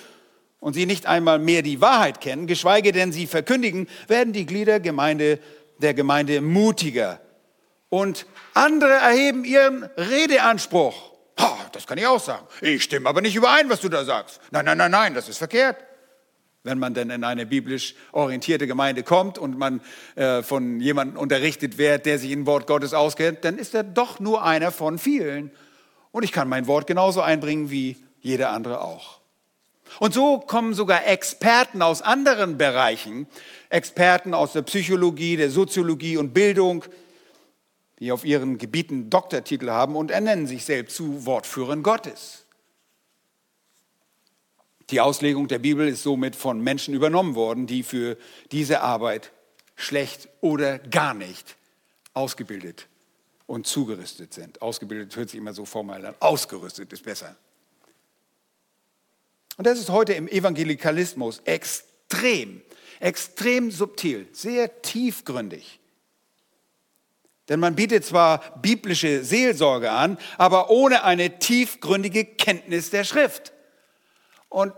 und 0.59 0.73
sie 0.73 0.85
nicht 0.85 1.05
einmal 1.05 1.39
mehr 1.39 1.61
die 1.61 1.79
Wahrheit 1.79 2.19
kennen, 2.19 2.45
geschweige 2.45 2.91
denn 2.91 3.13
sie 3.13 3.27
verkündigen, 3.27 3.87
werden 4.07 4.33
die 4.33 4.45
Glieder 4.45 4.81
Gemeinde, 4.81 5.39
der 5.77 5.93
Gemeinde 5.93 6.41
mutiger. 6.41 7.21
Und 7.87 8.25
andere 8.53 8.93
erheben 8.93 9.45
ihren 9.45 9.83
Redeanspruch. 9.95 11.13
Ha, 11.39 11.57
das 11.71 11.87
kann 11.87 11.97
ich 11.97 12.07
auch 12.07 12.19
sagen. 12.19 12.45
Ich 12.59 12.83
stimme 12.83 13.07
aber 13.07 13.21
nicht 13.21 13.35
überein, 13.35 13.69
was 13.69 13.79
du 13.79 13.87
da 13.87 14.03
sagst. 14.03 14.41
Nein, 14.51 14.65
nein, 14.65 14.77
nein, 14.77 14.91
nein, 14.91 15.13
das 15.13 15.29
ist 15.29 15.37
verkehrt 15.37 15.77
wenn 16.63 16.79
man 16.79 16.93
denn 16.93 17.09
in 17.09 17.23
eine 17.23 17.45
biblisch 17.45 17.93
orientierte 18.13 18.67
Gemeinde 18.67 19.03
kommt 19.03 19.37
und 19.37 19.57
man 19.57 19.81
äh, 20.15 20.41
von 20.43 20.79
jemandem 20.79 21.17
unterrichtet 21.17 21.77
wird, 21.77 22.05
der 22.05 22.17
sich 22.19 22.31
in 22.31 22.45
Wort 22.45 22.67
Gottes 22.67 22.93
auskennt, 22.93 23.43
dann 23.43 23.57
ist 23.57 23.75
er 23.75 23.83
doch 23.83 24.19
nur 24.19 24.43
einer 24.43 24.71
von 24.71 24.97
vielen. 24.97 25.51
Und 26.11 26.23
ich 26.23 26.31
kann 26.31 26.47
mein 26.47 26.67
Wort 26.67 26.87
genauso 26.87 27.21
einbringen 27.21 27.69
wie 27.69 27.97
jeder 28.21 28.51
andere 28.51 28.81
auch. 28.81 29.19
Und 29.99 30.13
so 30.13 30.39
kommen 30.39 30.73
sogar 30.73 31.05
Experten 31.05 31.81
aus 31.81 32.01
anderen 32.01 32.57
Bereichen, 32.57 33.27
Experten 33.69 34.33
aus 34.33 34.53
der 34.53 34.61
Psychologie, 34.63 35.35
der 35.35 35.51
Soziologie 35.51 36.17
und 36.17 36.33
Bildung, 36.33 36.85
die 37.99 38.11
auf 38.11 38.25
ihren 38.25 38.57
Gebieten 38.57 39.09
Doktortitel 39.09 39.69
haben 39.69 39.95
und 39.95 40.11
ernennen 40.11 40.47
sich 40.47 40.65
selbst 40.65 40.95
zu 40.95 41.25
Wortführern 41.25 41.83
Gottes. 41.83 42.42
Die 44.93 45.01
Auslegung 45.01 45.47
der 45.47 45.57
Bibel 45.57 45.87
ist 45.87 46.03
somit 46.03 46.35
von 46.35 46.61
Menschen 46.61 46.93
übernommen 46.93 47.33
worden, 47.33 47.65
die 47.65 47.81
für 47.81 48.15
diese 48.51 48.81
Arbeit 48.81 49.31
schlecht 49.75 50.29
oder 50.39 50.77
gar 50.77 51.15
nicht 51.15 51.55
ausgebildet 52.13 52.87
und 53.47 53.65
zugerüstet 53.65 54.35
sind. 54.35 54.61
Ausgebildet 54.61 55.15
hört 55.15 55.31
sich 55.31 55.39
immer 55.39 55.55
so 55.55 55.65
formal 55.65 56.05
an. 56.05 56.13
Ausgerüstet 56.19 56.93
ist 56.93 57.03
besser. 57.03 57.35
Und 59.57 59.65
das 59.65 59.79
ist 59.79 59.89
heute 59.89 60.13
im 60.13 60.27
Evangelikalismus 60.27 61.41
extrem, 61.45 62.61
extrem 62.99 63.71
subtil, 63.71 64.27
sehr 64.31 64.83
tiefgründig. 64.83 65.79
Denn 67.49 67.59
man 67.59 67.73
bietet 67.73 68.05
zwar 68.05 68.59
biblische 68.61 69.23
Seelsorge 69.23 69.89
an, 69.89 70.19
aber 70.37 70.69
ohne 70.69 71.03
eine 71.03 71.39
tiefgründige 71.39 72.25
Kenntnis 72.25 72.91
der 72.91 73.05
Schrift. 73.05 73.52
Und 74.53 74.71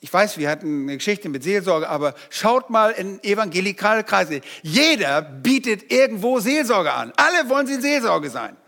ich 0.00 0.12
weiß, 0.12 0.36
wir 0.36 0.50
hatten 0.50 0.82
eine 0.82 0.98
Geschichte 0.98 1.30
mit 1.30 1.42
Seelsorge, 1.42 1.88
aber 1.88 2.14
schaut 2.28 2.68
mal 2.68 2.90
in 2.90 3.22
evangelikale 3.24 4.04
Kreise. 4.04 4.42
Jeder 4.62 5.22
bietet 5.22 5.90
irgendwo 5.90 6.38
Seelsorge 6.38 6.92
an. 6.92 7.14
Alle 7.16 7.48
wollen 7.48 7.66
sie 7.66 7.74
in 7.74 7.80
Seelsorge 7.80 8.28
sein. 8.28 8.58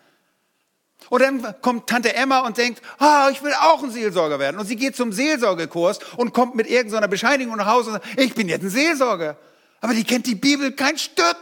Und 1.11 1.21
dann 1.21 1.61
kommt 1.61 1.87
Tante 1.87 2.15
Emma 2.15 2.41
und 2.41 2.57
denkt, 2.57 2.81
ah, 2.99 3.29
ich 3.31 3.43
will 3.43 3.53
auch 3.61 3.83
ein 3.83 3.91
Seelsorger 3.91 4.39
werden. 4.39 4.59
Und 4.59 4.67
sie 4.67 4.77
geht 4.77 4.97
zum 4.97 5.13
Seelsorgekurs 5.13 5.99
und 6.17 6.33
kommt 6.33 6.55
mit 6.55 6.67
irgendeiner 6.67 7.09
Bescheinigung 7.09 7.57
nach 7.57 7.67
Hause 7.67 7.91
und 7.91 8.03
sagt, 8.03 8.19
ich 8.19 8.35
bin 8.35 8.49
jetzt 8.49 8.63
ein 8.63 8.71
Seelsorger. 8.71 9.37
Aber 9.83 9.93
die 9.93 10.05
kennt 10.05 10.27
die 10.27 10.35
Bibel 10.35 10.73
kein 10.73 10.97
Stück. 10.97 11.37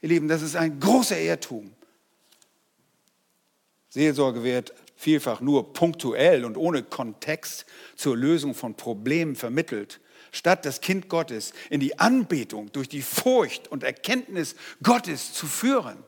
Ihr 0.00 0.08
Lieben, 0.08 0.26
das 0.26 0.40
ist 0.40 0.56
ein 0.56 0.80
großer 0.80 1.20
Irrtum. 1.20 1.70
Seelsorge 3.90 4.42
wird 4.42 4.72
vielfach 4.98 5.40
nur 5.40 5.72
punktuell 5.72 6.44
und 6.44 6.56
ohne 6.56 6.82
Kontext 6.82 7.66
zur 7.94 8.16
Lösung 8.16 8.52
von 8.52 8.74
Problemen 8.74 9.36
vermittelt, 9.36 10.00
statt 10.32 10.66
das 10.66 10.80
Kind 10.80 11.08
Gottes 11.08 11.52
in 11.70 11.78
die 11.78 12.00
Anbetung 12.00 12.72
durch 12.72 12.88
die 12.88 13.02
Furcht 13.02 13.68
und 13.68 13.84
Erkenntnis 13.84 14.56
Gottes 14.82 15.32
zu 15.32 15.46
führen. 15.46 15.98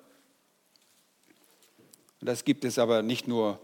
Das 2.21 2.45
gibt 2.45 2.65
es 2.65 2.81
aber 2.81 3.03
nicht 3.03 3.29
nur 3.29 3.61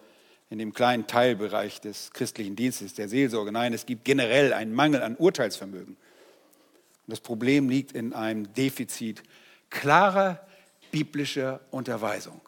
in 0.49 0.59
dem 0.59 0.72
kleinen 0.72 1.09
Teilbereich 1.09 1.81
des 1.81 2.12
christlichen 2.12 2.55
Dienstes, 2.55 2.95
der 2.95 3.09
Seelsorge. 3.09 3.51
Nein, 3.51 3.74
es 3.74 3.85
gibt 3.85 4.05
generell 4.05 4.53
einen 4.53 4.72
Mangel 4.72 5.03
an 5.03 5.16
Urteilsvermögen. 5.16 5.97
Und 5.97 7.11
das 7.11 7.20
Problem 7.20 7.68
liegt 7.68 7.93
in 7.93 8.12
einem 8.12 8.55
Defizit 8.55 9.24
klarer 9.70 10.47
biblischer 10.93 11.61
Unterweisung. 11.72 12.41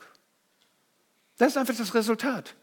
Das 1.38 1.48
ist 1.48 1.56
einfach 1.56 1.76
das 1.76 1.92
Resultat 1.92 2.54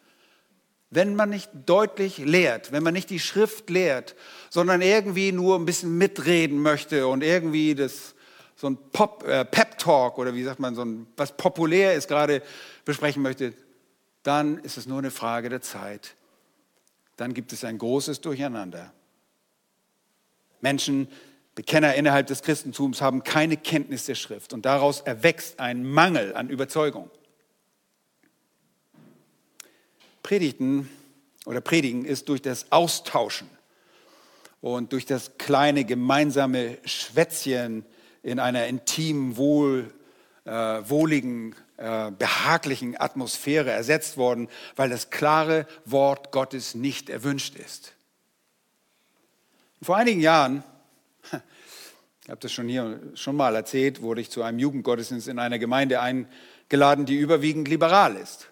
wenn 0.89 1.15
man 1.15 1.29
nicht 1.29 1.49
deutlich 1.65 2.17
lehrt, 2.17 2.71
wenn 2.71 2.83
man 2.83 2.93
nicht 2.93 3.09
die 3.09 3.19
Schrift 3.19 3.69
lehrt, 3.69 4.15
sondern 4.49 4.81
irgendwie 4.81 5.31
nur 5.31 5.57
ein 5.57 5.65
bisschen 5.65 5.97
mitreden 5.97 6.61
möchte 6.61 7.07
und 7.07 7.23
irgendwie 7.23 7.75
das, 7.75 8.15
so 8.55 8.67
ein 8.67 8.77
Pop, 8.91 9.23
äh, 9.27 9.45
Pep-Talk 9.45 10.17
oder 10.17 10.33
wie 10.33 10.43
sagt 10.43 10.59
man, 10.59 10.75
so 10.75 10.83
ein, 10.83 11.07
was 11.17 11.35
populär 11.35 11.95
ist, 11.95 12.07
gerade 12.07 12.41
besprechen 12.85 13.21
möchte, 13.21 13.53
dann 14.23 14.59
ist 14.59 14.77
es 14.77 14.85
nur 14.85 14.99
eine 14.99 15.11
Frage 15.11 15.49
der 15.49 15.61
Zeit. 15.61 16.15
Dann 17.17 17.33
gibt 17.33 17.53
es 17.53 17.63
ein 17.63 17.77
großes 17.77 18.21
Durcheinander. 18.21 18.91
Menschen, 20.61 21.07
Bekenner 21.53 21.95
innerhalb 21.95 22.27
des 22.27 22.41
Christentums 22.41 23.01
haben 23.01 23.23
keine 23.23 23.55
Kenntnis 23.55 24.05
der 24.05 24.15
Schrift 24.15 24.51
und 24.51 24.65
daraus 24.65 25.01
erwächst 25.01 25.59
ein 25.59 25.85
Mangel 25.85 26.35
an 26.35 26.49
Überzeugung. 26.49 27.09
Predigten 30.25 30.89
oder 31.45 31.61
Predigen 31.61 32.03
ist 32.03 32.29
durch 32.29 32.41
das 32.41 32.71
Austauschen 32.71 33.47
und 34.59 34.91
durch 34.91 35.05
das 35.05 35.37
kleine 35.37 35.85
gemeinsame 35.85 36.79
Schwätzchen 36.83 37.85
in 38.23 38.39
einer 38.39 38.65
intimen, 38.65 39.37
wohl, 39.37 39.93
äh, 40.45 40.51
wohligen, 40.51 41.55
äh, 41.77 42.09
behaglichen 42.09 42.99
Atmosphäre 42.99 43.69
ersetzt 43.69 44.17
worden, 44.17 44.49
weil 44.75 44.89
das 44.89 45.11
klare 45.11 45.67
Wort 45.85 46.31
Gottes 46.31 46.73
nicht 46.73 47.11
erwünscht 47.11 47.55
ist. 47.55 47.93
Vor 49.79 49.95
einigen 49.95 50.21
Jahren 50.21 50.63
ich 52.23 52.29
habe 52.31 52.41
das 52.41 52.51
schon 52.51 52.67
hier 52.67 52.99
schon 53.13 53.35
mal 53.35 53.55
erzählt, 53.55 54.01
wurde 54.01 54.21
ich 54.21 54.31
zu 54.31 54.41
einem 54.41 54.57
Jugendgottesdienst 54.57 55.27
in 55.27 55.37
einer 55.37 55.59
Gemeinde 55.59 56.01
eingeladen, 56.01 57.05
die 57.05 57.15
überwiegend 57.15 57.67
liberal 57.67 58.15
ist. 58.15 58.49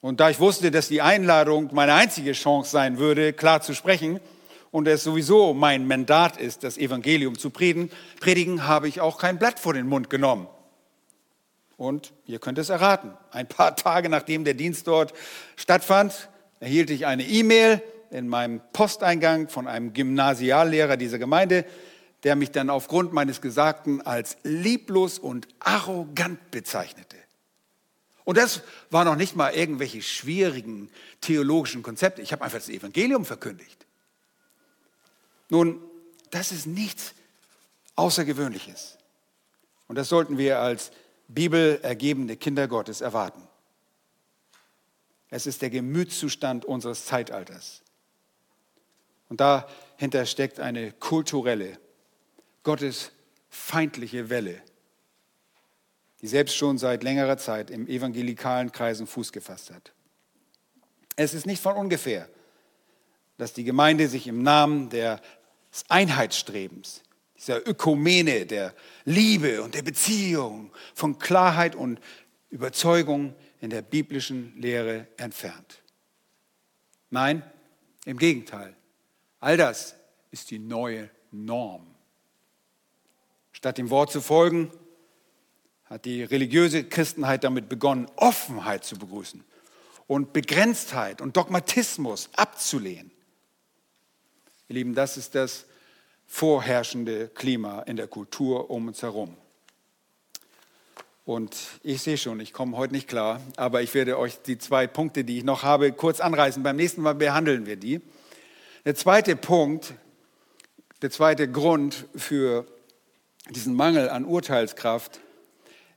Und 0.00 0.20
da 0.20 0.30
ich 0.30 0.40
wusste, 0.40 0.70
dass 0.70 0.88
die 0.88 1.02
Einladung 1.02 1.70
meine 1.72 1.94
einzige 1.94 2.32
Chance 2.32 2.70
sein 2.70 2.98
würde, 2.98 3.32
klar 3.32 3.60
zu 3.60 3.74
sprechen, 3.74 4.20
und 4.70 4.86
es 4.86 5.02
sowieso 5.02 5.52
mein 5.52 5.86
Mandat 5.86 6.36
ist, 6.36 6.62
das 6.62 6.78
Evangelium 6.78 7.38
zu 7.38 7.50
predigen, 7.50 7.90
predigen, 8.20 8.66
habe 8.66 8.88
ich 8.88 9.00
auch 9.00 9.18
kein 9.18 9.38
Blatt 9.38 9.58
vor 9.58 9.74
den 9.74 9.86
Mund 9.86 10.10
genommen. 10.10 10.46
Und 11.76 12.12
ihr 12.26 12.38
könnt 12.38 12.58
es 12.58 12.68
erraten. 12.68 13.12
Ein 13.32 13.48
paar 13.48 13.74
Tage 13.76 14.08
nachdem 14.08 14.44
der 14.44 14.54
Dienst 14.54 14.86
dort 14.86 15.12
stattfand, 15.56 16.28
erhielt 16.60 16.90
ich 16.90 17.06
eine 17.06 17.24
E-Mail 17.24 17.82
in 18.10 18.28
meinem 18.28 18.60
Posteingang 18.72 19.48
von 19.48 19.66
einem 19.66 19.92
Gymnasiallehrer 19.92 20.96
dieser 20.96 21.18
Gemeinde, 21.18 21.64
der 22.22 22.36
mich 22.36 22.50
dann 22.50 22.70
aufgrund 22.70 23.12
meines 23.12 23.40
Gesagten 23.40 24.02
als 24.02 24.36
lieblos 24.42 25.18
und 25.18 25.48
arrogant 25.58 26.50
bezeichnete. 26.50 27.16
Und 28.24 28.36
das 28.36 28.62
war 28.90 29.04
noch 29.04 29.16
nicht 29.16 29.36
mal 29.36 29.54
irgendwelche 29.54 30.02
schwierigen 30.02 30.90
theologischen 31.20 31.82
Konzepte. 31.82 32.22
Ich 32.22 32.32
habe 32.32 32.44
einfach 32.44 32.58
das 32.58 32.68
Evangelium 32.68 33.24
verkündigt. 33.24 33.86
Nun, 35.48 35.80
das 36.30 36.52
ist 36.52 36.66
nichts 36.66 37.14
Außergewöhnliches. 37.96 38.98
Und 39.88 39.96
das 39.96 40.08
sollten 40.08 40.38
wir 40.38 40.60
als 40.60 40.92
bibelergebende 41.28 42.36
Kinder 42.36 42.68
Gottes 42.68 43.00
erwarten. 43.00 43.42
Es 45.30 45.46
ist 45.46 45.62
der 45.62 45.70
Gemütszustand 45.70 46.64
unseres 46.64 47.06
Zeitalters. 47.06 47.82
Und 49.28 49.40
dahinter 49.40 50.26
steckt 50.26 50.58
eine 50.58 50.92
kulturelle 50.92 51.78
Gottes 52.64 53.12
feindliche 53.48 54.28
Welle, 54.28 54.60
die 56.20 56.28
selbst 56.28 56.56
schon 56.56 56.78
seit 56.78 57.02
längerer 57.02 57.38
Zeit 57.38 57.70
im 57.70 57.86
evangelikalen 57.86 58.72
Kreisen 58.72 59.06
Fuß 59.06 59.32
gefasst 59.32 59.70
hat. 59.70 59.92
Es 61.16 61.34
ist 61.34 61.46
nicht 61.46 61.62
von 61.62 61.76
ungefähr, 61.76 62.28
dass 63.38 63.52
die 63.52 63.64
Gemeinde 63.64 64.08
sich 64.08 64.26
im 64.26 64.42
Namen 64.42 64.90
des 64.90 65.20
Einheitsstrebens, 65.88 67.02
dieser 67.36 67.66
Ökumene, 67.66 68.44
der 68.44 68.74
Liebe 69.04 69.62
und 69.62 69.74
der 69.74 69.82
Beziehung, 69.82 70.72
von 70.94 71.18
Klarheit 71.18 71.74
und 71.74 72.00
Überzeugung 72.50 73.34
in 73.60 73.70
der 73.70 73.82
biblischen 73.82 74.54
Lehre 74.60 75.06
entfernt. 75.16 75.82
Nein, 77.08 77.42
im 78.04 78.18
Gegenteil. 78.18 78.76
All 79.40 79.56
das 79.56 79.94
ist 80.30 80.50
die 80.50 80.58
neue 80.58 81.10
Norm. 81.30 81.86
Statt 83.52 83.78
dem 83.78 83.90
Wort 83.90 84.12
zu 84.12 84.20
folgen, 84.20 84.70
hat 85.90 86.04
die 86.04 86.22
religiöse 86.22 86.84
Christenheit 86.84 87.42
damit 87.42 87.68
begonnen, 87.68 88.06
Offenheit 88.14 88.84
zu 88.84 88.96
begrüßen 88.96 89.42
und 90.06 90.32
Begrenztheit 90.32 91.20
und 91.20 91.36
Dogmatismus 91.36 92.30
abzulehnen. 92.36 93.10
Ihr 94.68 94.74
Lieben, 94.76 94.94
das 94.94 95.16
ist 95.16 95.34
das 95.34 95.66
vorherrschende 96.28 97.28
Klima 97.28 97.82
in 97.82 97.96
der 97.96 98.06
Kultur 98.06 98.70
um 98.70 98.86
uns 98.86 99.02
herum. 99.02 99.36
Und 101.24 101.56
ich 101.82 102.02
sehe 102.02 102.16
schon, 102.16 102.38
ich 102.38 102.52
komme 102.52 102.76
heute 102.76 102.92
nicht 102.92 103.08
klar, 103.08 103.40
aber 103.56 103.82
ich 103.82 103.92
werde 103.94 104.16
euch 104.16 104.40
die 104.42 104.58
zwei 104.58 104.86
Punkte, 104.86 105.24
die 105.24 105.38
ich 105.38 105.44
noch 105.44 105.64
habe, 105.64 105.92
kurz 105.92 106.20
anreißen. 106.20 106.62
Beim 106.62 106.76
nächsten 106.76 107.02
Mal 107.02 107.16
behandeln 107.16 107.66
wir 107.66 107.76
die. 107.76 108.00
Der 108.84 108.94
zweite 108.94 109.34
Punkt, 109.34 109.94
der 111.02 111.10
zweite 111.10 111.50
Grund 111.50 112.06
für 112.14 112.64
diesen 113.50 113.74
Mangel 113.74 114.08
an 114.08 114.24
Urteilskraft, 114.24 115.20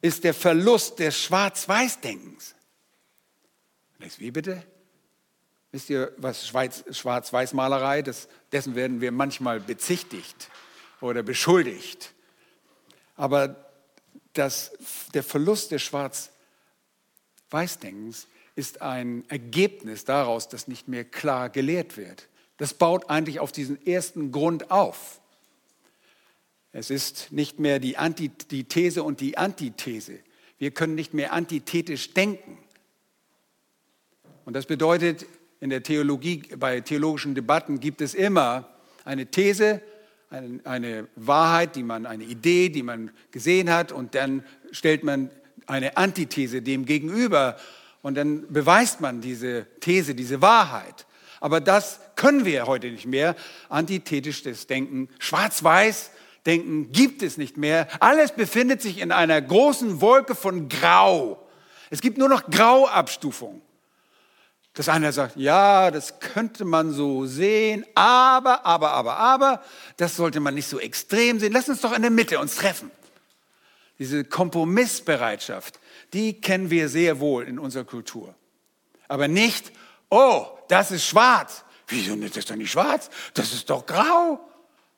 ist 0.03 0.23
der 0.25 0.33
Verlust 0.33 0.99
des 0.99 1.17
Schwarz-Weiß-Denkens. 1.17 2.55
Wie 4.17 4.31
bitte? 4.31 4.61
Wisst 5.71 5.89
ihr, 5.89 6.11
was 6.17 6.45
Schwarz-Weiß-Malerei, 6.45 8.03
dessen 8.51 8.75
werden 8.75 8.99
wir 8.99 9.13
manchmal 9.13 9.61
bezichtigt 9.61 10.49
oder 10.99 11.23
beschuldigt. 11.23 12.13
Aber 13.15 13.71
das, 14.33 14.73
der 15.13 15.23
Verlust 15.23 15.71
des 15.71 15.83
Schwarz-Weiß-Denkens 15.83 18.27
ist 18.55 18.81
ein 18.81 19.23
Ergebnis 19.29 20.03
daraus, 20.03 20.49
dass 20.49 20.67
nicht 20.67 20.89
mehr 20.89 21.05
klar 21.05 21.49
gelehrt 21.49 21.95
wird. 21.95 22.27
Das 22.57 22.73
baut 22.73 23.09
eigentlich 23.09 23.39
auf 23.39 23.53
diesen 23.53 23.81
ersten 23.87 24.33
Grund 24.33 24.69
auf. 24.69 25.21
Es 26.74 26.89
ist 26.89 27.32
nicht 27.32 27.59
mehr 27.59 27.78
die, 27.78 27.97
Anti, 27.97 28.30
die 28.49 28.63
These 28.63 29.03
und 29.03 29.21
die 29.21 29.38
Antithese. 29.38 30.19
Wir 30.57 30.71
können 30.71 30.95
nicht 30.95 31.13
mehr 31.13 31.32
antithetisch 31.32 32.13
denken. 32.15 32.57
Und 34.43 34.55
das 34.55 34.65
bedeutet, 34.65 35.26
in 35.59 35.69
der 35.69 35.84
Theologie, 35.84 36.43
bei 36.57 36.82
theologischen 36.82 37.36
Debatten 37.36 37.80
gibt 37.80 38.01
es 38.01 38.15
immer 38.15 38.67
eine 39.05 39.28
These, 39.28 39.82
eine, 40.32 40.59
eine, 40.63 41.07
Wahrheit, 41.15 41.76
die 41.76 41.84
man, 41.84 42.07
eine 42.07 42.24
Idee, 42.24 42.69
die 42.69 42.82
man 42.82 43.11
gesehen 43.30 43.71
hat, 43.71 43.91
und 43.91 44.15
dann 44.15 44.43
stellt 44.71 45.03
man 45.03 45.30
eine 45.67 45.95
Antithese 45.95 46.63
dem 46.63 46.86
gegenüber 46.86 47.55
und 48.01 48.15
dann 48.15 48.51
beweist 48.51 48.99
man 48.99 49.21
diese 49.21 49.67
These, 49.80 50.15
diese 50.15 50.41
Wahrheit. 50.41 51.05
Aber 51.39 51.61
das 51.61 51.99
können 52.15 52.45
wir 52.45 52.65
heute 52.65 52.89
nicht 52.89 53.05
mehr. 53.05 53.36
Antithetisches 53.69 54.65
Denken, 54.65 55.09
schwarz-weiß, 55.19 56.11
denken, 56.45 56.91
gibt 56.91 57.21
es 57.21 57.37
nicht 57.37 57.57
mehr. 57.57 57.87
Alles 57.99 58.33
befindet 58.33 58.81
sich 58.81 58.99
in 58.99 59.11
einer 59.11 59.41
großen 59.41 60.01
Wolke 60.01 60.35
von 60.35 60.69
Grau. 60.69 61.47
Es 61.89 62.01
gibt 62.01 62.17
nur 62.17 62.29
noch 62.29 62.49
Grauabstufung. 62.49 63.61
Dass 64.73 64.89
einer 64.89 65.11
sagt, 65.11 65.35
ja, 65.35 65.91
das 65.91 66.19
könnte 66.19 66.65
man 66.65 66.91
so 66.91 67.27
sehen, 67.27 67.85
aber, 67.93 68.65
aber, 68.65 68.91
aber, 68.91 69.17
aber, 69.17 69.63
das 69.97 70.15
sollte 70.15 70.39
man 70.39 70.55
nicht 70.55 70.67
so 70.67 70.79
extrem 70.79 71.39
sehen. 71.39 71.53
Lass 71.53 71.69
uns 71.69 71.81
doch 71.81 71.95
in 71.95 72.01
der 72.01 72.09
Mitte 72.09 72.39
uns 72.39 72.55
treffen. 72.55 72.89
Diese 73.99 74.23
Kompromissbereitschaft, 74.23 75.79
die 76.13 76.41
kennen 76.41 76.71
wir 76.71 76.89
sehr 76.89 77.19
wohl 77.19 77.43
in 77.43 77.59
unserer 77.59 77.83
Kultur. 77.83 78.33
Aber 79.07 79.27
nicht, 79.27 79.71
oh, 80.09 80.47
das 80.69 80.89
ist 80.89 81.05
schwarz. 81.05 81.63
Wieso 81.87 82.15
ist 82.15 82.35
das 82.35 82.45
doch 82.45 82.55
nicht 82.55 82.71
schwarz? 82.71 83.11
Das 83.35 83.53
ist 83.53 83.69
doch 83.69 83.85
grau. 83.85 84.39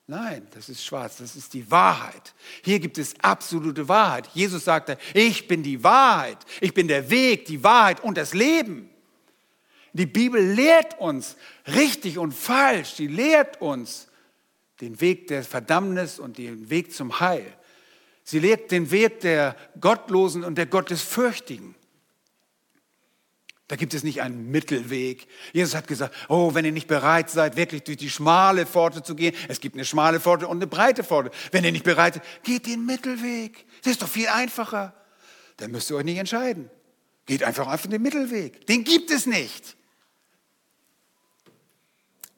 Nein, 0.08 0.48
das 0.54 0.70
ist 0.70 0.86
schwarz, 0.86 1.18
das 1.18 1.36
ist 1.36 1.54
die 1.54 1.70
Wahrheit. 1.72 2.36
Hier 2.64 2.80
gibt 2.80 3.00
es 3.00 3.20
absolute 3.22 3.88
Wahrheit. 3.88 4.30
Jesus 4.34 4.66
sagte, 4.66 4.98
ich 5.16 5.48
bin 5.48 5.64
die 5.64 5.84
Wahrheit, 5.84 6.38
ich 6.62 6.74
bin 6.74 6.88
der 6.88 7.10
Weg, 7.10 7.46
die 7.46 7.64
Wahrheit 7.64 8.04
und 8.04 8.18
das 8.18 8.34
Leben. 8.34 8.90
Die 9.94 10.06
Bibel 10.06 10.42
lehrt 10.42 11.00
uns 11.00 11.38
richtig 11.68 12.18
und 12.20 12.34
falsch, 12.34 12.96
sie 12.96 13.08
lehrt 13.08 13.62
uns 13.62 14.08
den 14.82 15.00
Weg 15.02 15.28
der 15.28 15.44
Verdammnis 15.44 16.20
und 16.20 16.38
den 16.38 16.70
Weg 16.70 16.94
zum 16.94 17.20
Heil. 17.20 17.52
Sie 18.24 18.40
lehrt 18.40 18.72
den 18.72 18.92
Weg 18.92 19.22
der 19.22 19.56
Gottlosen 19.80 20.44
und 20.44 20.56
der 20.56 20.66
Gottesfürchtigen. 20.66 21.76
Da 23.68 23.76
gibt 23.76 23.96
es 23.96 24.04
nicht 24.04 24.22
einen 24.22 24.52
Mittelweg. 24.52 25.28
Jesus 25.52 25.74
hat 25.74 25.88
gesagt, 25.88 26.14
oh, 26.30 26.54
wenn 26.54 26.66
ihr 26.66 26.72
nicht 26.72 26.88
bereit 26.88 27.32
seid, 27.32 27.56
wirklich 27.56 27.84
durch 27.84 27.98
die 27.98 28.12
schmale 28.12 28.68
Pforte 28.68 29.02
zu 29.02 29.16
gehen, 29.16 29.36
es 29.48 29.60
gibt 29.60 29.76
eine 29.76 29.86
schmale 29.86 30.20
Pforte 30.20 30.48
und 30.48 30.58
eine 30.58 30.68
breite 30.68 31.04
Pforte. 31.04 31.32
Wenn 31.52 31.64
ihr 31.64 31.72
nicht 31.72 31.84
bereit 31.84 32.16
seid, 32.16 32.44
geht 32.44 32.68
den 32.68 32.86
Mittelweg. 32.86 33.66
Das 33.84 33.94
ist 33.94 34.04
doch 34.04 34.08
viel 34.08 34.28
einfacher. 34.28 34.94
Dann 35.58 35.72
müsst 35.72 35.90
ihr 35.90 35.96
euch 35.96 36.06
nicht 36.06 36.18
entscheiden. 36.18 36.70
Geht 37.26 37.44
einfach 37.44 37.68
auf 37.68 37.88
den 37.88 38.02
Mittelweg. 38.02 38.68
Den 38.68 38.84
gibt 38.84 39.10
es 39.10 39.26
nicht. 39.26 39.76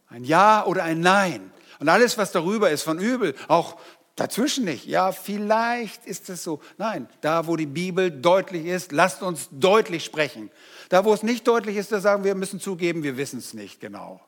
Ein 0.07 0.23
Ja 0.23 0.65
oder 0.65 0.83
ein 0.83 1.01
Nein. 1.01 1.51
Und 1.79 1.89
alles, 1.89 2.17
was 2.17 2.31
darüber 2.31 2.71
ist 2.71 2.83
von 2.83 2.99
übel, 2.99 3.35
auch 3.49 3.77
dazwischen 4.17 4.65
nicht. 4.65 4.85
Ja, 4.85 5.13
vielleicht 5.13 6.05
ist 6.05 6.29
es 6.29 6.43
so. 6.43 6.61
Nein, 6.77 7.07
da, 7.21 7.47
wo 7.47 7.55
die 7.55 7.65
Bibel 7.65 8.11
deutlich 8.11 8.65
ist, 8.65 8.91
lasst 8.91 9.21
uns 9.21 9.47
deutlich 9.51 10.03
sprechen. 10.03 10.51
Da, 10.89 11.05
wo 11.05 11.13
es 11.13 11.23
nicht 11.23 11.47
deutlich 11.47 11.77
ist, 11.77 11.93
da 11.93 12.01
sagen 12.01 12.25
wir, 12.25 12.31
wir 12.31 12.35
müssen 12.35 12.59
zugeben, 12.59 13.03
wir 13.03 13.15
wissen 13.15 13.39
es 13.39 13.53
nicht 13.53 13.79
genau. 13.79 14.19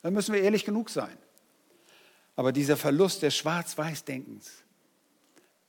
Da 0.00 0.10
müssen 0.10 0.32
wir 0.32 0.40
ehrlich 0.40 0.64
genug 0.64 0.88
sein. 0.88 1.16
Aber 2.36 2.52
dieser 2.52 2.76
Verlust 2.76 3.22
des 3.22 3.36
Schwarz-Weiß-Denkens 3.36 4.48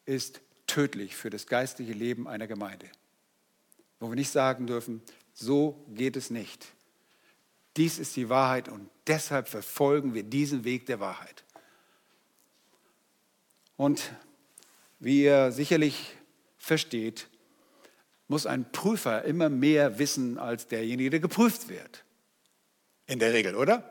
ist 0.05 0.39
tödlich 0.68 1.16
für 1.16 1.32
das 1.32 1.47
geistliche 1.47 1.93
Leben 1.93 2.28
einer 2.28 2.45
Gemeinde. 2.47 2.86
Wo 3.99 4.10
wir 4.10 4.16
nicht 4.16 4.32
sagen 4.32 4.68
dürfen, 4.68 5.01
so 5.34 5.84
geht 5.89 6.16
es 6.16 6.30
nicht. 6.30 6.68
Dies 7.76 7.97
ist 7.97 8.16
die 8.16 8.30
Wahrheit 8.30 8.70
und 8.70 8.89
deshalb 9.07 9.47
verfolgen 9.47 10.14
wir 10.14 10.24
diesen 10.24 10.64
Weg 10.64 10.86
der 10.86 10.99
Wahrheit. 10.99 11.43
Und 13.80 14.12
wie 15.00 15.24
ihr 15.24 15.54
sicherlich 15.54 16.18
versteht, 16.58 17.30
muss 18.28 18.46
ein 18.46 18.74
Prüfer 18.74 19.24
immer 19.24 19.48
mehr 19.48 19.98
wissen 20.00 20.38
als 20.38 20.68
derjenige, 20.68 21.12
der 21.12 21.22
geprüft 21.22 21.70
wird. 21.70 22.04
In 23.08 23.20
der 23.20 23.32
Regel, 23.32 23.56
oder? 23.56 23.90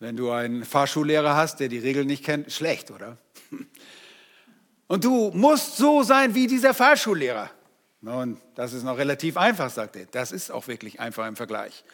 Wenn 0.00 0.18
du 0.18 0.30
einen 0.32 0.66
Fahrschullehrer 0.66 1.34
hast, 1.34 1.60
der 1.60 1.68
die 1.68 1.78
Regeln 1.78 2.08
nicht 2.08 2.22
kennt, 2.22 2.52
schlecht, 2.52 2.90
oder? 2.90 3.16
Und 4.86 5.02
du 5.02 5.30
musst 5.32 5.78
so 5.78 6.02
sein 6.02 6.34
wie 6.34 6.46
dieser 6.46 6.74
Fahrschullehrer. 6.74 7.50
Nun, 8.02 8.38
das 8.54 8.74
ist 8.74 8.82
noch 8.82 8.98
relativ 8.98 9.38
einfach, 9.38 9.70
sagt 9.70 9.96
er. 9.96 10.04
Das 10.10 10.30
ist 10.30 10.50
auch 10.50 10.68
wirklich 10.68 11.00
einfach 11.00 11.26
im 11.26 11.36
Vergleich. 11.36 11.84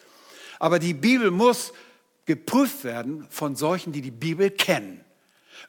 Aber 0.59 0.81
die 0.81 0.95
Bibel 0.95 1.31
muss 1.31 1.73
geprüft 2.25 2.83
werden 2.83 3.29
von 3.31 3.55
solchen, 3.55 3.93
die 3.93 4.03
die 4.03 4.11
Bibel 4.11 4.51
kennen. 4.51 5.05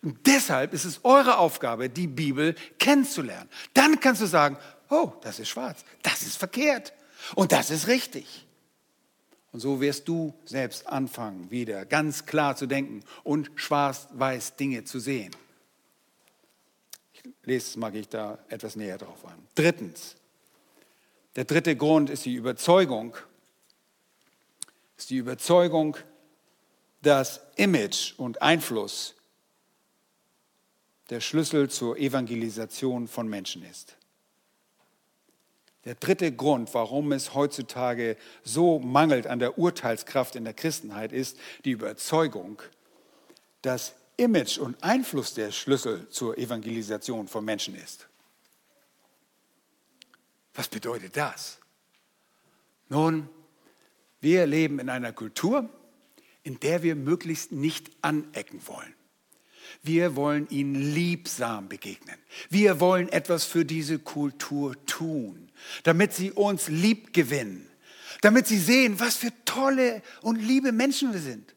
Und 0.02 0.26
deshalb 0.26 0.74
ist 0.74 0.86
es 0.86 1.04
eure 1.04 1.38
Aufgabe, 1.38 1.90
die 1.90 2.08
Bibel 2.08 2.56
kennenzulernen. 2.80 3.50
Dann 3.74 4.00
kannst 4.00 4.22
du 4.22 4.26
sagen, 4.26 4.58
oh, 4.90 5.12
das 5.22 5.40
ist 5.40 5.50
schwarz, 5.50 5.84
das 6.02 6.22
ist 6.22 6.38
verkehrt 6.38 6.94
und 7.36 7.52
das 7.52 7.70
ist 7.70 7.88
richtig. 7.88 8.46
Und 9.52 9.62
so 9.62 9.80
wirst 9.80 10.08
du 10.08 10.34
selbst 10.44 10.86
anfangen, 10.88 11.50
wieder 11.50 11.86
ganz 11.86 12.26
klar 12.26 12.58
zu 12.58 12.66
denken 12.66 13.04
und 13.24 13.52
schwarz-weiß 13.56 14.58
Dinge 14.58 14.84
zu 14.84 15.00
sehen. 15.00 15.32
Lese, 17.44 17.80
mag 17.80 17.96
ich 17.96 18.10
da 18.10 18.38
etwas 18.50 18.76
näher 18.76 18.98
drauf 18.98 19.26
an. 19.26 19.48
Drittens, 19.56 20.18
der 21.36 21.46
dritte 21.46 21.76
Grund 21.76 22.10
ist 22.10 22.26
die 22.26 22.36
Überzeugung, 22.36 23.16
ist 24.98 25.10
die 25.10 25.18
Überzeugung, 25.18 25.98
dass 27.02 27.40
Image 27.56 28.14
und 28.18 28.42
Einfluss 28.42 29.15
der 31.10 31.22
Schlüssel 31.22 31.70
zur 31.70 31.98
Evangelisation 31.98 33.08
von 33.08 33.28
Menschen 33.28 33.64
ist. 33.64 33.96
Der 35.86 35.96
dritte 35.96 36.32
Grund, 36.32 36.74
warum 36.74 37.12
es 37.12 37.36
heutzutage 37.36 38.18
so 38.44 38.80
mangelt 38.80 39.28
an 39.28 39.38
der 39.38 39.60
Urteilskraft 39.60 40.36
in 40.36 40.44
der 40.44 40.56
Christenheit, 40.56 41.12
ist 41.12 41.38
die 41.64 41.72
Überzeugung, 41.72 42.60
dass 43.62 43.94
Image 44.18 44.58
und 44.58 44.82
Einfluss 44.84 45.36
der 45.36 45.52
Schlüssel 45.52 46.10
zur 46.10 46.38
Evangelisation 46.38 47.28
von 47.28 47.46
Menschen 47.46 47.76
ist. 47.76 48.08
Was 50.56 50.68
bedeutet 50.68 51.18
das? 51.18 51.60
Nun, 52.90 53.30
wir 54.22 54.48
leben 54.48 54.80
in 54.80 54.90
einer 54.90 55.12
Kultur, 55.12 55.70
in 56.44 56.60
der 56.60 56.82
wir 56.82 56.96
möglichst 56.96 57.52
nicht 57.52 57.92
anecken 58.02 58.66
wollen. 58.66 58.94
Wir 59.84 60.16
wollen 60.16 60.48
ihnen 60.50 60.76
liebsam 60.76 61.70
begegnen. 61.70 62.16
Wir 62.50 62.80
wollen 62.80 63.10
etwas 63.10 63.46
für 63.46 63.66
diese 63.66 64.00
Kultur 64.00 64.76
tun, 64.86 65.50
damit 65.84 66.14
sie 66.14 66.32
uns 66.32 66.68
lieb 66.68 67.14
gewinnen, 67.14 67.70
damit 68.22 68.48
sie 68.48 68.60
sehen, 68.60 69.00
was 69.00 69.18
für 69.18 69.32
tolle 69.46 70.02
und 70.22 70.38
liebe 70.38 70.72
Menschen 70.72 71.14
wir 71.14 71.20
sind. 71.20 71.54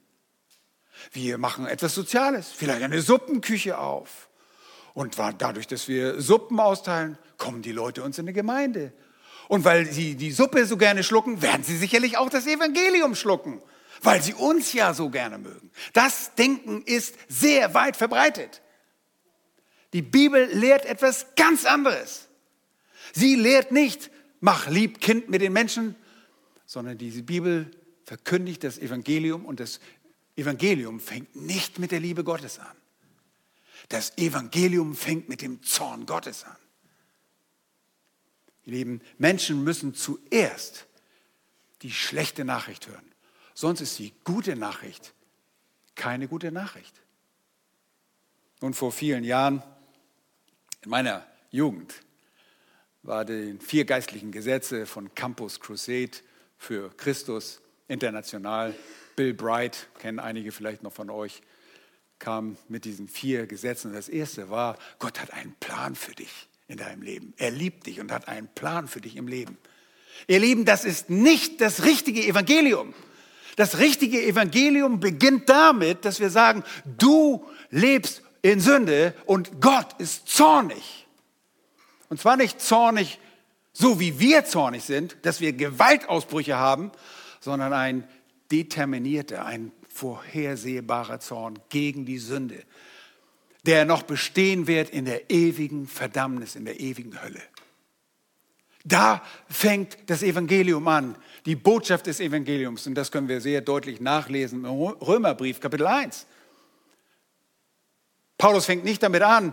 Wir 1.12 1.38
machen 1.38 1.66
etwas 1.66 1.94
Soziales, 1.94 2.50
vielleicht 2.50 2.82
eine 2.82 3.00
Suppenküche 3.00 3.78
auf. 3.78 4.28
Und 4.94 5.16
dadurch, 5.38 5.66
dass 5.66 5.86
wir 5.86 6.20
Suppen 6.20 6.58
austeilen, 6.58 7.18
kommen 7.36 7.62
die 7.62 7.72
Leute 7.72 8.02
uns 8.02 8.18
in 8.18 8.26
die 8.26 8.32
Gemeinde. 8.32 8.92
Und 9.46 9.64
weil 9.64 9.86
sie 9.86 10.16
die 10.16 10.32
Suppe 10.32 10.66
so 10.66 10.76
gerne 10.76 11.04
schlucken, 11.04 11.40
werden 11.40 11.62
sie 11.62 11.76
sicherlich 11.76 12.18
auch 12.18 12.28
das 12.28 12.46
Evangelium 12.46 13.14
schlucken 13.14 13.62
weil 14.02 14.22
sie 14.22 14.34
uns 14.34 14.72
ja 14.72 14.94
so 14.94 15.10
gerne 15.10 15.38
mögen. 15.38 15.70
Das 15.92 16.34
Denken 16.34 16.82
ist 16.82 17.14
sehr 17.28 17.74
weit 17.74 17.96
verbreitet. 17.96 18.62
Die 19.92 20.02
Bibel 20.02 20.44
lehrt 20.52 20.84
etwas 20.84 21.26
ganz 21.36 21.64
anderes. 21.64 22.28
Sie 23.12 23.34
lehrt 23.34 23.72
nicht, 23.72 24.10
mach 24.40 24.68
lieb 24.68 25.00
Kind 25.00 25.30
mit 25.30 25.40
den 25.40 25.52
Menschen, 25.52 25.96
sondern 26.66 26.98
diese 26.98 27.22
Bibel 27.22 27.70
verkündigt 28.04 28.64
das 28.64 28.78
Evangelium 28.78 29.46
und 29.46 29.60
das 29.60 29.80
Evangelium 30.36 31.00
fängt 31.00 31.34
nicht 31.34 31.78
mit 31.78 31.90
der 31.90 32.00
Liebe 32.00 32.24
Gottes 32.24 32.58
an. 32.58 32.76
Das 33.88 34.16
Evangelium 34.18 34.94
fängt 34.94 35.28
mit 35.28 35.40
dem 35.40 35.62
Zorn 35.62 36.04
Gottes 36.06 36.44
an. 36.44 36.56
Ihr 38.64 38.74
Lieben, 38.74 39.00
Menschen 39.16 39.64
müssen 39.64 39.94
zuerst 39.94 40.86
die 41.82 41.90
schlechte 41.90 42.44
Nachricht 42.44 42.86
hören. 42.86 43.07
Sonst 43.60 43.80
ist 43.80 43.98
die 43.98 44.12
gute 44.22 44.54
Nachricht 44.54 45.14
keine 45.96 46.28
gute 46.28 46.52
Nachricht. 46.52 46.94
Nun, 48.60 48.72
vor 48.72 48.92
vielen 48.92 49.24
Jahren, 49.24 49.64
in 50.82 50.90
meiner 50.90 51.26
Jugend, 51.50 51.92
war 53.02 53.24
die 53.24 53.58
vier 53.58 53.84
geistlichen 53.84 54.30
Gesetze 54.30 54.86
von 54.86 55.12
Campus 55.12 55.58
Crusade 55.58 56.12
für 56.56 56.96
Christus 56.96 57.60
international. 57.88 58.76
Bill 59.16 59.34
Bright, 59.34 59.88
kennen 59.98 60.20
einige 60.20 60.52
vielleicht 60.52 60.84
noch 60.84 60.92
von 60.92 61.10
euch, 61.10 61.42
kam 62.20 62.56
mit 62.68 62.84
diesen 62.84 63.08
vier 63.08 63.48
Gesetzen. 63.48 63.92
Das 63.92 64.08
erste 64.08 64.50
war, 64.50 64.78
Gott 65.00 65.20
hat 65.20 65.32
einen 65.32 65.56
Plan 65.58 65.96
für 65.96 66.14
dich 66.14 66.46
in 66.68 66.76
deinem 66.76 67.02
Leben. 67.02 67.34
Er 67.38 67.50
liebt 67.50 67.88
dich 67.88 67.98
und 67.98 68.12
hat 68.12 68.28
einen 68.28 68.46
Plan 68.54 68.86
für 68.86 69.00
dich 69.00 69.16
im 69.16 69.26
Leben. 69.26 69.58
Ihr 70.28 70.38
Lieben, 70.38 70.64
das 70.64 70.84
ist 70.84 71.10
nicht 71.10 71.60
das 71.60 71.82
richtige 71.84 72.24
Evangelium. 72.24 72.94
Das 73.58 73.78
richtige 73.78 74.22
Evangelium 74.24 75.00
beginnt 75.00 75.48
damit, 75.48 76.04
dass 76.04 76.20
wir 76.20 76.30
sagen, 76.30 76.62
du 76.84 77.44
lebst 77.70 78.22
in 78.40 78.60
Sünde 78.60 79.14
und 79.26 79.60
Gott 79.60 79.98
ist 79.98 80.28
zornig. 80.28 81.08
Und 82.08 82.20
zwar 82.20 82.36
nicht 82.36 82.60
zornig, 82.60 83.18
so 83.72 83.98
wie 83.98 84.20
wir 84.20 84.44
zornig 84.44 84.84
sind, 84.84 85.16
dass 85.22 85.40
wir 85.40 85.54
Gewaltausbrüche 85.54 86.56
haben, 86.56 86.92
sondern 87.40 87.72
ein 87.72 88.08
determinierter, 88.52 89.44
ein 89.44 89.72
vorhersehbarer 89.88 91.18
Zorn 91.18 91.58
gegen 91.68 92.06
die 92.06 92.18
Sünde, 92.18 92.62
der 93.66 93.84
noch 93.86 94.04
bestehen 94.04 94.68
wird 94.68 94.90
in 94.90 95.04
der 95.04 95.32
ewigen 95.32 95.88
Verdammnis, 95.88 96.54
in 96.54 96.64
der 96.64 96.78
ewigen 96.78 97.20
Hölle. 97.20 97.42
Da 98.88 99.22
fängt 99.48 99.98
das 100.06 100.22
Evangelium 100.22 100.88
an, 100.88 101.14
die 101.44 101.56
Botschaft 101.56 102.06
des 102.06 102.20
Evangeliums. 102.20 102.86
Und 102.86 102.94
das 102.94 103.12
können 103.12 103.28
wir 103.28 103.40
sehr 103.40 103.60
deutlich 103.60 104.00
nachlesen 104.00 104.64
im 104.64 104.70
Römerbrief, 104.70 105.60
Kapitel 105.60 105.86
1. 105.86 106.26
Paulus 108.38 108.64
fängt 108.64 108.84
nicht 108.84 109.02
damit 109.02 109.22
an, 109.22 109.52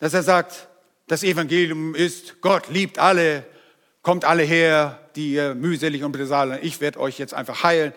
dass 0.00 0.12
er 0.12 0.22
sagt, 0.22 0.68
das 1.06 1.22
Evangelium 1.22 1.94
ist, 1.94 2.42
Gott 2.42 2.68
liebt 2.68 2.98
alle, 2.98 3.46
kommt 4.02 4.26
alle 4.26 4.42
her, 4.42 5.00
die 5.16 5.32
ihr 5.32 5.54
mühselig 5.54 6.04
und 6.04 6.12
besagen, 6.12 6.58
ich 6.60 6.80
werde 6.80 7.00
euch 7.00 7.18
jetzt 7.18 7.32
einfach 7.32 7.62
heilen. 7.62 7.94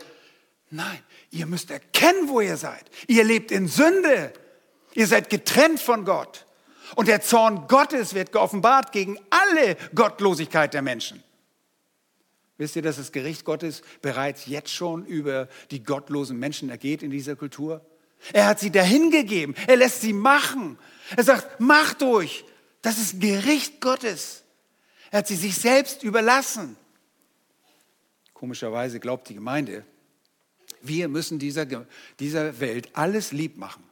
Nein, 0.69 0.99
ihr 1.31 1.47
müsst 1.47 1.69
erkennen, 1.69 2.29
wo 2.29 2.39
ihr 2.39 2.55
seid. 2.55 2.85
Ihr 3.07 3.25
lebt 3.25 3.51
in 3.51 3.67
Sünde. 3.67 4.31
Ihr 4.93 5.07
seid 5.07 5.29
getrennt 5.29 5.81
von 5.81 6.05
Gott. 6.05 6.45
Und 6.95 7.07
der 7.07 7.21
Zorn 7.21 7.67
Gottes 7.67 8.13
wird 8.13 8.31
geoffenbart 8.31 8.91
gegen 8.91 9.17
alle 9.29 9.77
Gottlosigkeit 9.95 10.73
der 10.73 10.81
Menschen. 10.81 11.23
Wisst 12.57 12.75
ihr, 12.75 12.81
dass 12.81 12.97
das 12.97 13.11
Gericht 13.11 13.43
Gottes 13.43 13.81
bereits 14.01 14.45
jetzt 14.45 14.71
schon 14.71 15.05
über 15.05 15.47
die 15.71 15.83
gottlosen 15.83 16.37
Menschen 16.37 16.69
ergeht 16.69 17.01
in 17.01 17.09
dieser 17.09 17.35
Kultur? 17.35 17.83
Er 18.33 18.45
hat 18.45 18.59
sie 18.59 18.71
dahingegeben. 18.71 19.55
Er 19.67 19.77
lässt 19.77 20.01
sie 20.01 20.13
machen. 20.13 20.77
Er 21.17 21.23
sagt, 21.23 21.59
macht 21.59 22.01
durch. 22.01 22.45
Das 22.81 22.97
ist 22.97 23.19
Gericht 23.19 23.81
Gottes. 23.81 24.43
Er 25.09 25.19
hat 25.19 25.27
sie 25.27 25.35
sich 25.35 25.55
selbst 25.55 26.03
überlassen. 26.03 26.77
Komischerweise 28.33 28.99
glaubt 28.99 29.29
die 29.29 29.35
Gemeinde, 29.35 29.85
wir 30.81 31.07
müssen 31.07 31.37
dieser, 31.37 31.65
dieser 32.19 32.59
Welt 32.59 32.89
alles 32.93 33.31
lieb 33.31 33.57
machen. 33.57 33.83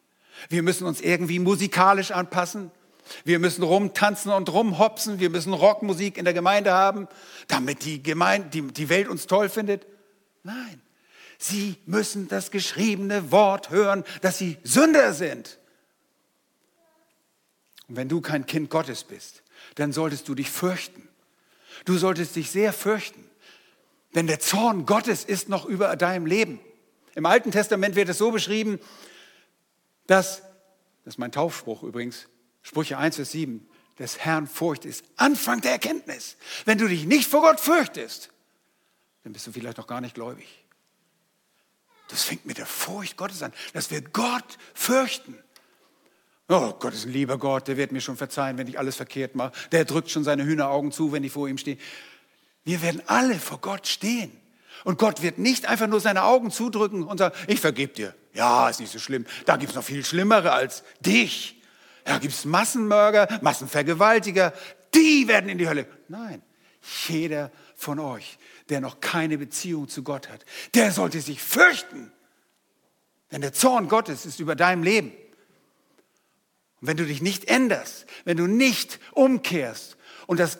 Wir 0.47 0.63
müssen 0.63 0.87
uns 0.87 1.01
irgendwie 1.01 1.39
musikalisch 1.39 2.11
anpassen. 2.11 2.71
Wir 3.23 3.39
müssen 3.39 3.63
rumtanzen 3.63 4.31
und 4.31 4.51
rumhopsen. 4.51 5.19
Wir 5.19 5.29
müssen 5.29 5.53
Rockmusik 5.53 6.17
in 6.17 6.25
der 6.25 6.33
Gemeinde 6.33 6.73
haben, 6.73 7.07
damit 7.47 7.85
die, 7.85 8.01
Gemeinde, 8.03 8.49
die, 8.49 8.61
die 8.61 8.89
Welt 8.89 9.07
uns 9.07 9.27
toll 9.27 9.49
findet. 9.49 9.85
Nein, 10.43 10.81
sie 11.37 11.75
müssen 11.85 12.27
das 12.27 12.51
geschriebene 12.51 13.31
Wort 13.31 13.69
hören, 13.69 14.03
dass 14.21 14.37
sie 14.37 14.57
Sünder 14.63 15.13
sind. 15.13 15.59
Und 17.87 17.95
wenn 17.95 18.09
du 18.09 18.21
kein 18.21 18.45
Kind 18.45 18.69
Gottes 18.69 19.03
bist, 19.03 19.43
dann 19.75 19.91
solltest 19.91 20.27
du 20.27 20.35
dich 20.35 20.49
fürchten. 20.49 21.07
Du 21.85 21.97
solltest 21.97 22.35
dich 22.35 22.51
sehr 22.51 22.73
fürchten. 22.73 23.23
Denn 24.15 24.27
der 24.27 24.39
Zorn 24.39 24.85
Gottes 24.85 25.23
ist 25.23 25.49
noch 25.49 25.65
über 25.65 25.95
deinem 25.95 26.25
Leben. 26.25 26.59
Im 27.15 27.25
Alten 27.25 27.51
Testament 27.51 27.95
wird 27.95 28.09
es 28.09 28.17
so 28.17 28.31
beschrieben, 28.31 28.79
Das, 30.09 30.41
das 31.05 31.13
ist 31.13 31.17
mein 31.19 31.31
Taufspruch 31.31 31.83
übrigens, 31.83 32.27
Sprüche 32.69 32.99
1, 32.99 33.15
Vers 33.15 33.31
7, 33.31 33.67
des 33.97 34.19
Herrn 34.19 34.45
Furcht 34.45 34.85
ist 34.85 35.03
Anfang 35.15 35.59
der 35.61 35.71
Erkenntnis. 35.71 36.37
Wenn 36.65 36.77
du 36.77 36.87
dich 36.87 37.05
nicht 37.05 37.27
vor 37.27 37.41
Gott 37.41 37.59
fürchtest, 37.59 38.29
dann 39.23 39.33
bist 39.33 39.47
du 39.47 39.51
vielleicht 39.51 39.79
noch 39.79 39.87
gar 39.87 40.01
nicht 40.01 40.13
gläubig. 40.13 40.45
Das 42.09 42.21
fängt 42.21 42.45
mit 42.45 42.59
der 42.59 42.67
Furcht 42.67 43.17
Gottes 43.17 43.41
an, 43.41 43.53
dass 43.73 43.89
wir 43.89 44.01
Gott 44.01 44.59
fürchten. 44.75 45.35
Oh, 46.47 46.71
Gott 46.73 46.93
ist 46.93 47.07
ein 47.07 47.11
lieber 47.11 47.39
Gott, 47.39 47.67
der 47.67 47.75
wird 47.75 47.91
mir 47.91 48.01
schon 48.01 48.17
verzeihen, 48.17 48.59
wenn 48.59 48.67
ich 48.67 48.77
alles 48.77 48.97
verkehrt 48.97 49.33
mache. 49.33 49.51
Der 49.71 49.83
drückt 49.83 50.11
schon 50.11 50.23
seine 50.23 50.43
Hühneraugen 50.43 50.91
zu, 50.91 51.11
wenn 51.11 51.23
ich 51.23 51.31
vor 51.31 51.47
ihm 51.47 51.57
stehe. 51.57 51.79
Wir 52.65 52.83
werden 52.83 53.01
alle 53.07 53.39
vor 53.39 53.57
Gott 53.61 53.87
stehen. 53.87 54.31
Und 54.83 54.99
Gott 54.99 55.23
wird 55.23 55.39
nicht 55.39 55.65
einfach 55.65 55.87
nur 55.87 56.01
seine 56.01 56.21
Augen 56.21 56.51
zudrücken 56.51 57.01
und 57.01 57.17
sagen, 57.17 57.35
ich 57.47 57.61
vergebe 57.61 57.93
dir. 57.93 58.15
Ja, 58.35 58.69
ist 58.69 58.79
nicht 58.79 58.91
so 58.91 58.99
schlimm. 58.99 59.25
Da 59.47 59.57
gibt 59.57 59.71
es 59.71 59.75
noch 59.75 59.83
viel 59.83 60.05
Schlimmere 60.05 60.51
als 60.51 60.83
dich. 60.99 61.58
Da 62.09 62.17
gibt 62.17 62.33
es 62.33 62.43
Massenmörder, 62.43 63.39
Massenvergewaltiger. 63.43 64.51
Die 64.95 65.27
werden 65.27 65.47
in 65.47 65.59
die 65.59 65.69
Hölle. 65.69 65.85
Nein, 66.07 66.41
jeder 67.07 67.51
von 67.75 67.99
euch, 67.99 68.39
der 68.69 68.81
noch 68.81 68.99
keine 68.99 69.37
Beziehung 69.37 69.87
zu 69.87 70.01
Gott 70.01 70.27
hat, 70.27 70.43
der 70.73 70.91
sollte 70.91 71.21
sich 71.21 71.39
fürchten. 71.39 72.11
Denn 73.31 73.41
der 73.41 73.53
Zorn 73.53 73.89
Gottes 73.89 74.25
ist 74.25 74.39
über 74.39 74.55
deinem 74.55 74.81
Leben. 74.81 75.11
Und 76.81 76.87
wenn 76.87 76.97
du 76.97 77.05
dich 77.05 77.21
nicht 77.21 77.45
änderst, 77.45 78.07
wenn 78.25 78.37
du 78.37 78.47
nicht 78.47 78.99
umkehrst 79.11 79.95
und 80.25 80.39
das 80.39 80.57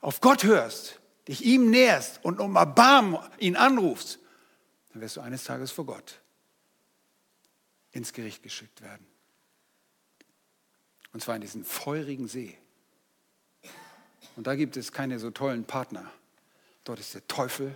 auf 0.00 0.22
Gott 0.22 0.44
hörst, 0.44 0.98
dich 1.28 1.44
ihm 1.44 1.68
näherst 1.68 2.24
und 2.24 2.40
um 2.40 2.56
Erbarmen 2.56 3.18
ihn 3.38 3.56
anrufst, 3.56 4.18
dann 4.94 5.02
wirst 5.02 5.16
du 5.16 5.20
eines 5.20 5.44
Tages 5.44 5.70
vor 5.70 5.84
Gott 5.84 6.22
ins 7.92 8.14
Gericht 8.14 8.42
geschickt 8.42 8.80
werden. 8.80 9.06
Und 11.14 11.20
zwar 11.20 11.36
in 11.36 11.40
diesen 11.40 11.64
feurigen 11.64 12.26
See. 12.26 12.58
Und 14.36 14.48
da 14.48 14.56
gibt 14.56 14.76
es 14.76 14.90
keine 14.90 15.20
so 15.20 15.30
tollen 15.30 15.64
Partner. 15.64 16.10
Dort 16.82 16.98
ist 16.98 17.14
der 17.14 17.26
Teufel. 17.28 17.72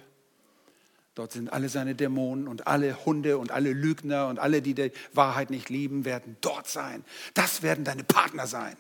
Dort 1.15 1.33
sind 1.33 1.53
alle 1.53 1.69
seine 1.69 1.95
Dämonen 1.95 2.49
und 2.49 2.67
alle 2.67 3.07
Hunde 3.07 3.39
und 3.39 3.53
alle 3.53 3.73
Lügner 3.73 4.27
und 4.27 4.41
alle, 4.41 4.61
die 4.61 4.75
die 4.75 4.91
Wahrheit 5.13 5.51
nicht 5.51 5.69
lieben, 5.69 6.05
werden 6.05 6.37
dort 6.41 6.67
sein. 6.67 7.05
Das 7.35 7.63
werden 7.63 7.85
deine 7.85 8.03
Partner 8.03 8.49
sein. 8.49 8.77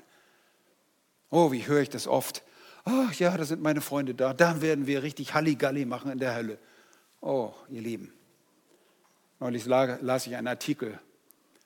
Oh, 1.30 1.52
wie 1.52 1.66
höre 1.66 1.82
ich 1.82 1.90
das 1.90 2.08
oft. 2.08 2.42
Ach 2.84 3.12
ja, 3.14 3.36
da 3.36 3.44
sind 3.44 3.62
meine 3.62 3.80
Freunde 3.80 4.14
da. 4.14 4.34
Da 4.34 4.60
werden 4.60 4.88
wir 4.88 5.04
richtig 5.04 5.34
Halligalli 5.34 5.84
machen 5.84 6.10
in 6.10 6.18
der 6.18 6.34
Hölle. 6.34 6.58
Oh, 7.20 7.54
ihr 7.68 7.82
Lieben. 7.82 8.12
Neulich 9.38 9.66
las 9.66 10.26
ich 10.26 10.34
einen 10.34 10.48
Artikel. 10.48 10.98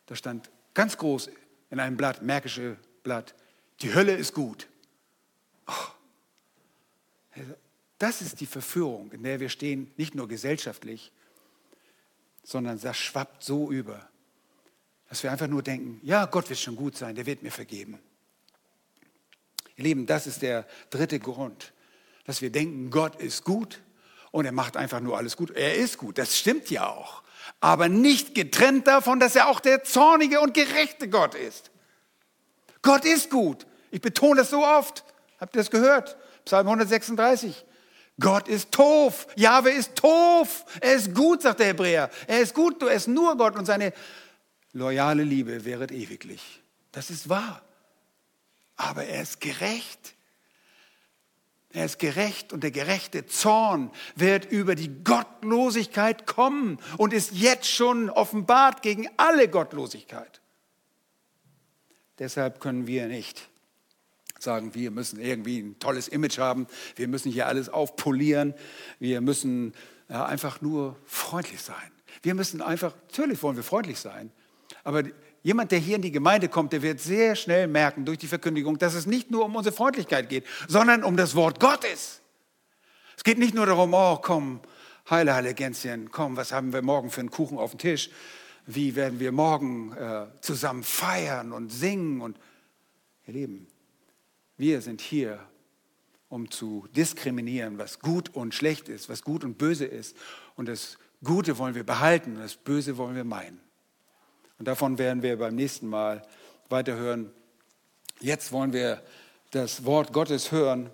Da 0.05 0.15
stand 0.15 0.51
ganz 0.75 0.99
groß 0.99 1.31
in 1.73 1.81
einem 1.81 1.97
Blatt, 1.97 2.23
Märkische 2.23 2.77
Blatt, 3.03 3.35
die 3.81 3.95
Hölle 3.95 4.13
ist 4.13 4.35
gut. 4.35 4.69
Oh, 5.67 5.73
das 7.99 8.21
ist 8.21 8.41
die 8.41 8.47
Verführung, 8.47 9.11
in 9.13 9.23
der 9.23 9.41
wir 9.41 9.49
stehen, 9.49 9.91
nicht 9.97 10.15
nur 10.15 10.29
gesellschaftlich, 10.29 11.13
sondern 12.45 12.79
das 12.79 12.99
schwappt 12.99 13.43
so 13.43 13.73
über, 13.73 14.07
dass 15.09 15.23
wir 15.23 15.33
einfach 15.33 15.49
nur 15.49 15.63
denken, 15.63 15.99
ja, 16.03 16.27
Gott 16.27 16.51
wird 16.51 16.59
schon 16.59 16.77
gut 16.77 16.95
sein, 16.95 17.15
der 17.15 17.25
wird 17.25 17.43
mir 17.43 17.51
vergeben. 17.51 17.99
Ihr 19.77 19.85
Lieben, 19.85 20.05
das 20.05 20.27
ist 20.27 20.43
der 20.43 20.67
dritte 20.91 21.19
Grund, 21.21 21.73
dass 22.25 22.43
wir 22.43 22.51
denken, 22.51 22.91
Gott 22.91 23.17
ist 23.17 23.45
gut 23.45 23.81
und 24.31 24.45
er 24.45 24.53
macht 24.53 24.77
einfach 24.77 25.01
nur 25.01 25.17
alles 25.17 25.39
gut. 25.39 25.51
Er 25.53 25.75
ist 25.77 25.97
gut, 25.97 26.19
das 26.19 26.39
stimmt 26.39 26.71
ja 26.71 26.87
auch, 26.87 27.22
aber 27.61 27.89
nicht 27.89 28.35
getrennt 28.35 28.87
davon, 28.87 29.21
dass 29.21 29.37
er 29.37 29.49
auch 29.49 29.61
der 29.61 29.85
zornige 29.85 30.41
und 30.41 30.55
gerechte 30.55 31.09
Gott 31.09 31.35
ist. 31.35 31.71
Gott 32.83 33.05
ist 33.05 33.31
gut. 33.31 33.67
Ich 33.91 34.01
betone 34.01 34.41
das 34.41 34.51
so 34.51 34.65
oft. 34.65 35.05
Habt 35.41 35.55
ihr 35.55 35.61
das 35.61 35.71
gehört? 35.71 36.17
Psalm 36.45 36.67
136. 36.67 37.65
Gott 38.21 38.49
ist 38.49 38.73
Tof. 38.73 39.27
Jahwe 39.37 39.71
ist 39.71 39.97
Tof. 39.97 40.65
Er 40.81 40.95
ist 40.95 41.15
gut, 41.15 41.43
sagt 41.43 41.61
der 41.61 41.69
Hebräer. 41.69 42.11
Er 42.27 42.41
ist 42.41 42.55
gut, 42.55 42.83
du 42.83 42.87
ist 42.87 43.09
nur 43.09 43.37
Gott 43.37 43.57
und 43.57 43.67
seine 43.67 43.93
loyale 44.73 45.23
Liebe 45.23 45.65
wäret 45.65 45.93
ewiglich. 45.93 46.63
Das 46.91 47.11
ist 47.11 47.29
wahr. 47.29 47.63
Aber 48.77 49.05
er 49.05 49.23
ist 49.23 49.41
gerecht. 49.41 50.15
Er 51.73 51.87
ist 51.87 51.99
gerecht 51.99 52.53
und 52.53 52.63
der 52.63 52.71
gerechte 52.71 53.27
Zorn 53.27 53.91
wird 54.15 54.51
über 54.51 54.75
die 54.75 55.03
Gottlosigkeit 55.03 56.27
kommen 56.27 56.79
und 56.99 57.13
ist 57.13 57.33
jetzt 57.33 57.69
schon 57.69 58.11
offenbart 58.11 58.83
gegen 58.83 59.09
alle 59.17 59.49
Gottlosigkeit. 59.49 60.43
Deshalb 62.19 62.61
können 62.61 62.87
wir 62.87 63.09
nicht 63.09 63.49
sagen, 64.39 64.75
wir 64.75 64.91
müssen 64.91 65.21
irgendwie 65.21 65.61
ein 65.61 65.79
tolles 65.79 66.09
Image 66.09 66.39
haben, 66.39 66.67
wir 66.97 67.09
müssen 67.09 67.33
hier 67.33 67.47
alles 67.47 67.69
aufpolieren, 67.69 68.55
wir 68.99 69.21
müssen 69.21 69.73
ja, 70.09 70.27
einfach 70.27 70.61
nur 70.61 70.97
freundlich 71.07 71.63
sein. 71.63 71.91
Wir 72.23 72.35
müssen 72.35 72.61
einfach, 72.61 72.95
natürlich 73.09 73.43
wollen 73.43 73.57
wir 73.57 73.63
freundlich 73.63 73.99
sein, 73.99 74.31
aber 74.85 75.05
jemand, 75.43 75.73
der 75.73 75.79
hier 75.79 75.97
in 75.97 76.03
die 76.03 76.13
Gemeinde 76.13 76.49
kommt, 76.49 76.73
der 76.73 76.83
wird 76.83 77.01
sehr 77.01 77.37
schnell 77.37 77.67
merken 77.67 78.05
durch 78.05 78.19
die 78.19 78.29
Verkündigung, 78.29 78.79
dass 78.79 78.95
es 78.95 79.07
nicht 79.07 79.31
nur 79.31 79.45
um 79.45 79.57
unsere 79.57 79.75
Freundlichkeit 79.75 80.29
geht, 80.29 80.45
sondern 80.69 81.05
um 81.05 81.17
das 81.17 81.35
Wort 81.35 81.61
Gottes. 81.61 82.21
Es 83.17 83.25
geht 83.25 83.39
nicht 83.39 83.55
nur 83.55 83.67
darum, 83.67 83.95
oh 83.95 84.17
komm, 84.17 84.61
heile, 85.11 85.35
heile 85.35 85.55
Gänschen, 85.55 86.11
komm, 86.11 86.37
was 86.37 86.53
haben 86.53 86.73
wir 86.73 86.83
morgen 86.83 87.11
für 87.11 87.21
einen 87.21 87.31
Kuchen 87.31 87.59
auf 87.59 87.73
dem 87.73 87.79
Tisch? 87.79 88.11
Wie 88.67 88.95
werden 88.95 89.19
wir 89.19 89.33
morgen 89.33 89.93
äh, 89.93 90.27
zusammen 90.41 90.85
feiern 90.85 91.53
und 91.53 91.71
singen? 91.71 92.21
Und 92.21 92.39
ihr 93.27 93.35
Lieben, 93.35 93.67
wir 94.57 94.81
sind 94.81 95.01
hier, 95.01 95.41
um 96.29 96.51
zu 96.51 96.87
diskriminieren, 96.95 97.79
was 97.79 97.99
gut 97.99 98.31
und 98.31 98.55
schlecht 98.55 98.89
ist, 98.89 99.09
was 99.09 99.23
gut 99.23 99.45
und 99.45 99.59
böse 99.59 99.85
ist. 99.85 100.17
Und 100.55 100.69
das 100.69 100.99
Gute 101.23 101.59
wollen 101.59 101.75
wir 101.75 101.85
behalten 101.85 102.37
und 102.37 102.43
das 102.43 102.57
Böse 102.57 102.97
wollen 102.97 103.17
wir 103.17 103.25
meinen. 103.25 103.61
Und 104.63 104.67
davon 104.67 104.97
werden 104.97 105.25
wir 105.25 105.37
beim 105.41 105.57
nächsten 105.57 105.89
Mal 105.89 106.25
weiterhören. 106.69 107.33
Jetzt 108.21 108.53
wollen 108.53 108.73
wir 108.73 109.03
das 109.51 109.85
Wort 109.85 110.13
Gottes 110.13 110.53
hören 110.53 110.89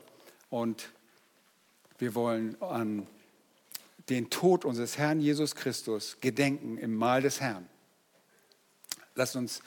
und 0.49 0.89
wir 1.99 2.14
wollen 2.14 2.57
an 2.62 3.07
den 4.09 4.31
Tod 4.31 4.64
unseres 4.64 4.97
Herrn 4.97 5.21
Jesus 5.21 5.55
Christus 5.55 6.16
gedenken 6.23 6.79
im 6.79 6.95
Mahl 6.95 7.21
des 7.21 7.43
Herrn. 7.43 7.69
Lasst 9.14 9.37
uns 9.37 9.61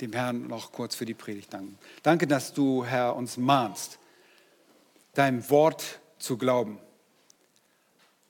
dem 0.00 0.12
Herrn 0.12 0.46
noch 0.46 0.70
kurz 0.70 0.94
für 0.94 1.04
die 1.04 1.14
Predigt 1.14 1.52
danken. 1.52 1.80
Danke, 2.04 2.28
dass 2.28 2.52
du, 2.52 2.84
Herr, 2.84 3.16
uns 3.16 3.38
mahnst, 3.38 3.98
deinem 5.14 5.50
Wort 5.50 5.98
zu 6.20 6.38
glauben 6.38 6.78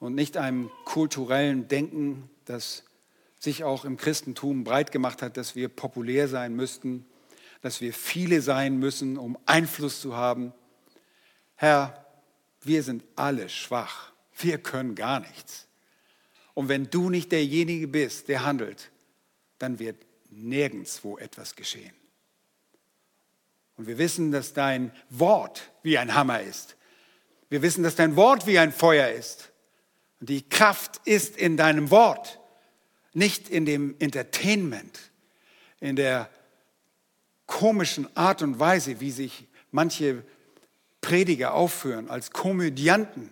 und 0.01 0.15
nicht 0.15 0.39
einem 0.39 0.71
kulturellen 0.87 1.69
Denken, 1.69 2.31
das 2.47 2.83
sich 3.39 3.65
auch 3.65 3.85
im 3.85 3.97
Christentum 3.97 4.65
breit 4.65 4.93
gemacht 4.93 5.23
hat, 5.23 5.37
dass 5.37 5.55
wir 5.55 5.69
populär 5.69 6.29
sein 6.29 6.55
müssten, 6.55 7.07
dass 7.61 7.81
wir 7.81 7.93
viele 7.93 8.41
sein 8.41 8.79
müssen, 8.79 9.17
um 9.17 9.39
Einfluss 9.47 10.01
zu 10.01 10.17
haben. 10.17 10.53
Herr, 11.57 12.05
wir 12.63 12.83
sind 12.83 13.05
alle 13.17 13.49
schwach. 13.49 14.13
Wir 14.37 14.59
können 14.59 14.95
gar 14.95 15.21
nichts. 15.21 15.67
Und 16.55 16.69
wenn 16.69 16.91
du 16.91 17.11
nicht 17.11 17.33
derjenige 17.33 17.89
bist, 17.89 18.29
der 18.29 18.45
handelt, 18.45 18.91
dann 19.59 19.79
wird 19.79 20.05
nirgendwo 20.31 21.19
etwas 21.19 21.55
geschehen. 21.55 21.95
Und 23.77 23.87
wir 23.87 23.99
wissen, 23.99 24.33
dass 24.33 24.55
dein 24.55 24.93
Wort 25.09 25.71
wie 25.83 25.99
ein 25.99 26.15
Hammer 26.15 26.43
ist. 26.43 26.77
Wir 27.49 27.63
wissen, 27.63 27.85
dass 27.85 27.95
dein 27.95 28.17
Wort 28.17 28.47
wie 28.47 28.59
ein 28.59 28.73
Feuer 28.73 29.09
ist. 29.09 29.53
Und 30.21 30.29
die 30.29 30.49
Kraft 30.49 31.01
ist 31.05 31.37
in 31.37 31.57
deinem 31.57 31.91
Wort, 31.91 32.38
nicht 33.19 33.49
in 33.49 33.67
dem 33.67 33.97
Entertainment, 33.99 35.11
in 35.81 35.97
der 35.97 36.31
komischen 37.47 38.15
Art 38.17 38.43
und 38.43 38.59
Weise, 38.59 39.01
wie 39.01 39.11
sich 39.11 39.47
manche 39.71 40.25
Prediger 41.01 41.55
aufführen, 41.55 42.09
als 42.09 42.31
Komödianten, 42.31 43.31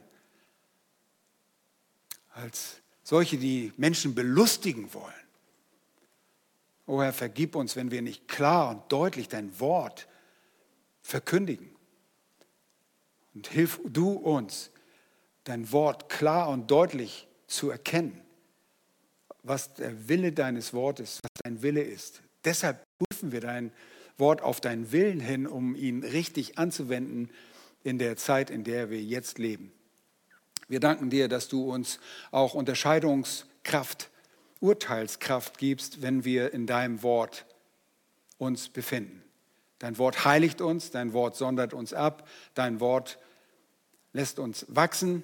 als 2.30 2.82
solche, 3.02 3.38
die 3.38 3.72
Menschen 3.76 4.14
belustigen 4.14 4.92
wollen. 4.92 5.14
O 6.86 7.02
Herr, 7.02 7.12
vergib 7.12 7.56
uns, 7.56 7.76
wenn 7.76 7.90
wir 7.90 8.02
nicht 8.02 8.28
klar 8.28 8.70
und 8.70 8.92
deutlich 8.92 9.28
dein 9.28 9.58
Wort 9.58 10.06
verkündigen. 11.02 11.70
Und 13.34 13.48
hilf 13.48 13.80
du 13.84 14.12
uns, 14.12 14.70
dein 15.44 15.70
Wort 15.72 16.08
klar 16.08 16.48
und 16.48 16.70
deutlich 16.70 17.28
zu 17.46 17.70
erkennen, 17.70 18.25
was 19.46 19.74
der 19.74 20.08
Wille 20.08 20.32
deines 20.32 20.72
Wortes, 20.72 21.20
was 21.22 21.30
dein 21.44 21.62
Wille 21.62 21.82
ist. 21.82 22.22
Deshalb 22.44 22.82
prüfen 22.98 23.32
wir 23.32 23.40
dein 23.40 23.72
Wort 24.18 24.42
auf 24.42 24.60
deinen 24.60 24.92
Willen 24.92 25.20
hin, 25.20 25.46
um 25.46 25.74
ihn 25.74 26.02
richtig 26.02 26.58
anzuwenden 26.58 27.30
in 27.84 27.98
der 27.98 28.16
Zeit, 28.16 28.50
in 28.50 28.64
der 28.64 28.90
wir 28.90 29.02
jetzt 29.02 29.38
leben. 29.38 29.72
Wir 30.68 30.80
danken 30.80 31.10
dir, 31.10 31.28
dass 31.28 31.48
du 31.48 31.72
uns 31.72 32.00
auch 32.30 32.54
Unterscheidungskraft 32.54 34.10
Urteilskraft 34.60 35.58
gibst, 35.58 36.02
wenn 36.02 36.24
wir 36.24 36.52
in 36.52 36.66
deinem 36.66 37.02
Wort 37.02 37.44
uns 38.38 38.68
befinden. 38.68 39.22
Dein 39.78 39.98
Wort 39.98 40.24
heiligt 40.24 40.60
uns, 40.60 40.90
dein 40.90 41.12
Wort 41.12 41.36
sondert 41.36 41.74
uns 41.74 41.92
ab, 41.92 42.26
dein 42.54 42.80
Wort 42.80 43.18
lässt 44.12 44.38
uns 44.38 44.64
wachsen, 44.68 45.22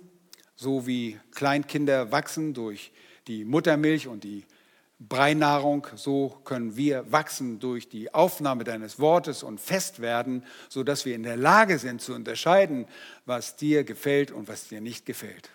so 0.55 0.87
wie 0.87 1.19
Kleinkinder 1.33 2.13
wachsen 2.13 2.53
durch 2.53 2.93
die 3.27 3.45
Muttermilch 3.45 4.09
und 4.09 4.25
die 4.25 4.45
Breinahrung, 5.09 5.87
so 5.97 6.41
können 6.45 6.77
wir 6.77 7.11
wachsen 7.11 7.59
durch 7.59 7.89
die 7.89 8.15
Aufnahme 8.15 8.65
deines 8.65 8.99
Wortes 8.99 9.43
und 9.43 9.61
fest 9.61 10.01
werden, 10.01 10.45
sodass 10.69 11.05
wir 11.05 11.15
in 11.15 11.25
der 11.25 11.37
Lage 11.37 11.79
sind 11.79 12.01
zu 12.01 12.15
unterscheiden, 12.15 12.87
was 13.27 13.57
dir 13.57 13.85
gefällt 13.85 14.31
und 14.31 14.49
was 14.49 14.69
dir 14.69 14.81
nicht 14.81 15.05
gefällt. 15.05 15.51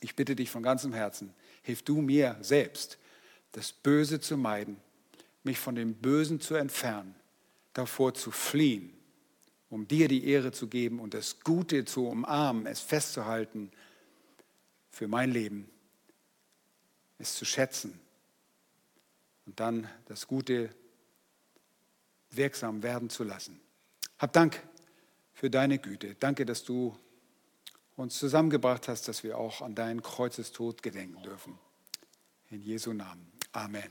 Ich 0.00 0.16
bitte 0.16 0.36
dich 0.36 0.50
von 0.50 0.62
ganzem 0.62 0.92
Herzen, 0.92 1.34
hilf 1.62 1.82
du 1.82 2.00
mir 2.00 2.36
selbst, 2.40 2.98
das 3.52 3.72
Böse 3.72 4.20
zu 4.20 4.36
meiden, 4.36 4.76
mich 5.42 5.58
von 5.58 5.74
dem 5.74 5.94
Bösen 5.94 6.40
zu 6.40 6.54
entfernen, 6.54 7.14
davor 7.72 8.14
zu 8.14 8.30
fliehen, 8.30 8.92
um 9.68 9.86
dir 9.86 10.08
die 10.08 10.26
Ehre 10.26 10.52
zu 10.52 10.66
geben 10.68 11.00
und 11.00 11.14
das 11.14 11.40
Gute 11.40 11.84
zu 11.84 12.06
umarmen, 12.08 12.66
es 12.66 12.80
festzuhalten 12.80 13.70
für 14.90 15.08
mein 15.08 15.30
Leben, 15.30 15.68
es 17.18 17.34
zu 17.34 17.44
schätzen 17.44 18.00
und 19.46 19.60
dann 19.60 19.88
das 20.06 20.26
Gute 20.26 20.70
wirksam 22.30 22.82
werden 22.82 23.10
zu 23.10 23.24
lassen. 23.24 23.60
Hab 24.18 24.32
Dank 24.32 24.62
für 25.32 25.50
deine 25.50 25.78
Güte. 25.78 26.14
Danke, 26.16 26.44
dass 26.46 26.64
du 26.64 26.96
uns 27.96 28.18
zusammengebracht 28.18 28.88
hast, 28.88 29.08
dass 29.08 29.22
wir 29.22 29.38
auch 29.38 29.62
an 29.62 29.74
deinen 29.74 30.02
Kreuzestod 30.02 30.82
gedenken 30.82 31.22
dürfen. 31.22 31.58
In 32.50 32.62
Jesu 32.62 32.92
Namen. 32.92 33.32
Amen. 33.52 33.90